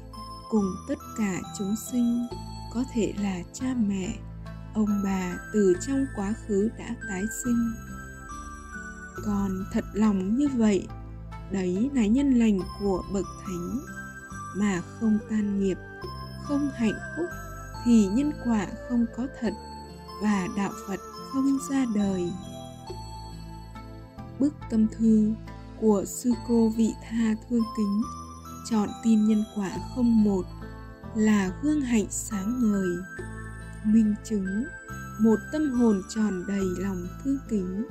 cùng 0.50 0.64
tất 0.88 0.98
cả 1.18 1.40
chúng 1.58 1.74
sinh, 1.92 2.26
có 2.74 2.84
thể 2.92 3.12
là 3.22 3.42
cha 3.52 3.74
mẹ, 3.88 4.18
ông 4.74 5.00
bà 5.04 5.36
từ 5.52 5.74
trong 5.86 6.06
quá 6.16 6.34
khứ 6.46 6.70
đã 6.78 6.94
tái 7.08 7.22
sinh. 7.44 7.72
Còn 9.24 9.64
thật 9.72 9.84
lòng 9.92 10.36
như 10.36 10.48
vậy, 10.56 10.86
đấy 11.52 11.90
là 11.94 12.06
nhân 12.06 12.34
lành 12.34 12.58
của 12.80 13.02
bậc 13.12 13.26
thánh 13.46 13.78
mà 14.56 14.80
không 15.00 15.18
tan 15.30 15.60
nghiệp, 15.60 15.78
không 16.42 16.70
hạnh 16.74 16.98
phúc 17.16 17.26
thì 17.84 18.06
nhân 18.06 18.32
quả 18.44 18.66
không 18.88 19.06
có 19.16 19.26
thật 19.40 19.52
và 20.22 20.48
đạo 20.56 20.72
phật 20.88 21.00
không 21.32 21.58
ra 21.70 21.84
đời. 21.94 22.32
Bức 24.38 24.54
tâm 24.70 24.86
thư 24.98 25.32
của 25.80 26.04
sư 26.04 26.32
cô 26.48 26.68
vị 26.68 26.94
tha 27.02 27.34
thương 27.48 27.64
kính 27.76 28.02
chọn 28.70 28.88
tin 29.02 29.28
nhân 29.28 29.44
quả 29.56 29.70
không 29.94 30.24
một 30.24 30.42
là 31.14 31.52
gương 31.62 31.80
hạnh 31.80 32.06
sáng 32.10 32.72
ngời, 32.72 32.96
minh 33.84 34.14
chứng 34.24 34.64
một 35.20 35.36
tâm 35.52 35.70
hồn 35.70 36.02
tròn 36.08 36.44
đầy 36.48 36.64
lòng 36.78 37.06
thương 37.24 37.38
kính 37.48 37.86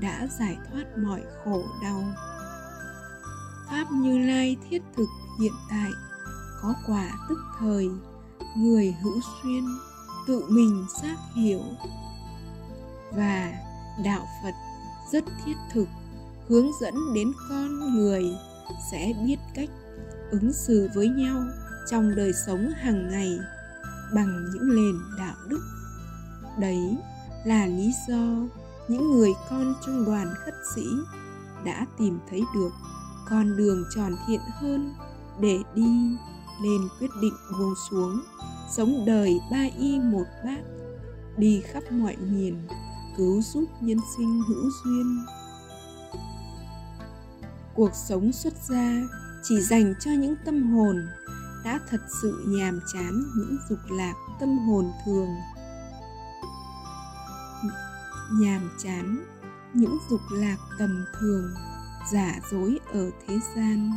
đã 0.00 0.28
giải 0.38 0.58
thoát 0.70 0.98
mọi 0.98 1.22
khổ 1.44 1.64
đau 1.82 2.04
pháp 3.70 3.86
như 3.92 4.18
lai 4.18 4.56
thiết 4.70 4.82
thực 4.96 5.08
hiện 5.40 5.52
tại, 5.70 5.90
có 6.62 6.74
quả 6.86 7.10
tức 7.28 7.38
thời, 7.58 7.88
người 8.56 8.94
hữu 9.02 9.20
xuyên, 9.42 9.64
tự 10.26 10.42
mình 10.48 10.86
xác 11.02 11.16
hiểu. 11.34 11.62
Và 13.12 13.52
đạo 14.04 14.26
phật 14.42 14.54
rất 15.12 15.24
thiết 15.44 15.56
thực 15.72 15.86
hướng 16.48 16.66
dẫn 16.80 16.94
đến 17.14 17.32
con 17.48 17.94
người 17.94 18.24
sẽ 18.90 19.12
biết 19.26 19.36
cách 19.54 19.68
ứng 20.30 20.52
xử 20.52 20.88
với 20.94 21.08
nhau 21.08 21.42
trong 21.90 22.16
đời 22.16 22.32
sống 22.46 22.70
hàng 22.76 23.10
ngày 23.10 23.38
bằng 24.14 24.44
những 24.54 24.76
nền 24.76 24.94
đạo 25.18 25.34
đức. 25.48 25.60
Đấy 26.58 26.96
là 27.44 27.66
lý 27.66 27.92
do 28.08 28.48
những 28.88 29.10
người 29.10 29.30
con 29.50 29.74
trong 29.86 30.04
đoàn 30.04 30.28
khất 30.44 30.54
sĩ 30.74 30.86
đã 31.64 31.86
tìm 31.98 32.18
thấy 32.30 32.42
được 32.54 32.70
con 33.30 33.56
đường 33.56 33.84
tròn 33.94 34.16
thiện 34.26 34.40
hơn 34.60 34.94
để 35.40 35.58
đi 35.74 36.16
lên 36.62 36.80
quyết 36.98 37.10
định 37.20 37.34
buông 37.58 37.74
xuống. 37.90 38.20
Sống 38.76 39.04
đời 39.06 39.40
ba 39.50 39.66
y 39.78 39.98
một 40.00 40.26
bát, 40.44 40.60
đi 41.36 41.62
khắp 41.72 41.82
mọi 41.92 42.16
miền, 42.16 42.68
cứu 43.16 43.42
giúp 43.42 43.64
nhân 43.80 43.98
sinh 44.16 44.42
hữu 44.48 44.70
duyên. 44.84 45.24
Cuộc 47.74 47.90
sống 47.94 48.32
xuất 48.32 48.52
gia 48.68 49.02
chỉ 49.42 49.60
dành 49.60 49.94
cho 50.00 50.10
những 50.10 50.34
tâm 50.44 50.72
hồn 50.72 51.06
đã 51.64 51.80
thật 51.90 52.00
sự 52.22 52.44
nhàm 52.46 52.80
chán 52.92 53.22
những 53.36 53.56
dục 53.68 53.78
lạc 53.90 54.14
tâm 54.40 54.58
hồn 54.58 54.90
thường. 55.04 55.28
Nhàm 58.32 58.70
chán 58.78 59.24
những 59.74 59.98
dục 60.10 60.20
lạc 60.30 60.56
tầm 60.78 61.04
thường 61.20 61.54
giả 62.12 62.34
dối 62.50 62.78
ở 62.92 63.10
thế 63.26 63.38
gian. 63.56 63.90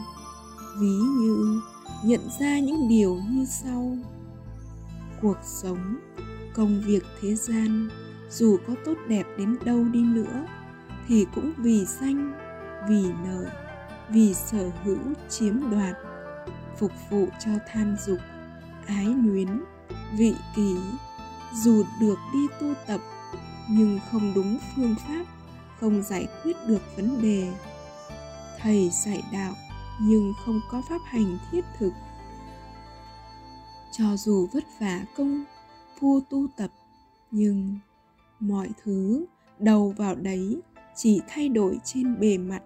Ví 0.79 0.97
như 1.19 1.61
nhận 2.03 2.21
ra 2.39 2.59
những 2.59 2.87
điều 2.87 3.15
như 3.29 3.45
sau. 3.45 3.97
Cuộc 5.21 5.37
sống, 5.43 5.97
công 6.53 6.81
việc 6.85 7.03
thế 7.21 7.35
gian, 7.35 7.89
dù 8.29 8.57
có 8.67 8.73
tốt 8.85 8.93
đẹp 9.07 9.23
đến 9.37 9.57
đâu 9.65 9.83
đi 9.83 10.01
nữa, 10.01 10.45
thì 11.07 11.25
cũng 11.35 11.53
vì 11.57 11.85
danh, 11.85 12.33
vì 12.89 13.03
lợi, 13.03 13.47
vì 14.09 14.33
sở 14.33 14.69
hữu 14.83 14.99
chiếm 15.29 15.69
đoạt, 15.71 15.95
phục 16.79 16.91
vụ 17.09 17.27
cho 17.45 17.51
tham 17.73 17.95
dục, 18.05 18.19
ái 18.85 19.05
luyến 19.05 19.61
vị 20.17 20.35
kỷ. 20.55 20.75
Dù 21.63 21.83
được 22.01 22.17
đi 22.33 22.47
tu 22.61 22.73
tập, 22.87 23.01
nhưng 23.69 23.99
không 24.11 24.31
đúng 24.35 24.57
phương 24.75 24.95
pháp, 25.07 25.23
không 25.79 26.03
giải 26.03 26.27
quyết 26.43 26.55
được 26.67 26.81
vấn 26.95 27.21
đề 27.21 27.53
thầy 28.63 28.89
dạy 28.89 29.23
đạo, 29.31 29.53
nhưng 30.01 30.33
không 30.45 30.59
có 30.71 30.81
pháp 30.89 31.01
hành 31.05 31.37
thiết 31.51 31.65
thực. 31.77 31.91
Cho 33.91 34.17
dù 34.17 34.47
vất 34.53 34.63
vả 34.79 35.05
công 35.17 35.43
phu 35.99 36.19
tu 36.29 36.47
tập, 36.57 36.69
nhưng 37.31 37.79
mọi 38.39 38.69
thứ 38.83 39.25
đầu 39.59 39.93
vào 39.97 40.15
đấy 40.15 40.61
chỉ 40.95 41.21
thay 41.27 41.49
đổi 41.49 41.79
trên 41.83 42.19
bề 42.19 42.37
mặt, 42.37 42.61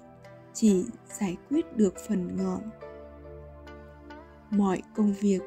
chỉ 0.54 0.86
giải 1.20 1.38
quyết 1.50 1.78
được 1.78 1.94
phần 2.08 2.38
ngọn. 2.38 2.62
Mọi 4.50 4.82
công 4.96 5.14
việc 5.14 5.42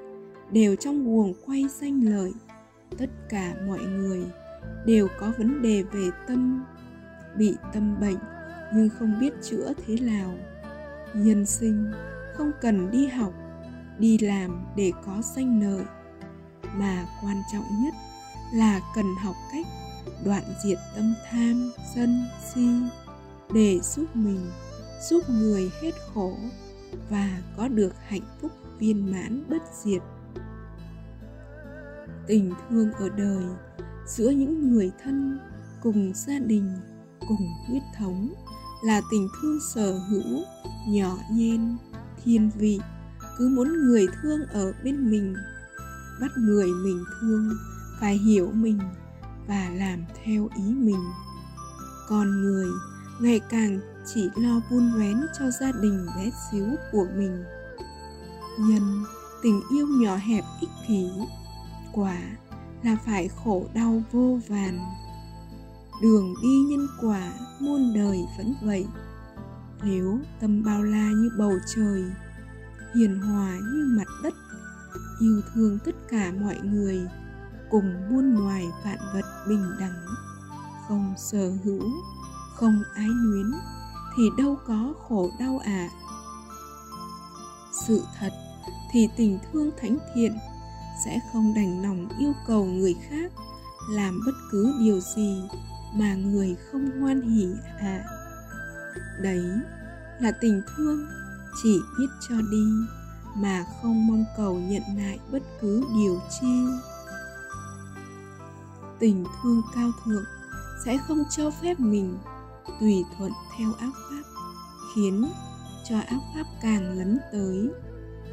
đều 0.53 0.77
trong 0.77 1.05
guồng 1.05 1.35
quay 1.47 1.65
danh 1.81 2.05
lợi, 2.05 2.33
tất 2.99 3.11
cả 3.29 3.55
mọi 3.67 3.81
người 3.81 4.25
đều 4.87 5.09
có 5.21 5.33
vấn 5.39 5.63
đề 5.63 5.83
về 5.83 6.11
tâm, 6.27 6.65
bị 7.37 7.55
tâm 7.73 8.01
bệnh 8.01 8.40
nhưng 8.75 8.89
không 8.99 9.21
biết 9.21 9.33
chữa 9.43 9.73
thế 9.87 9.97
nào. 10.01 10.35
Nhân 11.15 11.47
sinh, 11.47 11.93
không 12.35 12.51
cần 12.61 12.91
đi 12.91 13.07
học, 13.07 13.33
đi 13.99 14.19
làm 14.19 14.65
để 14.77 14.93
có 15.07 15.23
danh 15.35 15.63
lợi 15.63 15.85
mà 16.75 17.07
quan 17.23 17.37
trọng 17.53 17.65
nhất 17.85 17.95
là 18.55 18.81
cần 18.95 19.07
học 19.25 19.37
cách 19.53 19.67
đoạn 20.25 20.43
diệt 20.65 20.79
tâm 20.95 21.15
tham, 21.31 21.73
sân, 21.95 22.25
si 22.55 22.69
để 23.55 23.81
giúp 23.83 24.17
mình, 24.17 24.51
giúp 25.11 25.31
người 25.31 25.71
hết 25.83 25.95
khổ 26.15 26.37
và 27.11 27.43
có 27.57 27.69
được 27.69 27.93
hạnh 28.07 28.39
phúc 28.41 28.53
viên 28.79 29.13
mãn 29.13 29.45
bất 29.49 29.63
diệt. 29.83 30.03
Tình 32.27 32.53
thương 32.69 32.93
ở 32.93 33.09
đời 33.09 33.45
giữa 34.07 34.31
những 34.31 34.71
người 34.71 34.91
thân 35.03 35.39
cùng 35.83 36.13
gia 36.15 36.39
đình 36.39 36.73
cùng 37.31 37.55
huyết 37.67 37.83
thống 37.99 38.35
là 38.83 39.01
tình 39.11 39.29
thương 39.43 39.59
sở 39.75 39.99
hữu, 39.99 40.43
nhỏ 40.89 41.19
nhen, 41.33 41.77
thiên 42.25 42.51
vị. 42.55 42.81
Cứ 43.39 43.49
muốn 43.49 43.69
người 43.69 44.07
thương 44.23 44.47
ở 44.47 44.73
bên 44.85 45.11
mình, 45.11 45.35
bắt 46.21 46.31
người 46.39 46.67
mình 46.67 47.05
thương, 47.21 47.51
phải 48.01 48.19
hiểu 48.19 48.51
mình 48.55 48.79
và 49.49 49.71
làm 49.75 50.05
theo 50.25 50.49
ý 50.57 50.63
mình. 50.63 51.05
Con 52.09 52.31
người 52.43 52.69
ngày 53.21 53.41
càng 53.51 53.81
chỉ 54.15 54.29
lo 54.37 54.61
buôn 54.71 54.93
vén 54.99 55.21
cho 55.39 55.51
gia 55.51 55.73
đình 55.73 56.07
bé 56.17 56.31
xíu 56.51 56.67
của 56.93 57.07
mình. 57.17 57.45
Nhân 58.59 59.05
tình 59.43 59.61
yêu 59.73 59.87
nhỏ 59.87 60.17
hẹp 60.17 60.45
ích 60.61 60.71
kỷ, 60.89 61.11
quả 61.93 62.19
là 62.83 62.97
phải 63.07 63.29
khổ 63.29 63.67
đau 63.75 64.03
vô 64.13 64.39
vàn 64.49 64.79
đường 66.01 66.35
đi 66.43 66.59
nhân 66.59 66.87
quả 67.01 67.33
muôn 67.61 67.95
đời 67.95 68.19
vẫn 68.39 68.55
vậy 68.63 68.87
nếu 69.83 70.19
tâm 70.41 70.65
bao 70.65 70.83
la 70.83 71.11
như 71.11 71.31
bầu 71.39 71.53
trời, 71.75 72.05
hiền 72.95 73.21
hòa 73.21 73.59
như 73.73 73.95
mặt 73.99 74.09
đất, 74.23 74.35
yêu 75.21 75.41
thương 75.55 75.79
tất 75.85 75.95
cả 76.11 76.33
mọi 76.41 76.59
người, 76.63 77.09
cùng 77.71 77.95
muôn 78.11 78.35
loài 78.35 78.69
vạn 78.85 78.99
vật 79.15 79.45
bình 79.49 79.65
đẳng, 79.81 80.07
không 80.89 81.15
sở 81.17 81.53
hữu, 81.65 81.91
không 82.55 82.83
ái 82.95 83.09
luyến, 83.09 83.47
thì 84.17 84.23
đâu 84.39 84.59
có 84.67 84.95
khổ 85.09 85.31
đau 85.41 85.59
ạ 85.65 85.89
à. 85.89 85.91
sự 87.87 88.03
thật 88.19 88.33
thì 88.93 89.09
tình 89.17 89.39
thương 89.53 89.71
thánh 89.81 89.99
thiện 90.15 90.37
sẽ 91.05 91.21
không 91.33 91.55
đành 91.55 91.83
lòng 91.83 92.09
yêu 92.19 92.33
cầu 92.47 92.65
người 92.65 92.95
khác 93.09 93.33
làm 93.91 94.21
bất 94.27 94.33
cứ 94.51 94.75
điều 94.81 95.01
gì 95.01 95.43
mà 95.95 96.15
người 96.15 96.57
không 96.73 97.01
hoan 97.01 97.21
hỉ 97.21 97.49
ạ 97.65 97.77
à. 97.79 98.05
đấy 99.23 99.45
là 100.21 100.33
tình 100.41 100.63
thương 100.77 101.07
chỉ 101.63 101.81
biết 101.99 102.07
cho 102.29 102.35
đi, 102.51 102.65
mà 103.37 103.65
không 103.83 104.07
mong 104.07 104.25
cầu 104.37 104.59
nhận 104.59 104.83
lại 104.97 105.19
bất 105.33 105.43
cứ 105.61 105.85
điều 105.97 106.21
chi 106.41 106.67
tình 109.01 109.25
thương 109.43 109.63
cao 109.75 109.91
thượng 110.05 110.25
sẽ 110.85 110.99
không 111.09 111.25
cho 111.31 111.51
phép 111.51 111.81
mình 111.81 112.19
tùy 112.81 113.05
thuận 113.19 113.33
theo 113.59 113.73
ác 113.79 113.93
pháp, 114.11 114.23
khiến 114.95 115.25
cho 115.89 115.97
ác 115.99 116.21
pháp 116.35 116.45
càng 116.63 116.99
lấn 116.99 117.19
tới 117.33 117.69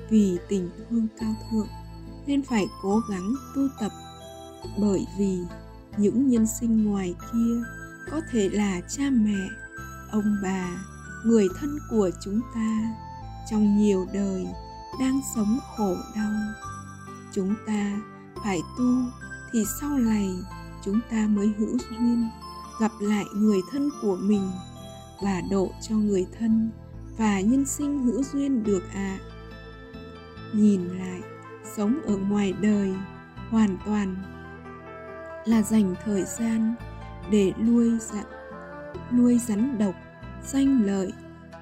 vì 0.10 0.38
tình 0.48 0.70
thương 0.90 1.08
cao 1.20 1.36
thượng 1.52 1.68
nên 2.28 2.44
phải 2.44 2.68
cố 2.82 3.02
gắng 3.10 3.34
tu 3.56 3.62
tập, 3.80 3.92
bởi 4.78 5.08
vì 5.18 5.40
những 5.98 6.28
nhân 6.28 6.46
sinh 6.60 6.86
ngoài 6.86 7.16
kia, 7.34 7.62
có 8.12 8.22
thể 8.32 8.50
là 8.50 8.82
cha 8.90 9.04
mẹ, 9.12 9.48
ông 10.12 10.36
bà, 10.44 10.86
người 11.26 11.48
thân 11.60 11.78
của 11.90 12.10
chúng 12.24 12.42
ta, 12.56 12.96
trong 13.52 13.78
nhiều 13.78 14.08
đời 14.14 14.48
đang 15.00 15.22
sống 15.36 15.60
khổ 15.78 15.96
đau 16.16 16.32
chúng 17.32 17.56
ta 17.68 18.02
phải 18.44 18.60
tu 18.78 18.96
thì 19.52 19.64
sau 19.82 19.90
này 19.90 20.30
chúng 20.86 21.00
ta 21.12 21.28
mới 21.28 21.54
hữu 21.58 21.78
duyên 21.90 22.30
gặp 22.80 22.92
lại 23.00 23.26
người 23.34 23.60
thân 23.72 23.90
của 24.02 24.18
mình 24.22 24.52
và 25.24 25.42
độ 25.52 25.72
cho 25.90 25.96
người 25.96 26.26
thân 26.40 26.72
và 27.18 27.42
nhân 27.42 27.66
sinh 27.66 28.04
hữu 28.04 28.24
duyên 28.24 28.64
được 28.64 28.84
ạ 28.94 28.94
à. 28.94 29.20
nhìn 30.54 30.82
lại, 30.88 31.22
sống 31.76 32.00
ở 32.06 32.18
ngoài 32.18 32.54
đời 32.62 32.94
hoàn 33.50 33.78
toàn 33.86 34.16
là 35.48 35.62
dành 35.62 35.96
thời 36.06 36.24
gian 36.24 36.76
để 37.32 37.54
nuôi 37.68 37.98
dặn, 38.00 38.26
nuôi 39.12 39.40
rắn 39.48 39.78
độc, 39.78 39.96
danh 40.44 40.84
lợi, 40.86 41.12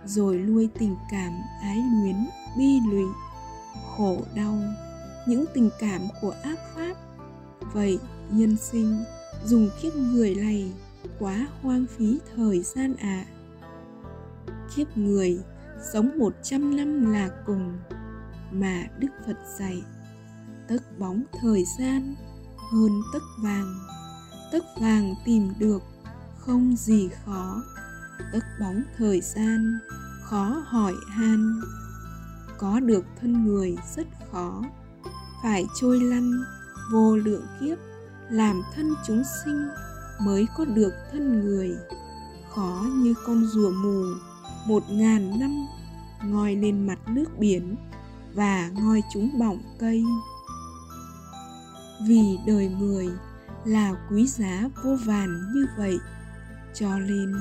rồi 0.06 0.38
nuôi 0.38 0.70
tình 0.80 0.96
cảm 1.12 1.32
ái 1.62 1.78
luyến, 2.02 2.16
bi 2.58 2.80
lụy, 2.92 3.06
khổ 3.98 4.18
đau. 4.36 4.58
Những 5.28 5.46
tình 5.54 5.70
cảm 5.80 6.02
của 6.22 6.34
ác 6.44 6.60
pháp. 6.76 6.94
Vậy 7.74 8.00
nhân 8.32 8.58
sinh, 8.58 9.04
dùng 9.46 9.70
kiếp 9.82 9.96
người 9.96 10.36
này 10.36 10.72
quá 11.20 11.48
hoang 11.62 11.86
phí 11.98 12.20
thời 12.36 12.62
gian 12.62 12.96
ạ. 12.96 13.26
À. 13.28 13.32
kiếp 14.76 14.98
người 14.98 15.40
sống 15.94 16.10
một 16.18 16.34
trăm 16.44 16.78
năm 16.78 17.12
là 17.12 17.30
cùng 17.46 17.80
mà 18.52 18.84
đức 19.00 19.08
phật 19.28 19.38
dạy, 19.60 19.82
tất 20.68 21.00
bóng 21.00 21.24
thời 21.42 21.64
gian 21.80 22.16
hơn 22.72 23.02
tất 23.14 23.24
vàng. 23.38 23.80
Tất 24.52 24.64
vàng 24.82 25.16
tìm 25.26 25.54
được 25.60 25.82
không 26.40 26.76
gì 26.78 27.10
khó. 27.26 27.64
Tất 28.34 28.40
bóng 28.60 28.84
thời 28.98 29.22
gian 29.22 29.80
khó 30.24 30.64
hỏi 30.68 30.94
han. 31.10 31.62
Có 32.58 32.80
được 32.80 33.06
thân 33.22 33.46
người 33.46 33.76
rất 33.96 34.08
khó. 34.32 34.64
Phải 35.44 35.66
trôi 35.82 36.00
lăn 36.00 36.44
vô 36.92 37.16
lượng 37.16 37.46
kiếp, 37.60 37.78
làm 38.30 38.62
thân 38.76 38.94
chúng 39.08 39.24
sinh 39.44 39.68
mới 40.22 40.48
có 40.58 40.66
được 40.66 40.94
thân 41.12 41.42
người. 41.42 41.76
Khó 42.56 42.86
như 42.96 43.14
con 43.26 43.46
rùa 43.46 43.72
mù, 43.72 44.04
một 44.68 44.84
ngàn 44.90 45.40
năm 45.40 45.66
ngoi 46.24 46.56
lên 46.56 46.88
mặt 46.88 47.00
nước 47.08 47.40
biển 47.40 47.76
và 48.34 48.70
ngoi 48.74 49.02
chúng 49.14 49.40
bỏng 49.40 49.60
cây 49.80 50.04
vì 52.08 52.38
đời 52.48 52.68
người 52.68 53.10
là 53.66 53.94
quý 54.10 54.28
giá 54.28 54.70
vô 54.84 54.98
vàn 55.06 55.54
như 55.54 55.66
vậy, 55.78 55.98
cho 56.74 57.00
nên 57.00 57.34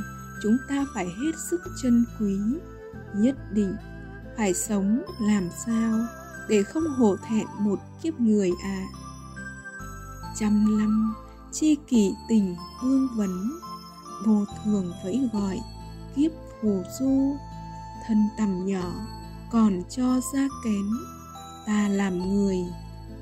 chúng 0.42 0.56
ta 0.68 0.84
phải 0.94 1.06
hết 1.06 1.32
sức 1.50 1.60
trân 1.82 2.04
quý, 2.20 2.38
nhất 3.14 3.36
định 3.52 3.76
phải 4.36 4.54
sống 4.54 5.02
làm 5.20 5.48
sao 5.66 6.06
để 6.48 6.62
không 6.62 6.84
hổ 6.96 7.16
thẹn 7.28 7.46
một 7.60 7.78
kiếp 8.02 8.20
người 8.20 8.50
à 8.62 8.82
trăm 10.36 10.78
năm 10.78 11.14
chi 11.52 11.76
kỷ 11.88 12.14
tình 12.28 12.56
vương 12.82 13.08
vấn, 13.16 13.52
vô 14.26 14.44
thường 14.64 14.92
vẫy 15.04 15.28
gọi 15.32 15.60
kiếp 16.16 16.30
phù 16.62 16.82
du. 17.00 17.36
Thân 18.06 18.28
tầm 18.38 18.66
nhỏ 18.66 18.92
còn 19.52 19.82
cho 19.90 20.20
ra 20.34 20.48
kén, 20.64 20.86
ta 21.66 21.88
làm 21.88 22.18
người 22.18 22.56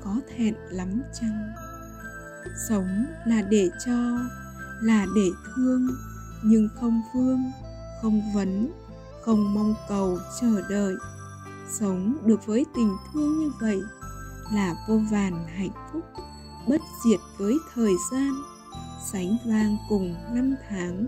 có 0.03 0.15
thẹn 0.35 0.55
lắm 0.69 1.01
chăng? 1.21 1.53
Sống 2.69 3.05
là 3.25 3.41
để 3.41 3.69
cho, 3.85 4.19
là 4.81 5.05
để 5.15 5.29
thương, 5.55 5.87
nhưng 6.43 6.69
không 6.75 7.01
vương, 7.15 7.51
không 8.01 8.21
vấn, 8.33 8.71
không 9.21 9.53
mong 9.53 9.75
cầu 9.89 10.17
chờ 10.41 10.61
đợi. 10.69 10.95
Sống 11.79 12.17
được 12.25 12.45
với 12.45 12.65
tình 12.75 12.95
thương 13.13 13.39
như 13.39 13.51
vậy 13.61 13.81
là 14.53 14.75
vô 14.87 14.99
vàn 15.11 15.47
hạnh 15.47 15.89
phúc, 15.91 16.03
bất 16.67 16.81
diệt 17.05 17.19
với 17.37 17.57
thời 17.73 17.93
gian, 18.11 18.33
sánh 19.11 19.37
vang 19.45 19.77
cùng 19.89 20.15
năm 20.33 20.55
tháng. 20.69 21.05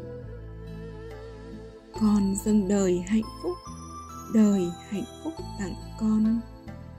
Con 2.00 2.36
dâng 2.46 2.68
đời 2.68 3.04
hạnh 3.08 3.30
phúc, 3.44 3.58
đời 4.34 4.68
hạnh 4.90 5.06
phúc 5.24 5.34
tặng 5.60 5.76
con 6.00 6.42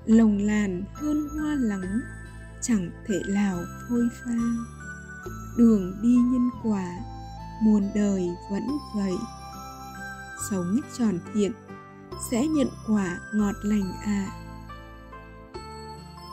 lồng 0.06 0.38
làn 0.38 0.84
hơn 0.94 1.28
hoa 1.28 1.54
lắng, 1.54 2.00
chẳng 2.62 2.90
thể 3.06 3.22
nào 3.28 3.58
phôi 3.88 4.08
pha. 4.24 4.38
Đường 5.58 5.94
đi 6.02 6.16
nhân 6.16 6.50
quả, 6.62 6.92
muôn 7.62 7.90
đời 7.94 8.28
vẫn 8.50 8.62
vậy. 8.96 9.14
Sống 10.50 10.80
tròn 10.98 11.18
thiện, 11.34 11.52
sẽ 12.30 12.46
nhận 12.46 12.68
quả 12.86 13.18
ngọt 13.34 13.54
lành 13.62 13.92
à 14.04 14.46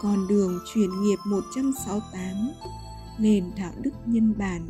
con 0.04 0.28
đường 0.28 0.60
truyền 0.74 0.90
nghiệp 1.02 1.16
168 1.26 2.20
nền 3.20 3.52
đạo 3.58 3.72
đức 3.82 3.92
nhân 4.06 4.34
bản, 4.38 4.70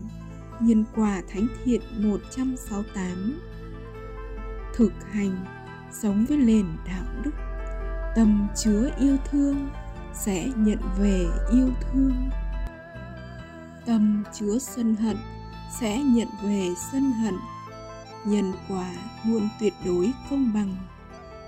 nhân 0.60 0.84
quả 0.96 1.22
thánh 1.30 1.48
thiện 1.64 1.82
168 1.98 3.40
thực 4.74 4.92
hành, 5.12 5.46
sống 5.92 6.26
với 6.30 6.38
nền 6.38 6.66
đạo 6.86 7.06
đức 7.24 7.32
tâm 8.16 8.48
chứa 8.56 8.90
yêu 9.00 9.18
thương 9.32 9.70
sẽ 10.14 10.50
nhận 10.56 10.80
về 10.98 11.26
yêu 11.52 11.70
thương. 11.82 12.30
Tâm 13.86 14.24
chứa 14.34 14.58
sân 14.60 14.96
hận 14.96 15.18
sẽ 15.80 16.04
nhận 16.04 16.28
về 16.44 16.70
sân 16.92 17.12
hận. 17.12 17.34
Nhân 18.26 18.54
quả 18.70 18.94
luôn 19.26 19.50
tuyệt 19.60 19.74
đối 19.86 20.12
công 20.30 20.54
bằng. 20.54 20.76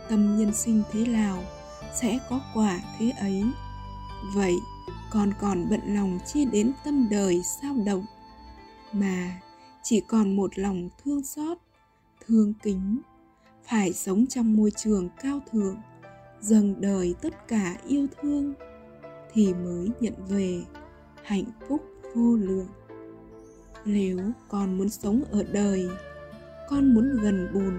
Tâm 0.10 0.38
nhân 0.38 0.54
sinh 0.54 0.84
thế 0.92 1.08
nào 1.08 1.44
sẽ 2.02 2.20
có 2.30 2.42
quả 2.54 2.80
thế 2.98 3.10
ấy? 3.10 3.44
Vậy 4.34 4.54
còn 5.12 5.34
còn 5.40 5.70
bận 5.70 5.82
lòng 5.86 6.20
chi 6.26 6.46
đến 6.46 6.72
tâm 6.84 7.08
đời 7.10 7.42
sao 7.62 7.76
động? 7.86 8.06
Mà 8.92 9.42
chỉ 9.84 10.02
còn 10.08 10.36
một 10.36 10.60
lòng 10.60 10.90
thương 11.04 11.24
xót, 11.24 11.58
thương 12.28 12.54
kính, 12.64 13.02
phải 13.64 13.94
sống 13.94 14.26
trong 14.28 14.58
môi 14.58 14.72
trường 14.72 15.10
cao 15.22 15.40
thượng 15.52 15.78
dâng 16.46 16.82
đời 16.82 17.16
tất 17.22 17.48
cả 17.48 17.76
yêu 17.88 18.08
thương, 18.22 18.54
thì 19.34 19.54
mới 19.54 19.90
nhận 20.00 20.14
về 20.28 20.62
hạnh 21.24 21.46
phúc 21.68 21.82
vô 22.16 22.36
lượng. 22.36 22.68
Nếu 23.86 24.20
con 24.50 24.78
muốn 24.78 24.90
sống 24.90 25.24
ở 25.32 25.44
đời, 25.52 25.90
con 26.70 26.94
muốn 26.94 27.18
gần 27.22 27.48
bùn 27.54 27.74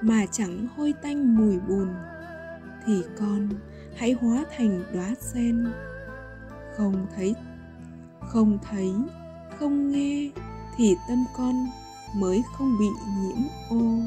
mà 0.00 0.26
chẳng 0.32 0.66
hôi 0.76 0.94
tanh 1.02 1.36
mùi 1.36 1.58
bùn, 1.58 1.88
thì 2.86 3.02
con 3.18 3.48
hãy 3.96 4.12
hóa 4.12 4.44
thành 4.56 4.82
đóa 4.92 5.14
sen. 5.20 5.66
Không 6.76 7.06
thấy 7.16 7.34
không 8.20 8.58
thấy, 8.70 8.92
không 9.58 9.90
nghe 9.90 10.30
thì 10.76 10.94
tâm 11.08 11.24
con 11.36 11.54
mới 12.16 12.42
không 12.56 12.78
bị 12.78 12.86
nhiễm 13.18 13.38
ô. 13.70 13.98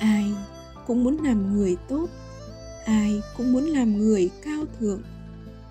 Ai 0.00 0.34
cũng 0.86 1.04
muốn 1.04 1.16
làm 1.16 1.54
người 1.54 1.76
tốt, 1.88 2.06
ai 2.84 3.22
cũng 3.36 3.52
muốn 3.52 3.64
làm 3.64 3.98
người 3.98 4.30
cao 4.44 4.64
thượng, 4.80 5.02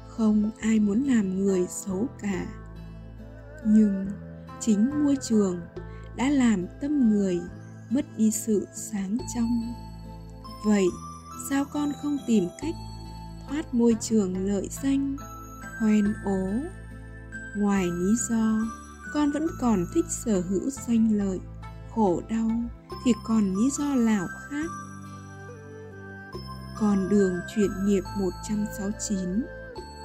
không 0.08 0.52
ai 0.60 0.80
muốn 0.80 1.04
làm 1.04 1.46
người 1.46 1.66
xấu 1.70 2.08
cả. 2.22 2.46
Nhưng 3.66 4.06
chính 4.60 5.04
môi 5.04 5.18
trường 5.22 5.62
đã 6.16 6.30
làm 6.30 6.66
tâm 6.82 7.10
người 7.10 7.42
mất 7.90 8.06
đi 8.18 8.32
sự 8.32 8.68
sáng 8.74 9.18
trong. 9.36 9.74
Vậy 10.66 10.86
sao 11.50 11.66
con 11.66 11.92
không 12.02 12.18
tìm 12.28 12.48
cách 12.62 12.76
thoát 13.50 13.74
môi 13.74 13.96
trường 14.02 14.48
lợi 14.48 14.70
danh, 14.84 15.18
hoen 15.80 16.14
ố? 16.26 16.48
Ngoài 17.58 17.86
lý 17.86 18.16
do 18.30 18.60
con 19.14 19.32
vẫn 19.32 19.48
còn 19.60 19.86
thích 19.94 20.06
sở 20.10 20.42
hữu 20.42 20.70
danh 20.70 21.18
lợi, 21.18 21.40
khổ 21.96 22.22
đau 22.30 22.52
thì 23.06 23.14
còn 23.24 23.56
lý 23.56 23.70
do 23.78 23.96
nào 23.96 24.28
khác? 24.50 24.66
Con 26.82 27.10
đường 27.10 27.40
chuyển 27.56 27.86
nghiệp 27.86 28.04
169 28.20 29.46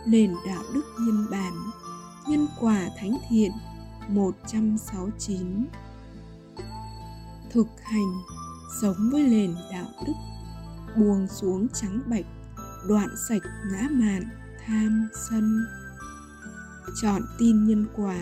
nền 0.07 0.35
đạo 0.47 0.63
đức 0.75 0.85
nhân 1.01 1.27
bản 1.31 1.53
nhân 2.29 2.47
quả 2.61 2.89
thánh 2.99 3.19
thiện 3.29 3.53
169 4.09 5.67
thực 7.51 7.67
hành, 7.83 8.13
sống 8.81 9.11
với 9.13 9.23
nền 9.23 9.55
đạo 9.73 9.87
đức, 10.07 10.13
buông 10.97 11.27
xuống 11.29 11.69
trắng 11.69 12.01
bạch 12.07 12.25
đoạn 12.89 13.09
sạch 13.29 13.43
ngã 13.73 13.89
mạn, 13.91 14.29
tham 14.67 15.09
sân. 15.31 15.67
Chọn 17.03 17.23
tin 17.39 17.65
nhân 17.65 17.87
quả 17.97 18.17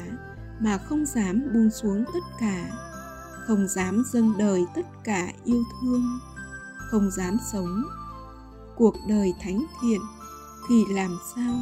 mà 0.60 0.78
không 0.78 1.06
dám 1.06 1.52
buông 1.54 1.70
xuống 1.70 2.04
tất 2.04 2.20
cả, 2.40 2.70
không 3.46 3.68
dám 3.68 4.02
dâng 4.12 4.32
đời 4.38 4.64
tất 4.74 4.86
cả 5.04 5.32
yêu 5.44 5.62
thương, 5.80 6.18
không 6.90 7.10
dám 7.10 7.36
sống 7.52 7.82
cuộc 8.76 8.94
đời 9.08 9.34
thánh 9.40 9.64
thiện, 9.82 10.00
thì 10.68 10.84
làm 10.90 11.18
sao 11.34 11.54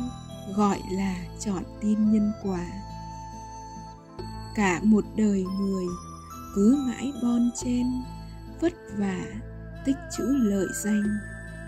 gọi 0.56 0.82
là 0.90 1.16
chọn 1.40 1.62
tin 1.80 2.12
nhân 2.12 2.32
quả? 2.42 2.66
Cả 4.54 4.80
một 4.82 5.04
đời 5.16 5.44
người 5.60 5.86
cứ 6.54 6.84
mãi 6.86 7.12
bon 7.22 7.50
chen, 7.64 7.86
vất 8.60 8.72
vả, 8.98 9.20
tích 9.84 9.96
chữ 10.18 10.24
lợi 10.26 10.66
danh, 10.84 11.02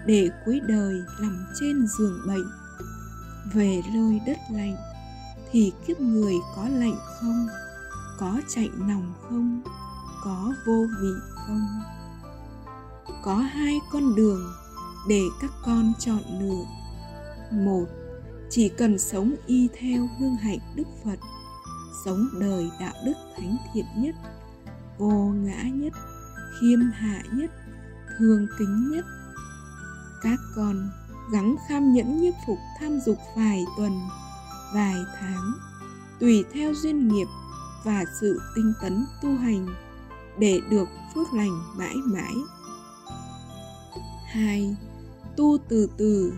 để 0.07 0.31
cuối 0.47 0.61
đời 0.61 0.95
nằm 1.21 1.47
trên 1.61 1.87
giường 1.99 2.19
bệnh. 2.27 2.51
Về 3.53 3.83
lơi 3.95 4.21
đất 4.27 4.39
lạnh, 4.53 4.77
thì 5.51 5.73
kiếp 5.87 6.01
người 6.01 6.35
có 6.57 6.69
lạnh 6.69 6.97
không? 7.21 7.47
Có 8.19 8.41
chạy 8.55 8.71
nòng 8.77 9.13
không? 9.23 9.63
Có 10.25 10.53
vô 10.67 10.87
vị 11.03 11.13
không? 11.35 11.67
Có 13.25 13.35
hai 13.35 13.81
con 13.93 14.15
đường 14.15 14.53
để 15.09 15.23
các 15.41 15.51
con 15.65 15.93
chọn 15.99 16.23
lựa. 16.41 16.65
Một, 17.51 17.87
chỉ 18.51 18.69
cần 18.69 18.99
sống 18.99 19.35
y 19.47 19.69
theo 19.79 20.09
hương 20.19 20.37
hạnh 20.37 20.59
đức 20.75 20.87
phật, 21.05 21.19
sống 22.05 22.29
đời 22.41 22.71
đạo 22.81 22.95
đức 23.05 23.13
thánh 23.37 23.57
thiện 23.75 23.87
nhất, 23.97 24.15
vô 24.99 25.33
ngã 25.35 25.63
nhất, 25.63 25.93
khiêm 26.61 26.81
hạ 26.95 27.23
nhất, 27.33 27.51
thương 28.19 28.47
kính 28.59 28.91
nhất. 28.91 29.05
Các 30.23 30.39
con 30.57 30.91
gắng 31.33 31.57
kham 31.69 31.93
nhẫn 31.93 32.21
nhiếp 32.21 32.35
phục 32.47 32.59
tham 32.81 33.01
dục 33.07 33.19
vài 33.37 33.65
tuần, 33.77 33.93
vài 34.75 34.97
tháng, 35.21 35.53
tùy 36.21 36.45
theo 36.53 36.75
duyên 36.75 37.09
nghiệp 37.09 37.27
và 37.85 38.05
sự 38.21 38.41
tinh 38.57 38.73
tấn 38.83 39.07
tu 39.23 39.37
hành 39.37 39.67
để 40.39 40.61
được 40.71 40.89
phước 41.15 41.35
lành 41.35 41.63
mãi 41.77 41.97
mãi. 42.05 42.35
Hai 44.33 44.77
tu 45.37 45.59
từ 45.69 45.89
từ, 45.97 46.33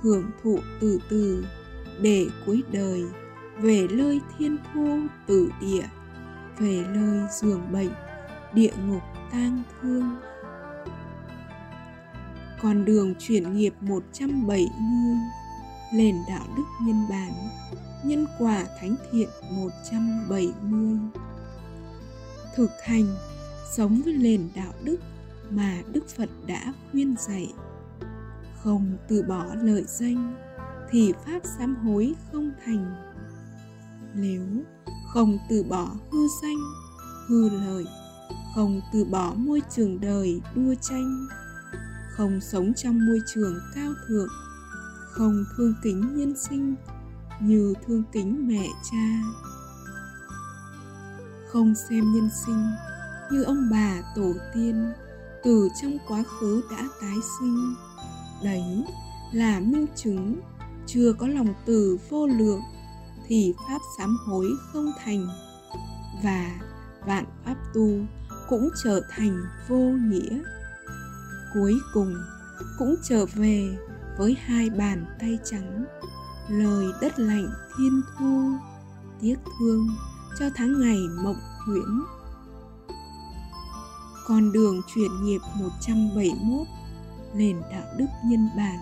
hưởng 0.00 0.30
thụ 0.42 0.58
từ 0.80 0.98
từ, 1.08 1.44
để 2.00 2.26
cuối 2.46 2.62
đời 2.72 3.04
về 3.58 3.86
lơi 3.90 4.20
thiên 4.38 4.56
thu 4.74 4.98
tử 5.26 5.50
địa, 5.60 5.84
về 6.58 6.84
lơi 6.94 7.20
giường 7.40 7.72
bệnh 7.72 7.90
địa 8.54 8.72
ngục 8.88 9.02
tang 9.32 9.62
thương. 9.80 10.16
Con 12.62 12.84
đường 12.84 13.14
chuyển 13.18 13.56
nghiệp 13.56 13.74
170 13.80 14.66
lên 15.94 16.16
đạo 16.28 16.46
đức 16.56 16.64
nhân 16.82 17.06
bản, 17.10 17.32
nhân 18.04 18.26
quả 18.38 18.64
thánh 18.80 18.94
thiện 19.12 19.28
170 19.50 20.98
thực 22.56 22.70
hành, 22.82 23.06
sống 23.72 24.02
với 24.04 24.14
nền 24.14 24.48
đạo 24.56 24.72
đức 24.82 24.98
mà 25.50 25.82
Đức 25.92 26.08
Phật 26.08 26.28
đã 26.46 26.72
khuyên 26.90 27.14
dạy 27.18 27.52
không 28.64 28.96
từ 29.08 29.22
bỏ 29.22 29.46
lợi 29.62 29.84
danh 29.86 30.34
thì 30.90 31.12
pháp 31.26 31.40
sám 31.58 31.76
hối 31.76 32.14
không 32.32 32.50
thành. 32.64 32.94
Nếu 34.14 34.46
không 35.12 35.38
từ 35.50 35.62
bỏ 35.62 35.88
hư 36.12 36.18
danh, 36.42 36.58
hư 37.28 37.48
lợi, 37.48 37.84
không 38.54 38.80
từ 38.92 39.04
bỏ 39.04 39.34
môi 39.36 39.62
trường 39.70 40.00
đời 40.00 40.40
đua 40.54 40.74
tranh, 40.80 41.26
không 42.10 42.40
sống 42.40 42.74
trong 42.74 43.06
môi 43.06 43.18
trường 43.34 43.60
cao 43.74 43.92
thượng, 44.08 44.28
không 45.10 45.44
thương 45.56 45.74
kính 45.82 46.16
nhân 46.16 46.36
sinh 46.36 46.74
như 47.40 47.74
thương 47.86 48.02
kính 48.12 48.48
mẹ 48.48 48.66
cha, 48.90 49.22
không 51.48 51.74
xem 51.74 52.12
nhân 52.12 52.28
sinh 52.46 52.66
như 53.30 53.42
ông 53.42 53.68
bà 53.70 54.02
tổ 54.16 54.32
tiên 54.54 54.92
từ 55.44 55.68
trong 55.82 55.98
quá 56.08 56.22
khứ 56.22 56.62
đã 56.70 56.88
tái 57.00 57.16
sinh 57.40 57.74
đấy 58.44 58.84
là 59.32 59.60
minh 59.60 59.86
chứng 59.96 60.40
chưa 60.86 61.12
có 61.12 61.26
lòng 61.26 61.54
từ 61.66 61.98
vô 62.10 62.26
lượng 62.26 62.60
thì 63.26 63.54
pháp 63.68 63.78
sám 63.98 64.16
hối 64.26 64.46
không 64.72 64.92
thành. 65.04 65.26
Và 66.22 66.60
vạn 67.06 67.24
pháp 67.44 67.56
tu 67.74 67.88
cũng 68.48 68.68
trở 68.84 69.00
thành 69.10 69.42
vô 69.68 69.78
nghĩa. 69.78 70.38
Cuối 71.54 71.74
cùng 71.94 72.14
cũng 72.78 72.94
trở 73.02 73.26
về 73.34 73.76
với 74.18 74.36
hai 74.44 74.70
bàn 74.70 75.04
tay 75.20 75.38
trắng, 75.44 75.84
lời 76.48 76.86
đất 77.00 77.18
lạnh 77.18 77.48
thiên 77.78 78.02
thu, 78.18 78.52
tiếc 79.20 79.36
thương 79.58 79.86
cho 80.38 80.46
tháng 80.54 80.80
ngày 80.80 80.98
mộng 81.24 81.40
huyễn. 81.66 82.02
Con 84.26 84.52
đường 84.52 84.80
chuyển 84.94 85.24
nghiệp 85.24 85.40
171 85.58 86.66
nền 87.34 87.60
đạo 87.70 87.86
đức 87.98 88.06
nhân 88.24 88.48
bản, 88.56 88.78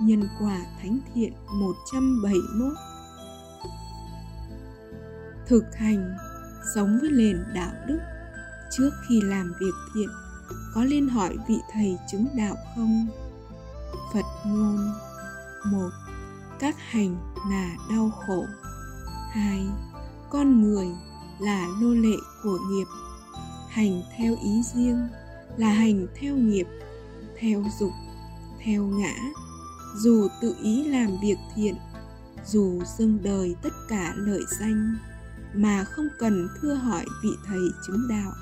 nhân 0.00 0.28
quả 0.40 0.58
thánh 0.82 0.98
thiện 1.14 1.32
171 1.52 2.72
thực 5.48 5.64
hành 5.74 6.16
sống 6.74 6.98
với 7.00 7.10
nền 7.10 7.44
đạo 7.54 7.72
đức 7.86 7.98
trước 8.70 8.90
khi 9.08 9.20
làm 9.20 9.52
việc 9.60 9.74
thiện, 9.94 10.08
có 10.74 10.84
nên 10.84 11.08
hỏi 11.08 11.36
vị 11.48 11.58
thầy 11.72 11.98
chứng 12.10 12.26
đạo 12.36 12.54
không? 12.76 13.06
Phật 14.12 14.24
ngôn 14.46 14.92
một, 15.66 15.90
các 16.58 16.76
hành 16.78 17.16
là 17.50 17.76
đau 17.90 18.10
khổ. 18.10 18.44
Hai, 19.32 19.66
con 20.30 20.62
người 20.62 20.86
là 21.40 21.68
nô 21.80 21.88
lệ 21.88 22.16
của 22.42 22.58
nghiệp. 22.70 22.86
Hành 23.68 24.02
theo 24.16 24.36
ý 24.42 24.62
riêng 24.62 25.08
là 25.56 25.68
hành 25.68 26.06
theo 26.20 26.36
nghiệp 26.36 26.66
theo 27.40 27.64
dục, 27.78 27.92
theo 28.64 28.82
ngã, 28.82 29.14
dù 29.96 30.28
tự 30.42 30.54
ý 30.62 30.84
làm 30.84 31.08
việc 31.22 31.36
thiện, 31.54 31.74
dù 32.46 32.82
dâng 32.98 33.18
đời 33.22 33.56
tất 33.62 33.72
cả 33.88 34.12
lợi 34.16 34.42
danh 34.60 34.96
mà 35.54 35.84
không 35.84 36.08
cần 36.18 36.48
thưa 36.60 36.74
hỏi 36.74 37.04
vị 37.22 37.30
thầy 37.46 37.60
chứng 37.86 38.08
đạo, 38.08 38.32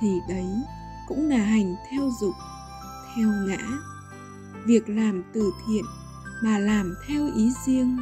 thì 0.00 0.08
đấy 0.28 0.46
cũng 1.08 1.28
là 1.28 1.38
hành 1.38 1.74
theo 1.90 2.10
dục, 2.20 2.34
theo 3.14 3.28
ngã. 3.28 3.78
Việc 4.64 4.88
làm 4.88 5.22
từ 5.34 5.50
thiện 5.66 5.84
mà 6.42 6.58
làm 6.58 6.94
theo 7.06 7.30
ý 7.36 7.52
riêng, 7.66 7.98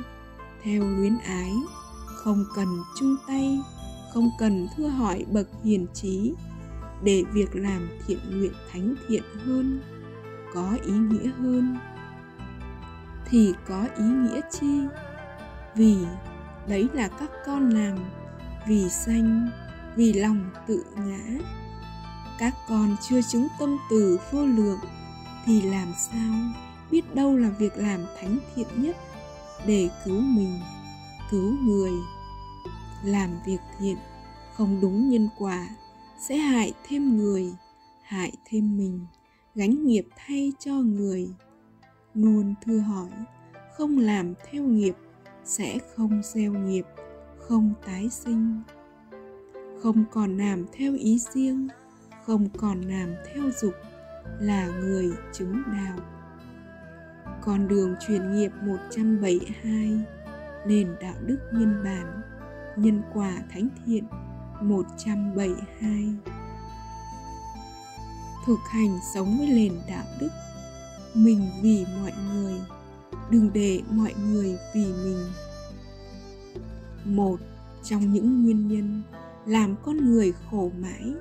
theo 0.62 0.82
luyến 0.82 1.18
ái, 1.18 1.52
không 2.06 2.44
cần 2.54 2.68
chung 3.00 3.16
tay, 3.26 3.60
không 4.14 4.30
cần 4.38 4.68
thưa 4.76 4.88
hỏi 4.88 5.24
bậc 5.32 5.46
hiền 5.64 5.86
trí 5.94 6.32
để 7.02 7.24
việc 7.32 7.56
làm 7.56 7.88
thiện 8.06 8.18
nguyện 8.30 8.52
thánh 8.72 8.94
thiện 9.08 9.22
hơn, 9.44 9.80
có 10.54 10.76
ý 10.86 10.92
nghĩa 10.92 11.30
hơn. 11.38 11.78
Thì 13.30 13.54
có 13.68 13.88
ý 13.98 14.04
nghĩa 14.04 14.40
chi? 14.50 14.80
Vì 15.74 15.96
đấy 16.68 16.88
là 16.92 17.08
các 17.08 17.30
con 17.46 17.70
làm, 17.70 17.98
vì 18.68 18.88
sanh, 18.88 19.50
vì 19.96 20.12
lòng 20.12 20.50
tự 20.66 20.84
ngã. 20.96 21.38
Các 22.38 22.54
con 22.68 22.96
chưa 23.08 23.20
chứng 23.22 23.48
tâm 23.58 23.76
từ 23.90 24.18
vô 24.32 24.46
lượng 24.46 24.78
thì 25.44 25.62
làm 25.62 25.92
sao 26.12 26.34
biết 26.90 27.14
đâu 27.14 27.36
là 27.36 27.48
việc 27.58 27.76
làm 27.76 28.00
thánh 28.20 28.38
thiện 28.54 28.66
nhất 28.76 28.96
để 29.66 29.90
cứu 30.04 30.20
mình, 30.20 30.60
cứu 31.30 31.56
người? 31.62 31.92
Làm 33.04 33.30
việc 33.46 33.60
thiện 33.78 33.96
không 34.56 34.80
đúng 34.80 35.10
nhân 35.10 35.28
quả 35.38 35.68
sẽ 36.18 36.36
hại 36.36 36.72
thêm 36.88 37.16
người, 37.16 37.54
hại 38.02 38.32
thêm 38.44 38.76
mình, 38.76 39.06
gánh 39.54 39.84
nghiệp 39.84 40.08
thay 40.16 40.52
cho 40.58 40.72
người. 40.72 41.28
Nôn 42.14 42.54
thưa 42.64 42.78
hỏi, 42.78 43.10
không 43.76 43.98
làm 43.98 44.34
theo 44.50 44.62
nghiệp, 44.62 44.94
sẽ 45.44 45.78
không 45.94 46.20
gieo 46.24 46.52
nghiệp, 46.52 46.84
không 47.38 47.72
tái 47.86 48.08
sinh. 48.10 48.62
Không 49.82 50.04
còn 50.10 50.36
làm 50.36 50.66
theo 50.72 50.94
ý 50.94 51.18
riêng, 51.18 51.68
không 52.24 52.48
còn 52.58 52.80
làm 52.80 53.14
theo 53.26 53.50
dục, 53.60 53.74
là 54.40 54.66
người 54.66 55.10
chứng 55.32 55.62
đạo. 55.66 55.98
Con 57.42 57.68
đường 57.68 57.94
truyền 58.06 58.32
nghiệp 58.32 58.50
172 58.62 60.00
nền 60.66 60.96
đạo 61.00 61.14
đức 61.26 61.38
nhân 61.52 61.80
bản 61.84 62.22
nhân 62.76 63.02
quả 63.14 63.42
thánh 63.50 63.68
thiện. 63.84 64.04
172 64.62 66.14
Thực 68.46 68.58
hành 68.70 68.98
sống 69.14 69.38
với 69.38 69.46
nền 69.46 69.72
đạo 69.88 70.04
đức, 70.20 70.30
Mình 71.14 71.50
vì 71.62 71.86
mọi 72.00 72.12
người, 72.32 72.54
Đừng 73.30 73.52
để 73.52 73.82
mọi 73.90 74.14
người 74.14 74.58
vì 74.74 74.84
mình. 74.84 75.18
Một 77.04 77.36
trong 77.84 78.12
những 78.12 78.44
nguyên 78.44 78.68
nhân 78.68 79.02
làm 79.46 79.76
con 79.84 79.96
người 79.96 80.32
khổ 80.50 80.70
mãi 80.80 81.14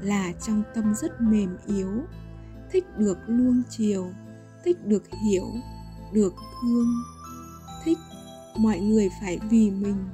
là 0.00 0.32
trong 0.46 0.62
tâm 0.74 0.94
rất 0.94 1.20
mềm 1.20 1.56
yếu, 1.66 1.90
thích 2.72 2.84
được 2.98 3.18
luông 3.26 3.62
chiều, 3.70 4.10
thích 4.64 4.86
được 4.86 5.02
hiểu, 5.24 5.46
được 6.12 6.34
thương, 6.62 6.86
thích 7.84 7.98
mọi 8.56 8.80
người 8.80 9.10
phải 9.20 9.38
vì 9.50 9.70
mình, 9.70 10.08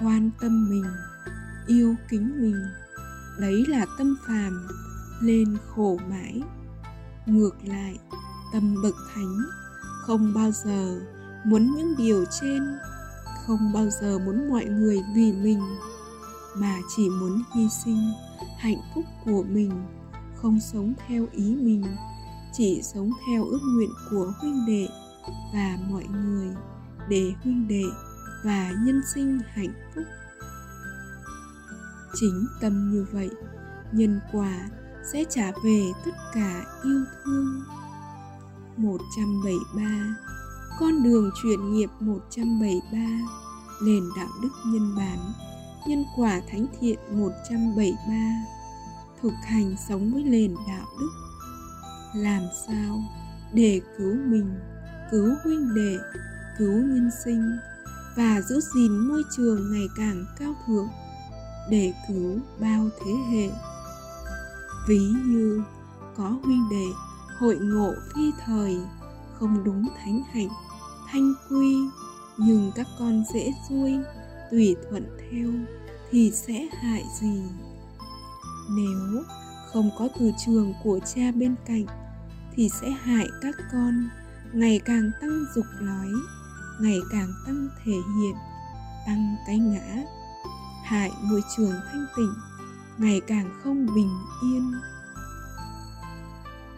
quan 0.00 0.30
tâm 0.40 0.70
mình 0.70 0.84
yêu 1.66 1.94
kính 2.08 2.42
mình. 2.42 2.62
Đấy 3.38 3.64
là 3.68 3.86
tâm 3.98 4.16
phàm, 4.26 4.68
lên 5.20 5.56
khổ 5.68 5.98
mãi. 6.10 6.42
Ngược 7.26 7.54
lại, 7.64 7.98
tâm 8.52 8.82
bậc 8.82 8.94
thánh, 9.14 9.38
không 10.02 10.34
bao 10.34 10.50
giờ 10.50 11.00
muốn 11.44 11.76
những 11.76 11.94
điều 11.98 12.24
trên, 12.40 12.62
không 13.46 13.72
bao 13.74 13.90
giờ 13.90 14.18
muốn 14.18 14.50
mọi 14.50 14.64
người 14.64 15.02
vì 15.14 15.32
mình, 15.32 15.60
mà 16.56 16.78
chỉ 16.96 17.08
muốn 17.10 17.42
hy 17.54 17.68
sinh 17.84 18.12
hạnh 18.58 18.80
phúc 18.94 19.04
của 19.24 19.42
mình, 19.42 19.70
không 20.36 20.60
sống 20.60 20.94
theo 21.08 21.26
ý 21.32 21.56
mình, 21.56 21.84
chỉ 22.52 22.80
sống 22.82 23.10
theo 23.26 23.44
ước 23.44 23.60
nguyện 23.76 23.90
của 24.10 24.32
huynh 24.40 24.66
đệ 24.66 24.88
và 25.54 25.78
mọi 25.90 26.04
người, 26.04 26.48
để 27.08 27.32
huynh 27.42 27.68
đệ 27.68 27.84
và 28.44 28.72
nhân 28.84 29.00
sinh 29.14 29.38
hạnh 29.52 29.72
phúc 29.94 30.04
chính 32.14 32.46
tâm 32.60 32.92
như 32.92 33.06
vậy 33.12 33.30
nhân 33.92 34.20
quả 34.32 34.68
sẽ 35.12 35.24
trả 35.30 35.52
về 35.64 35.92
tất 36.04 36.12
cả 36.34 36.64
yêu 36.84 37.04
thương. 37.24 37.62
173 38.76 40.16
Con 40.78 41.02
đường 41.02 41.30
chuyển 41.42 41.72
nghiệp 41.72 41.88
173 42.00 42.98
Nền 43.82 44.02
đạo 44.16 44.28
đức 44.42 44.48
nhân 44.66 44.96
bản 44.96 45.18
Nhân 45.86 46.04
quả 46.16 46.40
thánh 46.50 46.66
thiện 46.80 46.98
173 47.10 48.14
Thực 49.22 49.32
hành 49.44 49.76
sống 49.88 50.12
với 50.12 50.22
nền 50.22 50.54
đạo 50.68 50.86
đức. 51.00 51.10
Làm 52.14 52.42
sao 52.66 52.98
để 53.52 53.80
cứu 53.98 54.14
mình, 54.14 54.54
cứu 55.10 55.34
huynh 55.44 55.74
đệ, 55.74 55.96
cứu 56.58 56.72
nhân 56.72 57.10
sinh 57.24 57.52
và 58.16 58.40
giữ 58.40 58.60
gìn 58.74 58.92
môi 58.92 59.22
trường 59.36 59.72
ngày 59.72 59.86
càng 59.96 60.24
cao 60.38 60.54
thượng? 60.66 60.88
Để 61.70 61.92
cứu 62.08 62.38
bao 62.60 62.88
thế 63.04 63.12
hệ. 63.30 63.50
Ví 64.88 65.00
như 65.26 65.62
có 66.16 66.38
huynh 66.44 66.68
đệ 66.70 66.86
hội 67.38 67.58
ngộ 67.60 67.92
phi 68.14 68.30
thời, 68.44 68.76
không 69.34 69.64
đúng 69.64 69.88
thánh 69.96 70.22
hạnh, 70.32 70.48
thanh 71.10 71.34
quy, 71.50 71.76
nhưng 72.38 72.72
các 72.74 72.86
con 72.98 73.24
dễ 73.34 73.52
xuôi 73.68 73.98
tùy 74.50 74.76
thuận 74.90 75.18
theo 75.30 75.48
thì 76.10 76.30
sẽ 76.30 76.66
hại 76.72 77.04
gì 77.20 77.42
nếu 78.68 79.24
không 79.72 79.90
có 79.98 80.08
từ 80.18 80.32
trường 80.46 80.74
của 80.84 80.98
cha 81.14 81.32
bên 81.34 81.54
cạnh 81.66 81.86
thì 82.54 82.68
sẽ 82.80 82.90
hại 82.90 83.26
các 83.42 83.54
con, 83.72 84.08
ngày 84.52 84.80
càng 84.84 85.10
tăng 85.20 85.44
dục 85.54 85.64
lói, 85.80 86.08
ngày 86.80 86.98
càng 87.12 87.32
tăng 87.46 87.68
thể 87.84 87.92
hiện, 87.92 88.34
tăng 89.06 89.36
cái 89.46 89.58
ngã 89.58 90.02
hại 90.84 91.12
môi 91.22 91.42
trường 91.56 91.74
thanh 91.92 92.06
tịnh, 92.16 92.34
ngày 92.98 93.20
càng 93.26 93.60
không 93.64 93.86
bình 93.94 94.10
yên. 94.42 94.72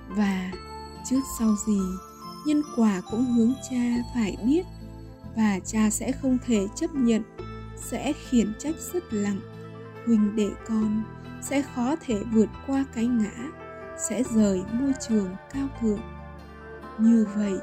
Và 0.08 0.50
trước 1.10 1.20
sau 1.38 1.56
gì, 1.66 1.80
nhân 2.46 2.62
quả 2.76 3.00
cũng 3.10 3.24
hướng 3.24 3.52
cha 3.70 4.02
phải 4.14 4.36
biết, 4.46 4.66
và 5.36 5.58
cha 5.66 5.90
sẽ 5.90 6.12
không 6.12 6.38
thể 6.46 6.68
chấp 6.76 6.94
nhận, 6.94 7.22
sẽ 7.76 8.12
khiển 8.12 8.52
trách 8.58 8.74
rất 8.92 9.12
lặng 9.12 9.40
huynh 10.06 10.36
đệ 10.36 10.50
con 10.68 11.02
sẽ 11.42 11.62
khó 11.62 11.96
thể 12.06 12.22
vượt 12.32 12.48
qua 12.66 12.84
cái 12.94 13.06
ngã, 13.06 13.50
sẽ 14.08 14.22
rời 14.34 14.62
môi 14.72 14.92
trường 15.08 15.36
cao 15.52 15.68
thượng. 15.80 16.00
Như 16.98 17.26
vậy, 17.36 17.58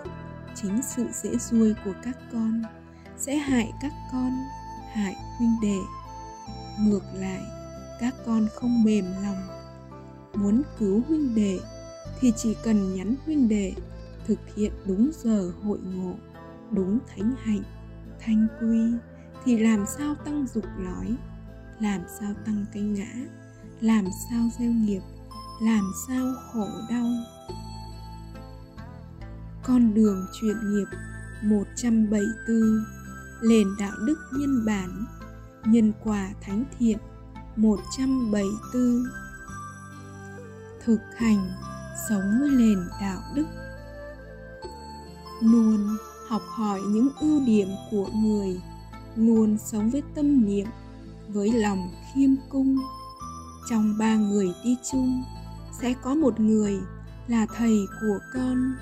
chính 0.56 0.82
sự 0.82 1.08
dễ 1.14 1.38
ruôi 1.38 1.76
của 1.86 1.94
các 2.04 2.18
con 2.32 2.64
sẽ 3.18 3.36
hại 3.36 3.72
các 3.82 3.92
con, 4.12 4.32
hại 4.94 5.16
huynh 5.38 5.56
đệ 5.62 5.78
ngược 6.80 7.04
lại, 7.14 7.44
các 8.00 8.16
con 8.26 8.48
không 8.56 8.84
mềm 8.84 9.06
lòng. 9.24 9.48
Muốn 10.34 10.62
cứu 10.80 11.02
huynh 11.08 11.36
đệ 11.36 11.60
thì 12.20 12.34
chỉ 12.38 12.56
cần 12.64 12.96
nhắn 12.96 13.16
huynh 13.26 13.50
đệ 13.50 13.74
thực 14.28 14.40
hiện 14.56 14.72
đúng 14.86 15.12
giờ 15.24 15.52
hội 15.64 15.80
ngộ, 15.80 16.16
đúng 16.72 17.00
thánh 17.08 17.36
hạnh, 17.44 17.64
thanh 18.20 18.48
quy 18.60 18.92
thì 19.46 19.58
làm 19.58 19.86
sao 19.98 20.16
tăng 20.16 20.48
dục 20.54 20.66
lói, 20.78 21.16
làm 21.80 22.02
sao 22.20 22.34
tăng 22.46 22.66
cái 22.74 22.84
ngã, 22.84 23.14
làm 23.82 24.06
sao 24.30 24.50
gieo 24.60 24.72
nghiệp, 24.72 25.02
làm 25.62 25.92
sao 26.08 26.34
khổ 26.52 26.68
đau. 26.90 27.08
Con 29.64 29.94
đường 29.94 30.26
chuyển 30.42 30.56
nghiệp 30.70 30.88
174 31.44 32.86
Nền 33.44 33.68
đạo 33.80 33.96
đức 34.06 34.18
nhân 34.34 34.66
bản. 34.66 35.06
Nhân 35.66 35.92
quả 36.04 36.30
thánh 36.42 36.64
thiện 36.80 36.98
174 37.56 39.04
Thực 40.86 41.00
hành 41.18 41.52
sống 42.10 42.40
với 42.40 42.50
nền 42.50 42.80
đạo 43.02 43.22
đức. 43.36 43.46
Luôn 45.42 45.98
học 46.30 46.42
hỏi 46.48 46.82
những 46.88 47.10
ưu 47.20 47.46
điểm 47.46 47.68
của 47.92 48.10
người, 48.16 48.62
Luôn 49.16 49.58
sống 49.58 49.90
với 49.90 50.04
tâm 50.16 50.46
niệm, 50.46 50.68
Với 51.28 51.52
lòng 51.52 51.92
khiêm 52.14 52.30
cung. 52.50 52.78
Trong 53.70 53.98
ba 54.00 54.16
người 54.16 54.54
đi 54.64 54.78
chung, 54.92 55.24
Sẽ 55.82 55.94
có 56.02 56.16
một 56.16 56.40
người 56.40 56.80
là 57.28 57.46
thầy 57.56 57.78
của 58.02 58.20
con. 58.34 58.76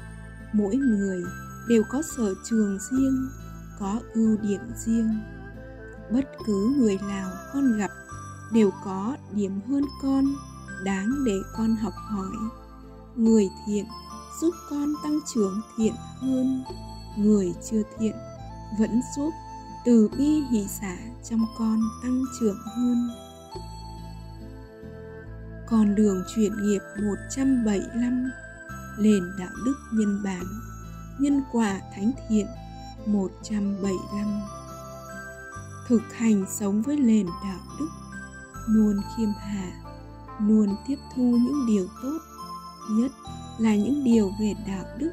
Mỗi 0.53 0.75
người 0.75 1.23
đều 1.69 1.83
có 1.89 2.01
sở 2.01 2.33
trường 2.49 2.77
riêng, 2.91 3.29
có 3.79 3.99
ưu 4.13 4.37
điểm 4.37 4.61
riêng 4.85 5.38
bất 6.11 6.25
cứ 6.45 6.73
người 6.77 6.97
nào 7.01 7.31
con 7.53 7.77
gặp 7.77 7.91
đều 8.51 8.71
có 8.85 9.17
điểm 9.31 9.59
hơn 9.67 9.83
con, 10.01 10.25
đáng 10.83 11.09
để 11.25 11.41
con 11.57 11.75
học 11.75 11.93
hỏi. 11.97 12.37
Người 13.15 13.49
thiện 13.65 13.85
giúp 14.41 14.53
con 14.69 14.93
tăng 15.03 15.19
trưởng 15.33 15.61
thiện 15.77 15.93
hơn, 16.21 16.63
người 17.17 17.53
chưa 17.71 17.81
thiện 17.99 18.15
vẫn 18.79 19.01
giúp 19.17 19.29
từ 19.85 20.09
bi 20.17 20.41
hỷ 20.51 20.67
xả 20.67 20.97
trong 21.29 21.45
con 21.57 21.79
tăng 22.03 22.23
trưởng 22.39 22.57
hơn. 22.75 23.09
Con 25.69 25.95
đường 25.95 26.23
chuyển 26.35 26.51
nghiệp 26.61 26.81
175 27.03 28.31
nền 28.99 29.23
đạo 29.39 29.53
đức 29.65 29.75
nhân 29.93 30.23
bản, 30.23 30.43
nhân 31.19 31.41
quả 31.51 31.81
thánh 31.95 32.11
thiện 32.29 32.47
175 33.05 34.58
thực 35.89 36.13
hành 36.13 36.45
sống 36.49 36.81
với 36.81 36.97
nền 36.97 37.25
đạo 37.43 37.59
đức. 37.79 37.89
Luôn 38.67 39.01
khiêm 39.17 39.29
hạ, 39.29 39.71
luôn 40.39 40.75
tiếp 40.87 40.97
thu 41.15 41.23
những 41.23 41.65
điều 41.67 41.87
tốt, 42.01 42.19
nhất 42.89 43.11
là 43.59 43.75
những 43.75 44.03
điều 44.03 44.31
về 44.39 44.53
đạo 44.67 44.85
đức 44.97 45.11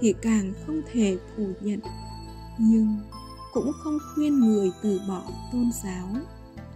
thì 0.00 0.14
càng 0.22 0.52
không 0.66 0.80
thể 0.92 1.18
phủ 1.36 1.52
nhận. 1.60 1.80
Nhưng 2.58 2.96
cũng 3.52 3.72
không 3.84 3.98
khuyên 4.14 4.40
người 4.40 4.72
từ 4.82 5.00
bỏ 5.08 5.22
tôn 5.52 5.70
giáo 5.84 6.08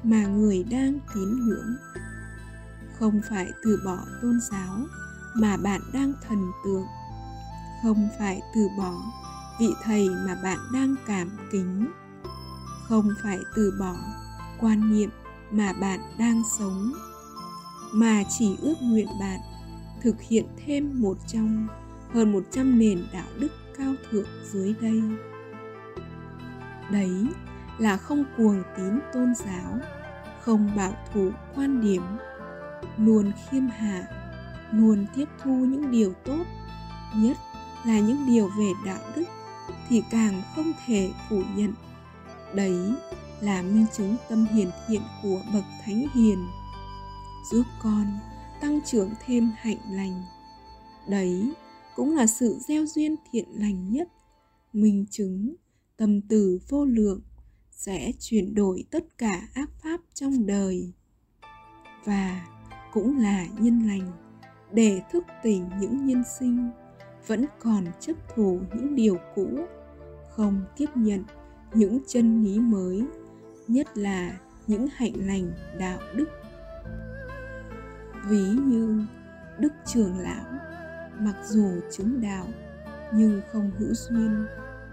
mà 0.03 0.26
người 0.26 0.64
đang 0.70 0.99
tín 1.14 1.47
ngưỡng. 1.47 1.76
Không 2.99 3.20
phải 3.30 3.51
từ 3.64 3.82
bỏ 3.84 3.99
tôn 4.22 4.40
giáo 4.51 4.78
mà 5.34 5.57
bạn 5.57 5.80
đang 5.93 6.12
thần 6.28 6.51
tượng. 6.64 6.86
Không 7.82 8.09
phải 8.18 8.40
từ 8.55 8.68
bỏ 8.78 8.95
vị 9.61 9.68
thầy 9.82 10.09
mà 10.09 10.34
bạn 10.43 10.59
đang 10.72 10.95
cảm 11.07 11.30
kính 11.53 11.90
không 12.89 13.09
phải 13.22 13.39
từ 13.57 13.76
bỏ 13.80 13.95
quan 14.61 14.93
niệm 14.93 15.11
mà 15.51 15.72
bạn 15.72 16.01
đang 16.18 16.43
sống 16.59 16.93
mà 17.93 18.22
chỉ 18.39 18.57
ước 18.62 18.74
nguyện 18.80 19.09
bạn 19.20 19.41
thực 20.03 20.22
hiện 20.22 20.47
thêm 20.66 21.03
một 21.03 21.16
trong 21.26 21.66
hơn 22.14 22.33
100 22.33 22.78
nền 22.78 23.05
đạo 23.12 23.26
đức 23.39 23.49
cao 23.78 23.95
thượng 24.11 24.28
dưới 24.53 24.74
đây. 24.80 25.03
Đấy 26.91 27.26
là 27.78 27.97
không 27.97 28.24
cuồng 28.37 28.62
tín 28.76 28.99
tôn 29.12 29.35
giáo, 29.35 29.78
không 30.41 30.70
bảo 30.76 30.93
thủ 31.14 31.30
quan 31.55 31.80
điểm, 31.80 32.03
luôn 32.97 33.33
khiêm 33.51 33.66
hạ, 33.66 34.07
luôn 34.72 35.07
tiếp 35.16 35.28
thu 35.43 35.51
những 35.51 35.91
điều 35.91 36.12
tốt 36.24 36.45
nhất 37.16 37.37
là 37.87 38.01
những 38.01 38.26
điều 38.26 38.51
về 38.59 38.72
đạo 38.87 39.01
đức 39.16 39.24
thì 39.89 40.03
càng 40.11 40.43
không 40.57 40.72
thể 40.87 41.11
phủ 41.30 41.43
nhận 41.57 41.72
đấy 42.55 42.92
là 43.40 43.62
minh 43.62 43.86
chứng 43.92 44.16
tâm 44.28 44.46
hiền 44.46 44.70
thiện 44.88 45.03
của 45.22 45.40
bậc 45.53 45.64
thánh 45.84 46.07
hiền. 46.14 46.46
Giúp 47.50 47.62
con 47.82 48.07
tăng 48.61 48.80
trưởng 48.86 49.11
thêm 49.26 49.50
hạnh 49.57 49.78
lành. 49.90 50.22
Đấy 51.09 51.53
cũng 51.96 52.16
là 52.16 52.26
sự 52.26 52.59
gieo 52.68 52.86
duyên 52.86 53.16
thiện 53.30 53.48
lành 53.55 53.90
nhất. 53.90 54.09
Minh 54.72 55.07
chứng 55.11 55.55
tâm 55.96 56.20
từ 56.20 56.59
vô 56.68 56.84
lượng 56.84 57.20
sẽ 57.70 58.12
chuyển 58.20 58.55
đổi 58.55 58.84
tất 58.90 59.05
cả 59.18 59.48
ác 59.55 59.70
pháp 59.82 60.00
trong 60.14 60.46
đời. 60.46 60.92
Và 62.05 62.46
cũng 62.92 63.18
là 63.18 63.46
nhân 63.59 63.86
lành 63.86 64.12
để 64.72 65.00
thức 65.12 65.24
tỉnh 65.42 65.70
những 65.80 66.07
nhân 66.07 66.22
sinh, 66.38 66.70
vẫn 67.26 67.46
còn 67.59 67.84
chấp 68.00 68.12
thủ 68.34 68.61
những 68.74 68.94
điều 68.94 69.16
cũ, 69.34 69.48
không 70.30 70.64
tiếp 70.76 70.86
nhận 70.94 71.24
những 71.75 71.99
chân 72.07 72.45
lý 72.45 72.59
mới, 72.59 73.05
nhất 73.68 73.99
là 73.99 74.39
những 74.66 74.89
hạnh 74.95 75.12
lành 75.16 75.53
đạo 75.79 75.99
đức. 76.14 76.29
Ví 78.29 78.43
như 78.43 79.05
đức 79.59 79.73
trường 79.87 80.18
lão, 80.18 80.45
mặc 81.18 81.35
dù 81.49 81.70
chứng 81.93 82.20
đạo 82.20 82.47
nhưng 83.14 83.41
không 83.53 83.70
hữu 83.79 83.95
duyên, 83.95 84.47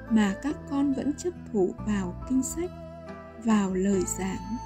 mà 0.10 0.36
các 0.44 0.56
con 0.70 0.94
vẫn 0.94 1.14
chấp 1.14 1.34
thủ 1.54 1.74
vào 1.88 2.26
kinh 2.30 2.44
sách, 2.44 2.72
vào 3.44 3.74
lời 3.74 4.02
giảng, 4.20 4.58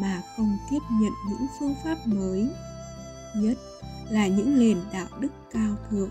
mà 0.00 0.22
không 0.36 0.56
tiếp 0.70 0.80
nhận 0.90 1.12
những 1.28 1.46
phương 1.60 1.74
pháp 1.84 1.96
mới. 2.06 2.48
Nhất 3.36 3.56
là 4.10 4.26
những 4.26 4.58
nền 4.58 4.78
đạo 4.92 5.08
đức 5.20 5.28
cao 5.52 5.76
thượng 5.90 6.10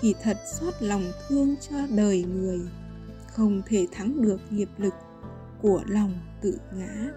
thì 0.00 0.14
thật 0.22 0.36
xót 0.60 0.74
lòng 0.80 1.04
thương 1.28 1.54
cho 1.70 1.76
đời 1.96 2.24
người 2.24 2.60
không 3.30 3.62
thể 3.66 3.86
thắng 3.92 4.22
được 4.22 4.40
nghiệp 4.50 4.68
lực 4.78 4.94
của 5.62 5.82
lòng 5.86 6.12
tự 6.40 6.58
ngã. 6.74 7.10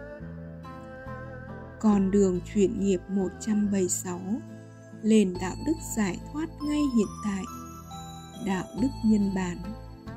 Con 1.80 2.12
đường 2.12 2.40
chuyển 2.54 2.80
nghiệp 2.80 3.02
176 3.10 4.20
lên 5.02 5.34
đạo 5.42 5.56
đức 5.66 5.74
giải 5.98 6.20
thoát 6.34 6.50
ngay 6.62 6.82
hiện 6.96 7.08
tại. 7.26 7.44
Đạo 8.46 8.66
đức 8.82 8.90
nhân 9.06 9.32
bản, 9.36 9.58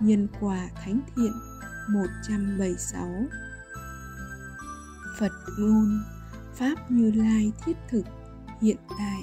nhân 0.00 0.28
quả 0.40 0.68
thánh 0.84 1.00
thiện 1.16 1.32
176 1.88 3.08
Phật 5.18 5.32
ngôn, 5.58 6.02
Pháp 6.54 6.90
Như 6.90 7.10
Lai 7.10 7.52
thiết 7.64 7.76
thực, 7.88 8.02
hiện 8.60 8.76
tại 8.98 9.20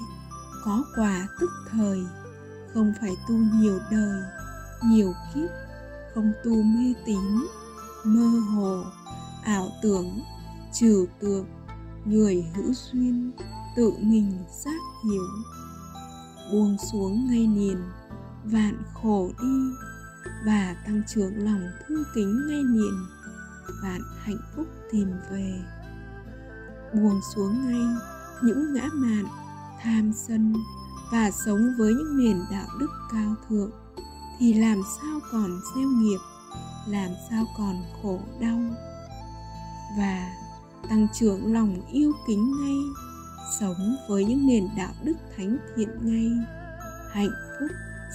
có 0.66 0.84
quả 0.96 1.28
tức 1.40 1.50
thời, 1.72 2.04
không 2.74 2.94
phải 3.02 3.12
tu 3.28 3.36
nhiều 3.36 3.80
đời, 3.92 4.22
nhiều 4.84 5.14
kiếp 5.34 5.50
không 6.16 6.34
tu 6.44 6.64
mê 6.64 6.94
tín, 7.06 7.48
mơ 8.06 8.40
hồ, 8.40 8.84
ảo 9.44 9.70
tưởng 9.82 10.20
trừu 10.74 11.06
tượng, 11.20 11.46
người 12.06 12.46
hữu 12.56 12.74
duyên, 12.74 13.32
tự 13.76 13.94
mình 14.00 14.44
giác 14.64 14.82
hiểu. 15.06 15.28
Buông 16.52 16.78
xuống 16.92 17.28
ngay 17.28 17.48
niền 17.48 17.78
vạn 18.44 18.84
khổ 18.94 19.30
đi, 19.42 19.72
và 20.46 20.76
tăng 20.86 21.02
trưởng 21.08 21.46
lòng 21.46 21.62
thương 21.88 22.04
kính 22.16 22.48
ngay 22.48 22.64
niền 22.64 22.94
vạn 23.84 24.02
hạnh 24.20 24.40
phúc 24.56 24.68
tìm 24.92 25.08
về. 25.32 25.62
Buông 26.94 27.20
xuống 27.36 27.66
ngay 27.66 27.86
những 28.44 28.74
ngã 28.74 28.90
mạn, 28.94 29.26
tham 29.82 30.14
sân, 30.14 30.54
và 31.12 31.32
sống 31.46 31.74
với 31.78 31.94
những 31.94 32.18
nền 32.18 32.40
đạo 32.52 32.68
đức 32.80 32.90
cao 33.12 33.36
thượng 33.50 33.72
thì 34.40 34.54
làm 34.54 34.82
sao 34.98 35.20
còn 35.32 35.60
gieo 35.76 35.88
nghiệp, 35.88 36.20
làm 36.88 37.12
sao 37.30 37.46
còn 37.58 37.84
khổ 38.02 38.20
đau. 38.40 38.60
Và 39.98 40.32
tăng 40.90 41.08
trưởng 41.14 41.54
lòng 41.54 41.76
yêu 41.92 42.12
kính 42.28 42.62
ngay, 42.62 42.78
sống 43.60 43.96
với 44.10 44.26
những 44.26 44.48
nền 44.48 44.70
đạo 44.78 44.94
đức 45.04 45.14
thánh 45.38 45.58
thiện 45.76 45.90
ngay, 46.02 46.32
hạnh 47.12 47.32
phúc 47.60 47.72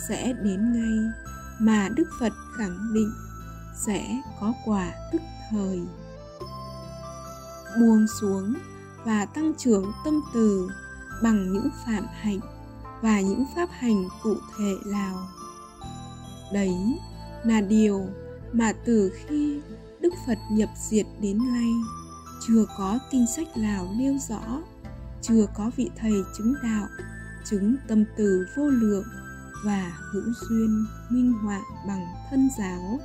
sẽ 0.09 0.33
đến 0.33 0.73
ngay. 0.73 1.12
Mà 1.61 1.89
đức 1.97 2.09
phật 2.21 2.33
khẳng 2.59 2.95
định 2.95 3.12
sẽ 3.87 4.23
có 4.41 4.53
quả 4.64 4.93
tức 5.12 5.23
thời. 5.51 5.81
Buông 7.81 8.07
xuống 8.21 8.55
và 9.05 9.25
tăng 9.25 9.53
trưởng 9.59 9.93
tâm 10.05 10.21
từ 10.35 10.69
bằng 11.23 11.53
những 11.53 11.69
phạm 11.87 12.05
hạnh 12.12 12.41
và 13.03 13.21
những 13.21 13.45
pháp 13.57 13.69
hành 13.73 14.05
cụ 14.23 14.35
thể 14.59 14.75
nào 14.87 15.29
đấy 16.53 16.99
là 17.44 17.61
điều 17.61 18.07
mà 18.53 18.72
từ 18.84 19.12
khi 19.14 19.61
đức 20.01 20.12
phật 20.26 20.38
nhập 20.51 20.68
diệt 20.76 21.07
đến 21.20 21.38
nay 21.53 21.70
chưa 22.46 22.66
có 22.78 22.99
kinh 23.11 23.26
sách 23.36 23.57
nào 23.57 23.88
nêu 23.99 24.14
rõ, 24.28 24.62
chưa 25.22 25.46
có 25.57 25.70
vị 25.76 25.90
thầy 25.96 26.12
chứng 26.38 26.55
đạo, 26.62 26.86
chứng 27.51 27.76
tâm 27.88 28.05
từ 28.16 28.46
vô 28.57 28.64
lượng 28.64 29.05
và 29.64 29.99
hữu 30.12 30.24
duyên 30.40 30.86
minh 31.11 31.32
họa 31.32 31.61
bằng 31.86 32.07
thân 32.30 32.49
giáo. 32.59 33.01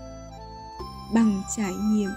Bằng 1.13 1.41
trải 1.57 1.73
nghiệm 1.73 2.09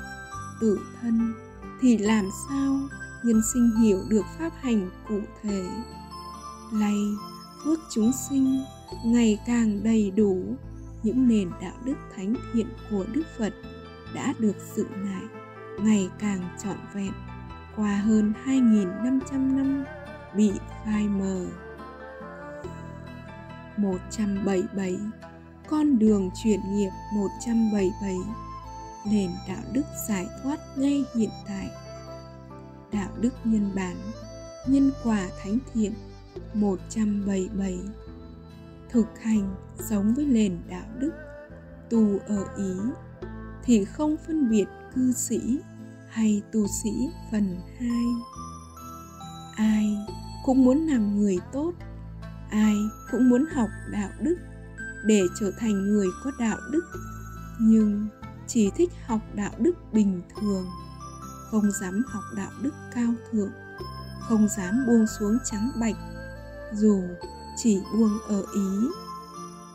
tự 0.60 0.78
thân 1.00 1.34
thì 1.80 1.98
làm 1.98 2.28
sao 2.48 2.78
nhân 3.24 3.40
sinh 3.54 3.70
hiểu 3.82 4.02
được 4.08 4.24
pháp 4.38 4.52
hành 4.60 4.90
cụ 5.08 5.20
thể? 5.42 5.68
Lay 6.72 6.96
phước 7.64 7.78
chúng 7.90 8.12
sinh 8.28 8.62
ngày 9.04 9.38
càng 9.46 9.82
đầy 9.82 10.10
đủ 10.10 10.56
những 11.02 11.28
nền 11.28 11.50
đạo 11.62 11.74
đức 11.84 11.96
thánh 12.16 12.34
thiện 12.52 12.66
của 12.90 13.04
đức 13.12 13.22
phật 13.38 13.52
đã 14.14 14.34
được 14.38 14.56
dựng 14.74 14.92
lại 14.92 15.22
ngày 15.80 16.08
càng 16.18 16.56
trọn 16.64 16.76
vẹn 16.94 17.12
qua 17.76 17.96
hơn 17.96 18.32
2.500 18.44 19.20
năm 19.56 19.84
bị 20.36 20.52
phai 20.84 21.08
mờ. 21.08 21.46
177 23.76 24.96
Con 25.68 25.98
đường 25.98 26.30
chuyển 26.44 26.60
nghiệp 26.72 26.90
177 27.14 28.16
Nền 29.10 29.30
đạo 29.48 29.62
đức 29.72 29.82
giải 30.08 30.26
thoát 30.42 30.58
ngay 30.76 31.04
hiện 31.14 31.30
tại 31.46 31.70
Đạo 32.92 33.10
đức 33.20 33.34
nhân 33.44 33.70
bản, 33.74 33.96
Nhân 34.66 34.90
quả 35.04 35.28
thánh 35.42 35.58
thiện 35.74 35.92
177 36.54 37.78
Thực 38.90 39.06
hành 39.22 39.54
sống 39.78 40.14
với 40.14 40.24
nền 40.24 40.58
đạo 40.68 40.86
đức, 40.98 41.12
Tu 41.90 42.18
ở 42.18 42.44
Ý, 42.56 42.72
Thì 43.64 43.84
không 43.84 44.16
phân 44.26 44.50
biệt 44.50 44.64
cư 44.94 45.12
sĩ 45.12 45.58
hay 46.08 46.42
tu 46.52 46.66
sĩ 46.82 46.90
phần 47.32 47.56
hai. 47.78 48.06
Ai 49.56 49.96
cũng 50.44 50.64
muốn 50.64 50.78
làm 50.86 51.20
người 51.20 51.38
tốt, 51.52 51.72
ai 52.50 52.74
cũng 53.10 53.28
muốn 53.28 53.44
học 53.54 53.68
đạo 53.92 54.10
đức 54.20 54.36
để 55.04 55.20
trở 55.40 55.50
thành 55.58 55.72
người 55.72 56.06
có 56.24 56.30
đạo 56.38 56.58
đức, 56.70 56.84
nhưng 57.60 58.08
chỉ 58.46 58.70
thích 58.76 58.90
học 59.06 59.20
đạo 59.34 59.52
đức 59.58 59.72
bình 59.92 60.22
thường, 60.40 60.66
không 61.50 61.70
dám 61.80 62.02
học 62.06 62.22
đạo 62.36 62.50
đức 62.62 62.74
cao 62.94 63.14
thượng, 63.30 63.52
không 64.20 64.48
dám 64.56 64.84
buông 64.86 65.06
xuống 65.06 65.38
trắng 65.44 65.70
bạch, 65.80 65.96
dù 66.72 67.02
chỉ 67.56 67.80
buông 67.92 68.18
ở 68.28 68.44
ý. 68.54 68.88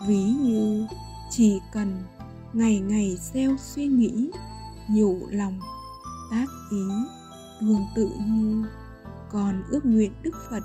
Ví 0.07 0.23
như, 0.23 0.87
chỉ 1.29 1.59
cần 1.73 2.03
ngày 2.53 2.79
ngày 2.79 3.17
gieo 3.33 3.55
suy 3.57 3.87
nghĩ, 3.87 4.31
nhủ 4.89 5.27
lòng, 5.31 5.59
tác 6.31 6.45
ý 6.71 6.83
tương 7.61 7.85
tự 7.95 8.09
như 8.25 8.65
con 9.31 9.63
ước 9.69 9.85
nguyện 9.85 10.13
đức 10.23 10.35
phật 10.49 10.63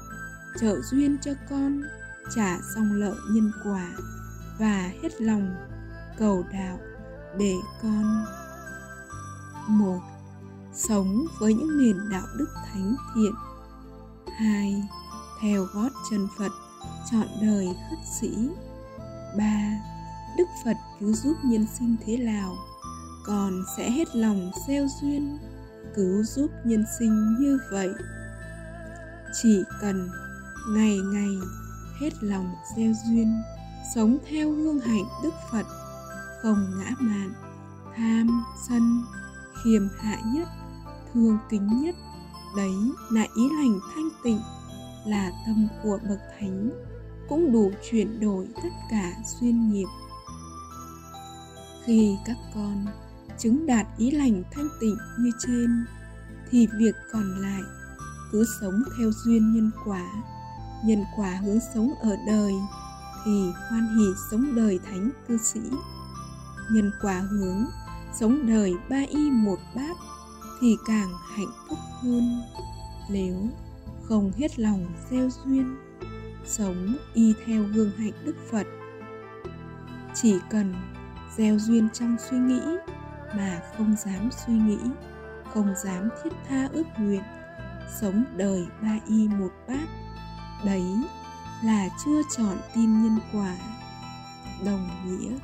trợ 0.60 0.80
duyên 0.80 1.18
cho 1.22 1.32
con, 1.50 1.82
trả 2.34 2.58
xong 2.74 2.92
lợi 2.92 3.16
nhân 3.30 3.52
quả, 3.64 3.92
và 4.58 4.92
hết 5.02 5.20
lòng 5.20 5.54
cầu 6.18 6.44
đạo 6.52 6.78
để 7.38 7.54
con. 7.82 8.24
Một, 9.68 10.00
sống 10.72 11.26
với 11.38 11.54
những 11.54 11.78
nền 11.78 12.10
đạo 12.10 12.26
đức 12.38 12.48
thánh 12.66 12.96
thiện. 13.14 13.32
Hai, 14.38 14.82
theo 15.40 15.64
gót 15.64 15.88
chân 16.10 16.28
phật 16.38 16.52
chọn 17.12 17.26
đời 17.42 17.68
khất 17.90 17.98
sĩ. 18.20 18.48
Ba, 19.38 19.80
đức 20.38 20.44
phật 20.64 20.76
cứu 21.00 21.12
giúp 21.12 21.36
nhân 21.44 21.66
sinh 21.78 21.96
thế 22.06 22.16
nào? 22.16 22.56
Còn 23.26 23.62
sẽ 23.76 23.90
hết 23.90 24.16
lòng 24.16 24.50
gieo 24.68 24.86
duyên, 25.00 25.38
cứu 25.96 26.22
giúp 26.22 26.50
nhân 26.64 26.84
sinh 26.98 27.36
như 27.40 27.58
vậy. 27.72 27.88
Chỉ 29.42 29.62
cần 29.80 30.08
ngày 30.68 30.98
ngày 31.12 31.38
hết 32.00 32.10
lòng 32.20 32.54
gieo 32.76 32.92
duyên, 33.04 33.42
sống 33.94 34.18
theo 34.30 34.52
hương 34.52 34.80
hạnh 34.80 35.04
đức 35.22 35.34
phật, 35.50 35.66
không 36.42 36.70
ngã 36.78 36.90
mạn, 36.98 37.32
tham 37.96 38.44
sân 38.68 39.02
khiêm 39.64 39.88
hạ 39.98 40.18
nhất, 40.34 40.48
thương 41.14 41.38
kính 41.50 41.82
nhất, 41.82 41.94
đấy 42.56 42.74
là 43.10 43.22
ý 43.36 43.48
lành 43.58 43.78
thanh 43.94 44.08
tịnh, 44.24 44.40
là 45.06 45.30
tâm 45.46 45.68
của 45.82 45.98
bậc 46.08 46.18
thánh 46.40 46.70
cũng 47.28 47.52
đủ 47.52 47.72
chuyển 47.90 48.20
đổi 48.20 48.48
tất 48.62 48.70
cả 48.90 49.12
duyên 49.24 49.72
nghiệp. 49.72 49.86
Khi 51.84 52.16
các 52.26 52.36
con 52.54 52.86
chứng 53.38 53.66
đạt 53.66 53.86
ý 53.98 54.10
lành 54.10 54.42
thanh 54.50 54.68
tịnh 54.80 54.96
như 55.18 55.30
trên, 55.46 55.84
thì 56.50 56.68
việc 56.78 56.94
còn 57.12 57.40
lại 57.40 57.62
cứ 58.32 58.44
sống 58.60 58.82
theo 58.98 59.10
duyên 59.24 59.52
nhân 59.54 59.70
quả 59.84 60.04
nhân 60.84 61.04
quả 61.16 61.34
hướng 61.34 61.58
sống 61.74 61.94
ở 62.00 62.16
đời, 62.26 62.52
thì 63.24 63.52
hoan 63.70 63.98
hỷ 63.98 64.06
sống 64.30 64.54
đời 64.56 64.78
thánh 64.84 65.10
cư 65.28 65.38
sĩ. 65.38 65.60
Nhân 66.70 66.90
quả 67.02 67.18
hướng 67.18 67.64
sống 68.20 68.46
đời 68.46 68.74
ba 68.90 69.02
y 69.08 69.30
một 69.30 69.58
bát 69.74 69.96
thì 70.60 70.76
càng 70.86 71.08
hạnh 71.36 71.52
phúc 71.68 71.78
hơn. 72.02 72.42
Nếu 73.10 73.48
không 74.02 74.32
hết 74.36 74.58
lòng 74.58 74.86
gieo 75.10 75.28
duyên 75.44 75.76
sống 76.46 76.96
y 77.14 77.34
theo 77.46 77.62
gương 77.62 77.90
hạnh 77.98 78.12
đức 78.24 78.36
phật. 78.50 78.66
Chỉ 80.14 80.34
cần 80.50 80.74
gieo 81.36 81.58
duyên 81.58 81.88
trong 81.92 82.16
suy 82.30 82.36
nghĩ 82.38 82.60
mà 83.36 83.60
không 83.76 83.96
dám 84.04 84.30
suy 84.46 84.52
nghĩ, 84.54 84.78
không 85.54 85.74
dám 85.84 86.08
thiết 86.22 86.30
tha 86.48 86.68
ước 86.72 86.86
nguyện, 86.98 87.22
sống 88.00 88.24
đời 88.36 88.66
ba 88.82 88.98
y 89.08 89.28
một 89.28 89.52
bát, 89.68 89.88
đấy 90.64 90.84
là 91.64 91.88
chưa 92.04 92.22
chọn 92.36 92.56
tin 92.74 93.02
nhân 93.02 93.18
quả. 93.32 93.56
Đồng 94.64 94.88
nghĩa, 95.06 95.38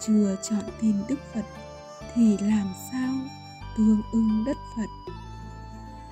chưa 0.00 0.36
chọn 0.50 0.62
tin 0.80 0.96
đức 1.08 1.18
phật 1.34 1.44
thì 2.14 2.38
làm 2.40 2.66
sao 2.92 3.12
tương 3.76 4.02
ưng 4.12 4.44
đất 4.46 4.56
phật? 4.76 5.12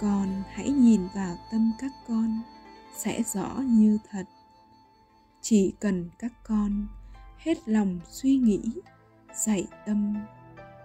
Con 0.00 0.42
hãy 0.54 0.70
nhìn 0.70 1.08
vào 1.14 1.36
tâm 1.50 1.72
các 1.78 1.90
con 2.08 2.40
sẽ 2.96 3.22
rõ 3.22 3.56
như 3.64 3.98
thật. 4.10 4.24
Chỉ 5.40 5.74
cần 5.80 6.10
các 6.18 6.32
con 6.44 6.86
hết 7.36 7.68
lòng 7.68 8.00
suy 8.08 8.36
nghĩ, 8.36 8.62
dạy 9.34 9.66
tâm, 9.86 10.14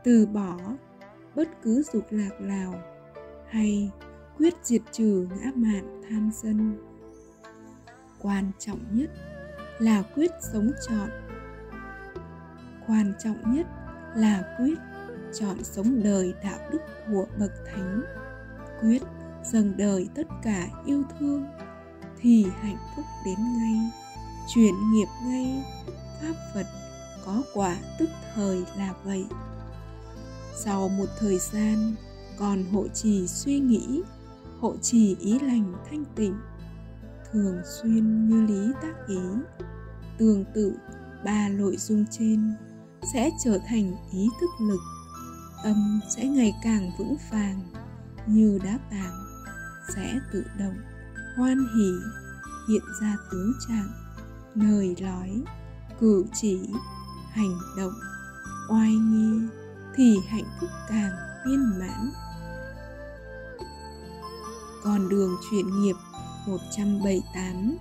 từ 0.03 0.25
bỏ 0.25 0.57
bất 1.35 1.47
cứ 1.61 1.83
dục 1.93 2.05
lạc 2.09 2.41
nào 2.41 2.73
hay 3.49 3.91
quyết 4.37 4.53
diệt 4.63 4.81
trừ 4.91 5.27
ngã 5.29 5.51
mạn 5.55 6.01
tham 6.09 6.31
sân. 6.33 6.77
Quan 8.19 8.51
trọng 8.59 8.79
nhất 8.91 9.09
là 9.79 10.03
quyết 10.15 10.31
sống 10.53 10.71
chọn 10.87 11.09
quan 12.87 13.13
trọng 13.19 13.55
nhất 13.55 13.67
là 14.15 14.55
quyết 14.57 14.77
chọn 15.33 15.63
sống 15.63 16.03
đời 16.03 16.33
đạo 16.43 16.59
đức 16.71 16.81
của 17.07 17.25
bậc 17.39 17.51
thánh, 17.65 18.01
quyết 18.81 19.01
dâng 19.43 19.73
đời 19.77 20.09
tất 20.15 20.27
cả 20.43 20.67
yêu 20.85 21.03
thương 21.19 21.45
thì 22.21 22.45
hạnh 22.61 22.77
phúc 22.95 23.05
đến 23.25 23.37
ngay. 23.39 23.91
Chuyển 24.53 24.91
nghiệp 24.91 25.07
ngay, 25.23 25.63
pháp 26.21 26.33
phật 26.53 26.67
có 27.25 27.41
quả 27.53 27.77
tức 27.99 28.09
thời 28.35 28.63
là 28.77 28.93
vậy. 29.03 29.25
Sau 30.63 30.89
một 30.89 31.05
thời 31.19 31.39
gian, 31.39 31.95
còn 32.37 32.63
hộ 32.71 32.87
trì 32.87 33.27
suy 33.27 33.59
nghĩ, 33.59 34.01
hộ 34.59 34.77
trì 34.81 35.15
ý 35.19 35.39
lành 35.39 35.73
thanh 35.89 36.03
tịnh, 36.15 36.35
thường 37.31 37.61
xuyên 37.81 38.29
như 38.29 38.41
lý 38.41 38.73
tác 38.81 39.07
ý, 39.07 39.19
tương 40.17 40.45
tự 40.53 40.73
ba 41.25 41.49
nội 41.49 41.77
dung 41.77 42.05
trên 42.11 42.53
sẽ 43.13 43.29
trở 43.43 43.59
thành 43.67 43.95
ý 44.11 44.27
thức 44.41 44.65
lực. 44.67 44.79
Tâm 45.63 45.99
sẽ 46.09 46.25
ngày 46.25 46.53
càng 46.63 46.91
vững 46.97 47.15
vàng, 47.31 47.61
như 48.27 48.59
đá 48.63 48.79
tảng 48.91 49.13
sẽ 49.95 50.19
tự 50.33 50.43
động 50.59 50.75
hoan 51.37 51.67
hỷ, 51.75 51.91
hiện 52.67 52.83
ra 53.01 53.15
tướng 53.31 53.53
trạng, 53.67 53.89
lời 54.55 54.95
nói, 55.01 55.43
cử 55.99 56.25
chỉ, 56.33 56.59
hành 57.31 57.57
động, 57.77 57.93
oai 58.69 58.91
nghi 58.91 59.47
thì 59.95 60.17
hạnh 60.27 60.47
phúc 60.61 60.69
càng 60.89 61.11
viên 61.45 61.79
mãn. 61.79 62.11
Con 64.83 65.09
đường 65.09 65.35
chuyển 65.51 65.81
nghiệp 65.81 65.95
178 66.47 67.77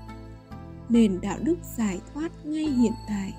Nền 0.88 1.20
đạo 1.20 1.38
đức 1.42 1.56
giải 1.76 2.00
thoát 2.14 2.32
ngay 2.44 2.64
hiện 2.64 2.92
tại, 3.08 3.34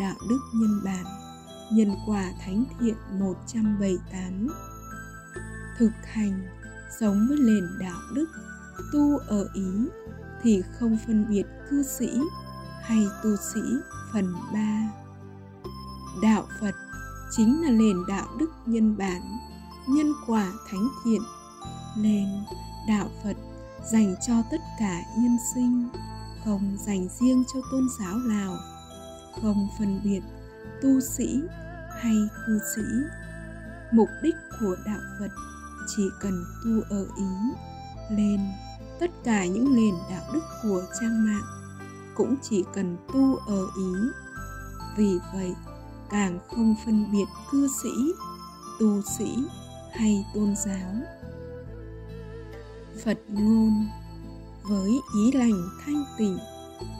Đạo 0.00 0.16
đức 0.28 0.40
nhân 0.54 0.80
bản, 0.84 1.04
Nhân 1.72 1.94
quả 2.06 2.32
thánh 2.40 2.64
thiện 2.80 2.94
178 3.18 4.48
Thực 5.78 5.90
hành 6.02 6.42
sống 7.00 7.26
với 7.28 7.38
nền 7.40 7.64
đạo 7.80 8.00
đức 8.14 8.26
tu 8.92 9.18
ở 9.18 9.48
ý 9.54 9.88
thì 10.42 10.62
không 10.78 10.98
phân 11.06 11.26
biệt 11.28 11.44
cư 11.70 11.82
sĩ 11.82 12.20
hay 12.82 13.06
tu 13.22 13.36
sĩ 13.36 13.60
phần 14.12 14.32
3. 14.52 14.90
Đạo 16.22 16.46
Phật 16.60 16.74
chính 17.30 17.62
là 17.62 17.70
nền 17.70 17.96
đạo 18.08 18.26
đức 18.38 18.50
nhân 18.66 18.96
bản, 18.96 19.22
nhân 19.88 20.12
quả 20.26 20.52
thánh 20.70 20.88
thiện, 21.04 21.20
nên 21.96 22.26
đạo 22.88 23.08
Phật 23.24 23.36
dành 23.92 24.14
cho 24.26 24.34
tất 24.50 24.60
cả 24.78 25.02
nhân 25.18 25.36
sinh, 25.54 25.88
không 26.44 26.76
dành 26.86 27.08
riêng 27.20 27.44
cho 27.54 27.60
tôn 27.70 27.88
giáo 28.00 28.16
nào, 28.16 28.56
không 29.42 29.68
phân 29.78 30.00
biệt 30.04 30.20
tu 30.82 31.00
sĩ 31.00 31.40
hay 32.00 32.16
cư 32.46 32.60
sĩ. 32.76 32.82
Mục 33.92 34.08
đích 34.22 34.34
của 34.60 34.76
đạo 34.86 35.00
Phật 35.18 35.30
chỉ 35.96 36.02
cần 36.20 36.44
tu 36.64 36.96
ở 36.96 37.06
ý 37.16 37.24
lên 38.10 38.40
tất 39.00 39.10
cả 39.24 39.46
những 39.46 39.76
nền 39.76 39.94
đạo 40.10 40.24
đức 40.32 40.40
của 40.62 40.82
trang 41.00 41.24
mạng 41.24 41.60
cũng 42.14 42.36
chỉ 42.42 42.64
cần 42.74 42.96
tu 43.12 43.36
ở 43.36 43.66
ý. 43.76 43.92
Vì 44.96 45.18
vậy, 45.32 45.54
càng 46.10 46.38
không 46.48 46.74
phân 46.84 47.12
biệt 47.12 47.24
cư 47.50 47.68
sĩ, 47.82 48.12
tu 48.80 49.02
sĩ 49.18 49.36
hay 49.92 50.26
tôn 50.34 50.54
giáo. 50.56 50.94
Phật 53.04 53.18
ngôn 53.28 53.88
với 54.62 54.90
ý 55.14 55.32
lành 55.32 55.68
thanh 55.84 56.04
tịnh, 56.18 56.38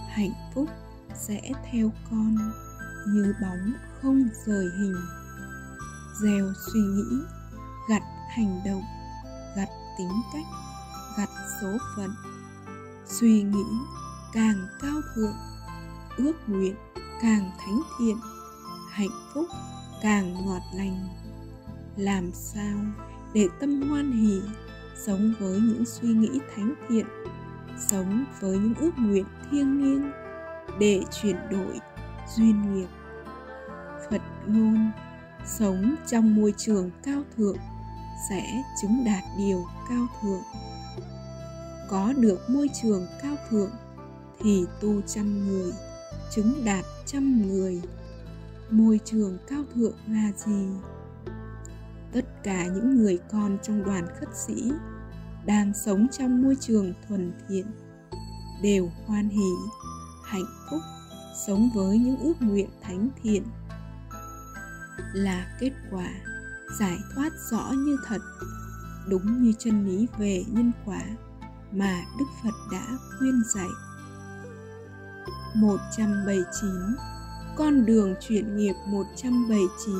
hạnh 0.08 0.32
phúc 0.54 0.68
sẽ 1.14 1.40
theo 1.72 1.90
con 2.10 2.36
như 3.06 3.34
bóng 3.42 3.72
không 4.02 4.28
rời 4.46 4.66
hình. 4.78 4.96
Gieo 6.22 6.52
suy 6.72 6.80
nghĩ, 6.80 7.22
gặt 7.88 8.02
hành 8.28 8.60
động, 8.66 8.82
gặt 9.56 9.68
tính 9.98 10.22
cách 10.32 10.69
gặt 11.18 11.28
số 11.60 11.68
phận, 11.96 12.10
suy 13.06 13.42
nghĩ 13.42 13.64
càng 14.32 14.66
cao 14.82 15.00
thượng, 15.14 15.36
ước 16.16 16.32
nguyện 16.46 16.74
càng 17.22 17.50
thánh 17.58 17.80
thiện, 17.98 18.16
hạnh 18.90 19.32
phúc 19.34 19.46
càng 20.02 20.46
ngọt 20.46 20.62
lành. 20.74 21.08
Làm 21.96 22.30
sao 22.32 22.78
để 23.34 23.48
tâm 23.60 23.82
hoan 23.82 24.12
hỷ, 24.12 24.40
sống 25.06 25.34
với 25.38 25.60
những 25.60 25.84
suy 25.86 26.08
nghĩ 26.08 26.40
thánh 26.56 26.74
thiện, 26.88 27.06
sống 27.78 28.24
với 28.40 28.58
những 28.58 28.74
ước 28.74 28.98
nguyện 28.98 29.24
thiêng 29.50 29.84
liêng 29.84 30.10
để 30.78 31.02
chuyển 31.22 31.36
đổi 31.50 31.80
duyên 32.36 32.74
nghiệp. 32.74 32.88
Phật 34.10 34.22
ngôn, 34.46 34.90
sống 35.46 35.94
trong 36.06 36.36
môi 36.36 36.54
trường 36.56 36.90
cao 37.02 37.22
thượng 37.36 37.56
sẽ 38.30 38.62
chứng 38.82 39.04
đạt 39.04 39.22
điều 39.38 39.64
cao 39.88 40.06
thượng 40.22 40.42
có 41.90 42.12
được 42.12 42.50
môi 42.50 42.70
trường 42.82 43.06
cao 43.22 43.36
thượng 43.48 43.70
thì 44.40 44.64
tu 44.80 45.00
trăm 45.06 45.48
người, 45.48 45.72
chứng 46.34 46.64
đạt 46.64 46.84
trăm 47.06 47.48
người. 47.48 47.82
Môi 48.70 49.00
trường 49.04 49.38
cao 49.48 49.64
thượng 49.74 49.96
là 50.08 50.32
gì? 50.36 50.66
Tất 52.12 52.42
cả 52.44 52.66
những 52.66 52.96
người 52.96 53.18
con 53.32 53.58
trong 53.62 53.84
đoàn 53.84 54.06
khất 54.20 54.28
sĩ 54.46 54.72
đang 55.46 55.72
sống 55.74 56.06
trong 56.18 56.42
môi 56.42 56.56
trường 56.60 56.94
thuần 57.08 57.32
thiện 57.48 57.66
đều 58.62 58.90
hoan 59.06 59.28
hỷ, 59.28 59.50
hạnh 60.24 60.46
phúc, 60.70 60.80
sống 61.46 61.70
với 61.74 61.98
những 61.98 62.16
ước 62.16 62.34
nguyện 62.40 62.68
thánh 62.82 63.08
thiện. 63.22 63.42
Là 65.12 65.56
kết 65.60 65.72
quả 65.90 66.10
giải 66.78 66.98
thoát 67.14 67.32
rõ 67.50 67.72
như 67.72 67.96
thật, 68.06 68.20
đúng 69.08 69.42
như 69.42 69.52
chân 69.58 69.86
lý 69.86 70.06
về 70.18 70.44
nhân 70.48 70.72
quả 70.84 71.02
mà 71.72 72.04
Đức 72.18 72.24
Phật 72.42 72.54
đã 72.72 72.86
khuyên 73.18 73.42
dạy. 73.54 73.68
179 75.54 76.70
Con 77.56 77.86
đường 77.86 78.14
chuyển 78.20 78.56
nghiệp 78.56 78.74
179 78.86 79.94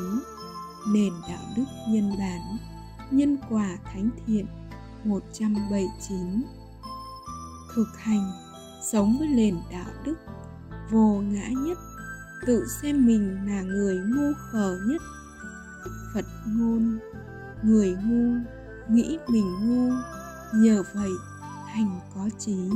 Nền 0.88 1.12
đạo 1.28 1.44
đức 1.56 1.64
nhân 1.88 2.12
bản, 2.18 2.40
Nhân 3.10 3.36
quả 3.50 3.76
thánh 3.84 4.10
thiện 4.26 4.46
179 5.04 6.42
Thực 7.74 7.86
hành, 7.98 8.32
Sống 8.82 9.16
với 9.18 9.28
nền 9.28 9.56
đạo 9.72 9.90
đức, 10.04 10.14
Vô 10.90 11.22
ngã 11.22 11.48
nhất, 11.48 11.78
Tự 12.46 12.66
xem 12.82 13.06
mình 13.06 13.38
là 13.46 13.62
người 13.62 13.96
ngu 13.96 14.32
khờ 14.52 14.78
nhất. 14.88 15.02
Phật 16.14 16.24
ngôn, 16.46 16.98
Người 17.62 17.96
ngu, 18.04 18.40
Nghĩ 18.88 19.18
mình 19.28 19.54
ngu, 19.60 19.92
Nhờ 20.54 20.82
vậy 20.94 21.10
thành 21.74 22.00
có 22.14 22.28
trí. 22.38 22.70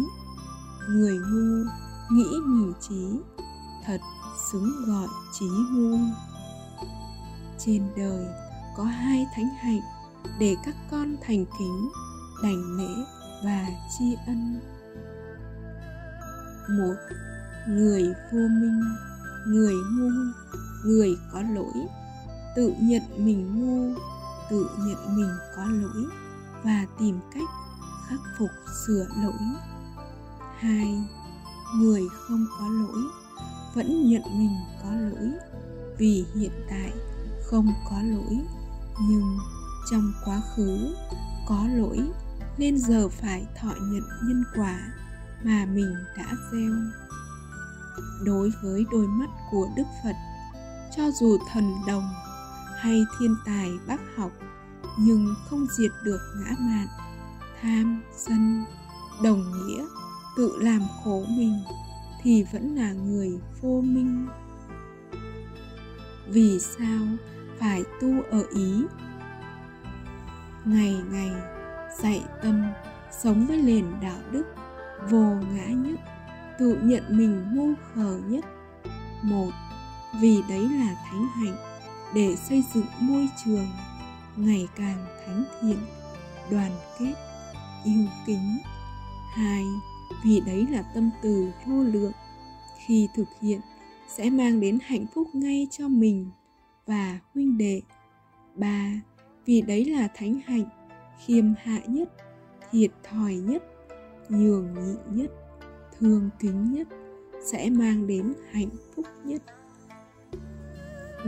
Người 0.89 1.19
ngu 1.19 1.71
nghĩ 2.11 2.25
nhiều 2.47 2.73
trí, 2.89 3.21
thật 3.87 4.01
xứng 4.53 4.73
gọi 4.87 5.09
trí 5.39 5.47
ngu. 5.47 5.99
Trên 7.59 7.89
đời 7.97 8.27
có 8.77 8.85
hai 8.85 9.27
thánh 9.37 9.49
hạnh 9.61 9.81
để 10.39 10.57
các 10.65 10.77
con 10.91 11.17
thành 11.23 11.45
kính, 11.59 11.89
đảnh 12.43 12.77
lễ 12.77 13.05
và 13.45 13.67
tri 13.99 14.17
ân. 14.27 14.61
Một, 16.79 16.95
người 17.69 18.03
vô 18.03 18.39
minh, 18.39 18.83
người 19.47 19.75
ngu, 19.75 20.11
người 20.85 21.17
có 21.33 21.43
lỗi, 21.43 21.87
tự 22.57 22.75
nhận 22.81 23.03
mình 23.19 23.61
ngu, 23.61 24.01
tự 24.51 24.67
nhận 24.79 25.17
mình 25.17 25.31
có 25.57 25.65
lỗi 25.65 26.07
và 26.63 26.87
tìm 26.99 27.21
cách 27.35 27.49
khắc 28.15 28.39
phục 28.39 28.51
sửa 28.87 29.07
lỗi. 29.23 29.33
Hai, 30.59 31.03
người 31.77 32.03
không 32.11 32.47
có 32.59 32.69
lỗi 32.69 33.03
vẫn 33.75 34.09
nhận 34.09 34.23
mình 34.39 34.57
có 34.83 34.91
lỗi, 34.91 35.31
vì 35.99 36.27
hiện 36.35 36.67
tại 36.71 36.93
không 37.45 37.73
có 37.91 37.97
lỗi, 38.03 38.41
nhưng 39.09 39.39
trong 39.91 40.13
quá 40.25 40.41
khứ 40.57 40.95
có 41.49 41.69
lỗi 41.75 41.99
nên 42.59 42.79
giờ 42.79 43.09
phải 43.09 43.47
thọ 43.61 43.73
nhận 43.81 44.03
nhân 44.23 44.45
quả 44.57 44.93
mà 45.45 45.67
mình 45.67 45.95
đã 46.17 46.33
gieo. 46.53 46.73
Đối 48.25 48.53
với 48.63 48.85
đôi 48.93 49.07
mắt 49.07 49.31
của 49.51 49.69
đức 49.77 49.87
phật, 50.05 50.17
cho 50.97 51.11
dù 51.21 51.39
thần 51.53 51.75
đồng 51.87 52.09
hay 52.79 53.05
thiên 53.19 53.37
tài 53.47 53.71
bác 53.87 54.01
học, 54.17 54.31
nhưng 54.99 55.35
không 55.51 55.67
diệt 55.77 55.91
được 56.03 56.21
ngã 56.37 56.57
mạn 56.59 56.87
tham 57.65 58.03
sân, 58.17 58.65
đồng 59.23 59.43
nghĩa, 59.53 59.85
tự 60.37 60.59
làm 60.61 60.81
khổ 61.05 61.25
mình, 61.29 61.61
thì 62.23 62.45
vẫn 62.53 62.77
là 62.77 62.93
người 62.93 63.39
vô 63.61 63.81
minh. 63.85 64.27
Vì 66.29 66.59
sao 66.61 67.01
phải 67.59 67.83
tu 68.01 68.23
ở 68.31 68.45
ý? 68.55 68.85
Ngày 70.65 70.97
ngày 71.11 71.31
dạy 72.03 72.23
tâm 72.43 72.65
sống 73.23 73.47
với 73.47 73.63
nền 73.63 73.85
đạo 74.03 74.21
đức 74.31 74.45
vô 75.11 75.35
ngã 75.55 75.67
nhất, 75.67 76.01
tự 76.59 76.79
nhận 76.83 77.03
mình 77.09 77.55
ngu 77.55 77.69
khờ 77.95 78.21
nhất. 78.29 78.45
Một, 79.23 79.51
vì 80.21 80.43
đấy 80.49 80.69
là 80.69 80.95
thánh 81.11 81.27
hạnh 81.29 81.57
để 82.15 82.37
xây 82.37 82.65
dựng 82.75 82.87
môi 83.01 83.29
trường 83.45 83.67
ngày 84.37 84.69
càng 84.77 85.07
thánh 85.27 85.45
thiện, 85.61 85.79
đoàn 86.51 86.71
kết 86.99 87.15
yêu 87.85 88.05
kính. 88.27 88.59
Hai 89.35 89.65
vì 90.25 90.41
đấy 90.41 90.67
là 90.71 90.83
tâm 90.95 91.11
từ 91.23 91.51
vô 91.67 91.83
lượng. 91.83 92.13
Khi 92.87 93.09
thực 93.15 93.29
hiện 93.41 93.61
sẽ 94.09 94.31
mang 94.31 94.61
đến 94.61 94.79
hạnh 94.83 95.07
phúc 95.15 95.29
ngay 95.35 95.67
cho 95.71 95.89
mình 95.89 96.31
và 96.87 97.19
huynh 97.35 97.59
đệ. 97.59 97.83
Ba 98.55 99.01
vì 99.47 99.63
đấy 99.63 99.85
là 99.85 100.09
thánh 100.15 100.41
hạnh 100.47 100.65
khiêm 101.25 101.45
hạ 101.63 101.81
nhất 101.87 102.09
thiệt 102.71 102.91
thòi 103.11 103.35
nhất 103.35 103.63
nhường 104.29 104.75
nhịn 104.75 105.17
nhất 105.17 105.31
thương 105.99 106.31
kính 106.39 106.73
nhất 106.73 106.89
sẽ 107.45 107.71
mang 107.71 108.07
đến 108.07 108.35
hạnh 108.51 108.71
phúc 108.97 109.07
nhất. 109.25 109.43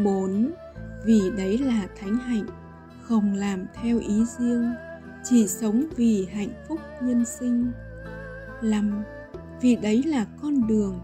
4. 0.04 0.50
Vì 1.04 1.20
đấy 1.36 1.58
là 1.58 1.88
thánh 2.00 2.16
hạnh, 2.16 2.46
không 3.02 3.34
làm 3.34 3.66
theo 3.74 3.98
ý 3.98 4.24
riêng, 4.38 4.72
chỉ 5.28 5.48
sống 5.48 5.84
vì 5.96 6.26
hạnh 6.32 6.64
phúc 6.68 6.80
nhân 7.02 7.24
sinh 7.24 7.72
lầm, 8.60 9.02
vì 9.60 9.76
đấy 9.76 10.02
là 10.02 10.26
con 10.42 10.66
đường, 10.66 11.00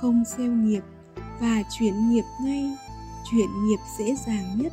không 0.00 0.24
gieo 0.36 0.52
nghiệp 0.52 0.82
và 1.40 1.62
chuyển 1.78 2.08
nghiệp 2.08 2.24
ngay, 2.44 2.76
chuyển 3.30 3.48
nghiệp 3.64 3.78
dễ 3.98 4.14
dàng 4.26 4.44
nhất 4.56 4.72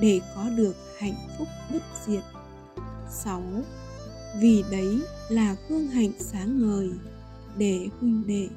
để 0.00 0.20
có 0.34 0.44
được 0.56 0.76
hạnh 0.98 1.14
phúc 1.38 1.48
bất 1.72 1.82
diệt 2.06 2.22
6. 3.10 3.42
Vì 4.40 4.64
đấy 4.70 5.02
là 5.28 5.56
gương 5.68 5.86
hạnh 5.86 6.12
sáng 6.18 6.58
ngời 6.62 6.90
để 7.56 7.88
huynh 8.00 8.26
đệ 8.26 8.48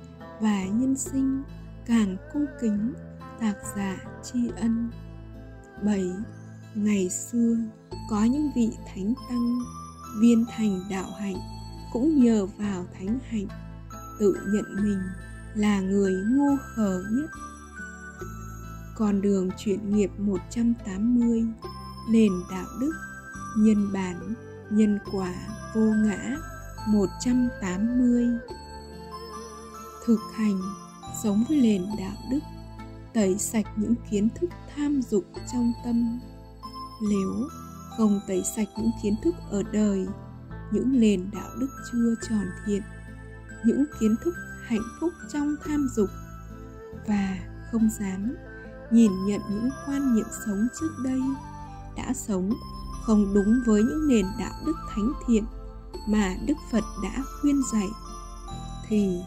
và 0.41 0.63
nhân 0.63 0.95
sinh 0.97 1.43
càng 1.85 2.17
cung 2.33 2.45
kính 2.61 2.93
tạc 3.39 3.57
giả 3.75 3.97
tri 4.23 4.39
ân 4.55 4.91
7. 5.83 6.03
Ngày 6.75 7.09
xưa, 7.09 7.55
có 8.09 8.23
những 8.23 8.51
vị 8.55 8.69
thánh 8.87 9.13
tăng, 9.29 9.59
viên 10.21 10.45
thành 10.57 10.81
đạo 10.89 11.11
hạnh 11.19 11.37
cũng 11.93 12.23
nhờ 12.23 12.45
vào 12.45 12.85
thánh 12.93 13.19
hạnh 13.29 13.47
tự 14.19 14.35
nhận 14.53 14.65
mình 14.83 14.99
là 15.55 15.81
người 15.81 16.13
ngu 16.13 16.57
khờ 16.75 17.03
nhất. 17.11 17.29
Con 18.95 19.21
đường 19.21 19.49
chuyển 19.57 19.95
nghiệp 19.95 20.11
180 20.17 21.45
nền 22.09 22.31
đạo 22.51 22.67
đức, 22.79 22.93
nhân 23.57 23.93
bản, 23.93 24.33
nhân 24.69 24.99
quả 25.11 25.33
vô 25.75 25.81
ngã 25.81 26.37
180 26.87 28.27
thực 30.05 30.19
hành, 30.33 30.61
sống 31.23 31.43
với 31.49 31.57
nền 31.61 31.85
đạo 31.99 32.15
đức, 32.31 32.39
tẩy 33.13 33.37
sạch 33.37 33.65
những 33.75 33.95
kiến 34.11 34.29
thức 34.35 34.49
tham 34.75 35.01
dục 35.01 35.23
trong 35.53 35.73
tâm 35.85 36.19
lếu 37.09 37.49
không 37.97 38.19
tẩy 38.27 38.43
sạch 38.55 38.67
những 38.77 38.91
kiến 39.03 39.15
thức 39.23 39.35
ở 39.49 39.63
đời, 39.63 40.07
những 40.71 40.99
nền 40.99 41.29
đạo 41.33 41.49
đức 41.59 41.69
chưa 41.91 42.15
tròn 42.29 42.45
thiện, 42.65 42.81
những 43.65 43.85
kiến 43.99 44.15
thức 44.23 44.33
hạnh 44.67 44.83
phúc 45.01 45.13
trong 45.33 45.55
tham 45.65 45.87
dục, 45.95 46.09
và 47.07 47.37
không 47.71 47.89
dám 47.99 48.35
nhìn 48.91 49.11
nhận 49.27 49.41
những 49.49 49.69
quan 49.87 50.15
niệm 50.15 50.27
sống 50.45 50.67
trước 50.79 50.89
đây 51.03 51.21
đã 51.97 52.13
sống 52.13 52.53
không 53.05 53.33
đúng 53.33 53.63
với 53.65 53.83
những 53.83 54.07
nền 54.07 54.25
đạo 54.39 54.53
đức 54.65 54.75
thánh 54.89 55.11
thiện 55.27 55.43
mà 56.07 56.35
đức 56.47 56.57
phật 56.71 56.83
đã 57.03 57.23
khuyên 57.41 57.61
dạy, 57.73 57.89
thì 58.87 59.17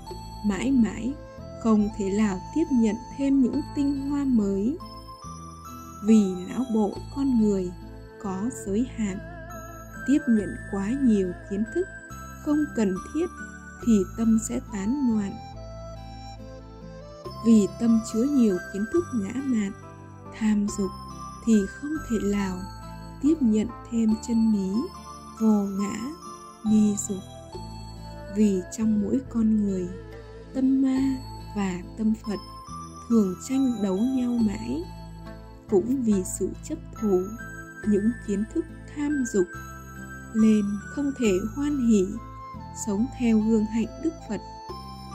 mãi 0.46 0.72
mãi 0.72 1.14
không 1.62 1.88
thể 1.98 2.10
nào 2.10 2.40
tiếp 2.54 2.64
nhận 2.72 2.96
thêm 3.16 3.42
những 3.42 3.60
tinh 3.76 4.10
hoa 4.10 4.24
mới 4.24 4.78
vì 6.04 6.34
lão 6.48 6.64
bộ 6.74 6.98
con 7.16 7.40
người 7.40 7.72
có 8.22 8.50
giới 8.66 8.86
hạn. 8.96 9.18
Tiếp 10.06 10.18
nhận 10.28 10.56
quá 10.72 10.90
nhiều 11.02 11.32
kiến 11.50 11.64
thức 11.74 11.86
không 12.44 12.64
cần 12.76 12.94
thiết 13.14 13.26
thì 13.86 13.92
tâm 14.16 14.38
sẽ 14.48 14.60
tán 14.72 14.96
loạn. 15.10 15.32
Vì 17.46 17.66
tâm 17.80 18.00
chứa 18.12 18.22
nhiều 18.22 18.58
kiến 18.72 18.84
thức 18.92 19.04
ngã 19.14 19.32
mạn, 19.44 19.72
tham 20.38 20.66
dục 20.78 20.90
thì 21.46 21.54
không 21.66 21.92
thể 22.10 22.16
nào 22.22 22.58
tiếp 23.22 23.34
nhận 23.40 23.66
thêm 23.90 24.14
chân 24.28 24.52
lý 24.52 24.82
vô 25.40 25.62
ngã, 25.62 25.98
nghi 26.64 26.96
dục. 27.08 27.22
Vì 28.36 28.60
trong 28.76 29.02
mỗi 29.02 29.20
con 29.30 29.64
người, 29.64 29.88
tâm 30.54 30.82
ma 30.82 31.16
và 31.56 31.82
tâm 31.98 32.14
phật 32.26 32.38
thường 33.08 33.34
tranh 33.48 33.72
đấu 33.82 33.96
nhau 33.96 34.30
mãi 34.30 34.84
cũng 35.70 36.02
vì 36.02 36.24
sự 36.38 36.48
chấp 36.64 36.78
thủ, 37.00 37.22
những 37.88 38.10
kiến 38.26 38.44
thức 38.54 38.64
tham 38.96 39.24
dục, 39.32 39.46
nên 40.34 40.64
không 40.94 41.12
thể 41.18 41.32
hoan 41.54 41.88
hỷ, 41.88 42.06
sống 42.86 43.06
theo 43.18 43.38
gương 43.38 43.64
hạnh 43.64 44.00
đức 44.04 44.12
phật. 44.28 44.40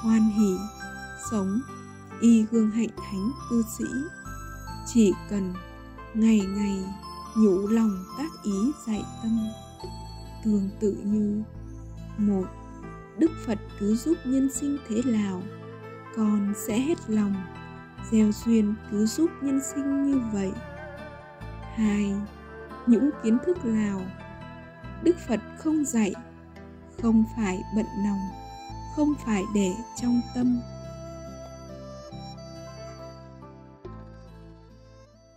Hoan 0.04 0.30
hỷ, 0.30 0.56
sống 1.32 1.62
y 2.22 2.46
gương 2.52 2.72
hạnh 2.72 2.90
thánh 2.98 3.32
cư 3.50 3.64
sĩ. 3.78 3.86
Chỉ 4.88 5.14
cần 5.30 5.54
ngày 6.14 6.40
ngày 6.40 6.84
nhủ 7.38 7.68
lòng 7.68 8.06
tác 8.18 8.30
ý 8.44 8.72
dạy 8.88 9.04
tâm, 9.24 9.40
tương 10.44 10.70
tự 10.80 10.98
như 11.04 11.44
một 12.18 12.46
đức 13.18 13.32
phật 13.46 13.60
cứ 13.80 13.96
giúp 13.96 14.18
nhân 14.26 14.50
sinh 14.54 14.78
thế 14.88 15.02
nào, 15.06 15.44
con 16.16 16.54
sẽ 16.68 16.80
hết 16.80 16.98
lòng 17.08 17.36
gieo 18.12 18.32
duyên 18.32 18.76
cứ 18.92 19.06
giúp 19.06 19.32
nhân 19.42 19.60
sinh 19.64 20.04
như 20.04 20.22
vậy. 20.34 20.52
Hai, 21.76 22.14
những 22.88 23.10
kiến 23.24 23.38
thức 23.46 23.66
nào 23.66 24.02
đức 25.04 25.16
phật 25.28 25.40
không 25.58 25.86
dạy, 25.86 26.14
không 27.02 27.24
phải 27.38 27.64
bận 27.76 27.86
lòng, 28.06 28.20
không 28.96 29.14
phải 29.26 29.44
để 29.56 29.74
trong 30.02 30.22
tâm. 30.36 30.60